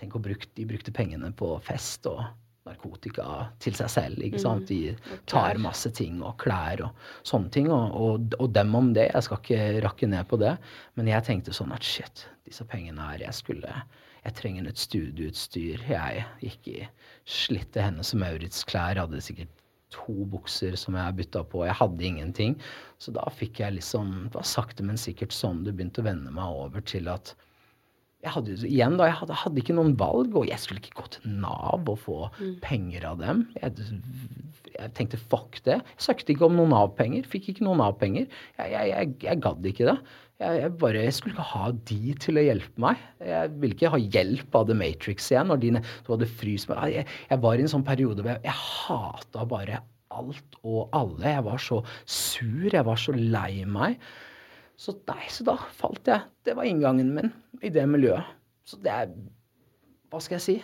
Tenk 0.00 0.14
å 0.16 0.20
bruke, 0.24 0.48
de 0.56 0.64
brukte 0.64 0.94
pengene 0.96 1.28
på 1.36 1.50
fest 1.60 2.06
og 2.08 2.22
narkotika 2.68 3.26
til 3.62 3.76
seg 3.78 3.90
selv. 3.92 4.24
ikke 4.24 4.40
sant? 4.42 4.68
De 4.68 4.94
tar 5.30 5.60
masse 5.62 5.90
ting 5.96 6.20
og 6.22 6.36
klær 6.42 6.84
og 6.86 7.06
sånne 7.26 7.52
ting. 7.54 7.70
Og, 7.72 7.94
og, 7.96 8.36
og 8.40 8.52
dem 8.56 8.74
om 8.76 8.92
det. 8.96 9.08
Jeg 9.10 9.26
skal 9.26 9.40
ikke 9.42 9.84
rakke 9.86 10.10
ned 10.10 10.28
på 10.30 10.40
det. 10.40 10.56
Men 10.98 11.10
jeg 11.10 11.26
tenkte 11.26 11.56
sånn 11.56 11.74
at 11.76 11.86
shit, 11.86 12.26
disse 12.48 12.66
pengene 12.68 13.10
her, 13.12 13.26
jeg 13.26 13.36
skulle 13.42 13.82
Jeg 14.20 14.34
trenger 14.36 14.66
et 14.68 14.76
studieutstyr. 14.76 15.80
Jeg 15.88 16.24
gikk 16.44 16.66
i 16.68 16.80
slitte 17.24 17.80
Hennes 17.80 18.12
og 18.12 18.20
Maurits-klær. 18.20 19.00
Hadde 19.00 19.22
sikkert 19.24 19.54
to 19.90 20.26
bukser 20.28 20.76
som 20.78 20.98
jeg 20.98 21.16
bytta 21.18 21.42
på. 21.48 21.64
Jeg 21.64 21.78
hadde 21.78 22.04
ingenting. 22.04 22.58
Så 23.00 23.14
da 23.16 23.24
fikk 23.32 23.62
jeg 23.62 23.78
liksom 23.78 24.28
Det 24.28 24.36
var 24.36 24.46
sakte, 24.46 24.84
men 24.84 25.00
sikkert 25.00 25.32
sånn 25.32 25.64
det 25.64 25.72
begynte 25.72 26.04
å 26.04 26.10
vende 26.10 26.34
meg 26.34 26.60
over 26.66 26.84
til 26.84 27.08
at 27.08 27.34
jeg 28.20 28.32
hadde, 28.34 28.54
igjen 28.68 28.98
da, 29.00 29.06
jeg 29.08 29.16
hadde, 29.22 29.36
hadde, 29.42 29.60
ikke 29.62 29.76
noen 29.76 29.94
valg, 30.00 30.34
og 30.36 30.48
jeg 30.48 30.60
skulle 30.60 30.82
ikke 30.82 30.98
gå 30.98 31.06
til 31.14 31.36
Nav 31.40 31.86
og 31.88 32.00
få 32.02 32.18
mm. 32.36 32.56
penger 32.64 33.06
av 33.08 33.20
dem. 33.22 33.46
Jeg, 33.56 33.86
jeg, 34.74 34.90
tenkte 34.96 35.20
fuck 35.32 35.56
det. 35.64 35.78
Jeg 35.80 36.04
søkte 36.04 36.34
ikke 36.34 36.48
om 36.50 36.58
noen 36.58 36.74
Nav-penger. 36.74 37.28
Fikk 37.32 37.48
ikke 37.54 37.64
noen 37.64 37.80
Nav-penger. 37.80 38.28
Jeg, 38.60 38.74
jeg, 38.74 39.14
jeg, 39.24 39.40
gadd 39.46 39.70
ikke 39.72 39.88
det. 39.88 39.96
Jeg, 40.40 40.72
bare, 40.80 41.04
jeg 41.06 41.16
skulle 41.16 41.36
ikke 41.36 41.48
ha 41.54 41.70
de 41.92 42.14
til 42.20 42.40
å 42.40 42.44
hjelpe 42.44 42.84
meg. 42.84 43.00
Jeg 43.24 43.54
ville 43.56 43.76
ikke 43.76 43.94
ha 43.94 44.00
hjelp 44.00 44.60
av 44.60 44.68
The 44.68 44.76
Matrix 44.76 45.32
igjen. 45.32 45.52
når 45.52 45.64
de, 45.64 45.72
hadde 46.10 46.32
frys 46.42 46.68
meg. 46.68 46.84
jeg, 46.98 47.08
jeg 47.32 47.44
var 47.44 47.56
i 47.56 47.64
en 47.64 47.72
sånn 47.72 47.88
periode 47.88 48.24
hvor 48.24 48.34
jeg, 48.34 48.44
jeg 48.48 48.58
hata 48.60 49.48
bare 49.48 49.80
alt 50.12 50.60
og 50.60 50.92
alle. 50.96 51.24
Jeg 51.38 51.46
var 51.48 51.62
så 51.62 51.80
sur. 52.04 52.68
Jeg 52.68 52.84
var 52.84 53.00
så 53.00 53.16
lei 53.16 53.64
meg. 53.64 53.96
Så 54.80 54.94
nei, 55.10 55.26
så 55.28 55.44
da 55.44 55.58
falt 55.76 56.08
jeg. 56.08 56.24
Det 56.46 56.56
var 56.56 56.68
inngangen 56.68 57.12
min 57.16 57.32
i 57.60 57.72
det 57.72 57.84
miljøet. 57.90 58.36
Så 58.64 58.78
det 58.80 58.92
er 58.94 59.10
Hva 60.10 60.20
skal 60.24 60.38
jeg 60.38 60.46
si? 60.46 60.54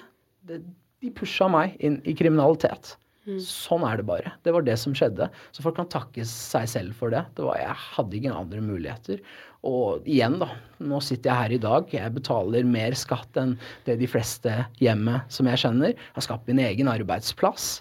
Det, 0.48 0.62
de 1.04 1.10
pusha 1.14 1.48
meg 1.52 1.76
inn 1.84 2.00
i 2.08 2.14
kriminalitet. 2.16 2.96
Mm. 3.26 3.40
Sånn 3.42 3.84
er 3.86 3.98
det 3.98 4.06
bare. 4.06 4.32
Det 4.46 4.54
var 4.54 4.64
det 4.66 4.76
som 4.78 4.94
skjedde. 4.96 5.28
Så 5.54 5.62
folk 5.64 5.76
kan 5.78 5.90
takke 5.90 6.24
seg 6.26 6.68
selv 6.70 6.96
for 6.98 7.12
det. 7.12 7.24
det 7.36 7.44
var, 7.44 7.58
jeg 7.60 7.76
hadde 7.96 8.18
ingen 8.18 8.36
andre 8.38 8.62
muligheter. 8.62 9.22
Og 9.66 10.06
igjen, 10.08 10.38
da. 10.40 10.48
Nå 10.86 11.00
sitter 11.02 11.32
jeg 11.32 11.42
her 11.42 11.56
i 11.56 11.62
dag. 11.66 11.94
Jeg 11.94 12.14
betaler 12.16 12.68
mer 12.70 12.96
skatt 12.98 13.40
enn 13.40 13.56
det 13.88 13.98
de 14.00 14.08
fleste 14.10 14.54
hjemme 14.82 15.20
som 15.28 15.50
jeg 15.50 15.62
kjenner. 15.64 15.96
Har 16.16 16.26
skapt 16.26 16.48
min 16.50 16.62
egen 16.62 16.90
arbeidsplass. 16.92 17.80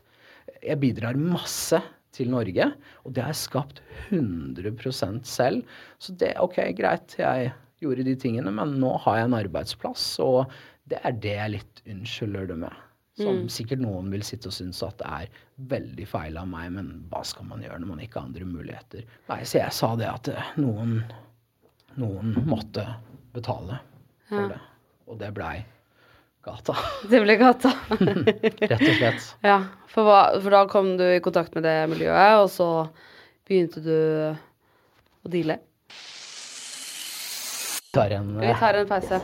Jeg 0.66 0.82
bidrar 0.82 1.20
masse 1.20 1.80
til 2.16 2.32
Norge. 2.34 2.70
Og 3.04 3.16
det 3.16 3.24
har 3.26 3.34
jeg 3.34 3.44
skapt 3.44 3.82
100 4.10 5.22
selv. 5.28 5.78
Så 6.00 6.16
det 6.20 6.36
OK, 6.42 6.60
greit, 6.78 7.18
jeg 7.20 7.52
gjorde 7.84 8.08
de 8.08 8.16
tingene, 8.20 8.54
men 8.56 8.78
nå 8.82 8.96
har 9.04 9.20
jeg 9.20 9.30
en 9.30 9.38
arbeidsplass, 9.38 10.08
og 10.24 10.52
det 10.90 11.02
er 11.04 11.16
det 11.22 11.36
jeg 11.36 11.54
litt 11.58 11.82
unnskylder 11.92 12.50
det 12.52 12.60
med. 12.66 12.82
Som 13.16 13.46
mm. 13.46 13.52
sikkert 13.52 13.80
noen 13.80 14.10
vil 14.12 14.26
sitte 14.28 14.50
og 14.52 14.56
synes 14.58 14.82
at 14.84 14.98
det 15.00 15.08
er 15.08 15.44
veldig 15.72 16.08
feil 16.10 16.40
av 16.40 16.50
meg, 16.52 16.74
men 16.76 16.90
hva 17.12 17.22
skal 17.28 17.48
man 17.48 17.64
gjøre 17.64 17.80
når 17.80 17.92
man 17.94 18.02
ikke 18.04 18.20
har 18.20 18.28
andre 18.28 18.48
muligheter? 18.50 19.06
Nei, 19.30 19.40
så 19.48 19.62
jeg 19.62 19.76
sa 19.78 19.94
det 20.00 20.10
at 20.12 20.32
eh, 20.34 20.50
noen, 20.60 20.98
noen 21.96 22.36
måtte 22.44 22.84
betale 23.36 23.80
for 24.28 24.44
ja. 24.44 24.50
det. 24.52 24.60
Og 25.08 25.20
det 25.22 25.32
blei 25.38 25.56
gata. 26.46 26.76
Det 27.12 27.22
ble 27.24 27.38
gata. 27.42 27.74
Rett 27.96 28.80
og 28.80 28.96
slett. 29.00 29.30
Ja, 29.46 29.60
for, 29.92 30.08
hva, 30.08 30.20
for, 30.40 30.52
da 30.54 30.66
kom 30.72 30.96
du 31.00 31.06
i 31.10 31.22
kontakt 31.24 31.56
med 31.58 31.66
det 31.68 31.78
miljøet, 31.92 32.42
og 32.44 32.50
så 32.54 32.70
begynte 33.48 33.84
du 33.86 33.96
å 33.96 35.32
deale? 35.32 35.62
Tar 37.96 38.18
en, 38.18 38.36
Vi 38.42 38.58
tar 38.60 38.82
en 38.82 38.92
pause. 38.92 39.24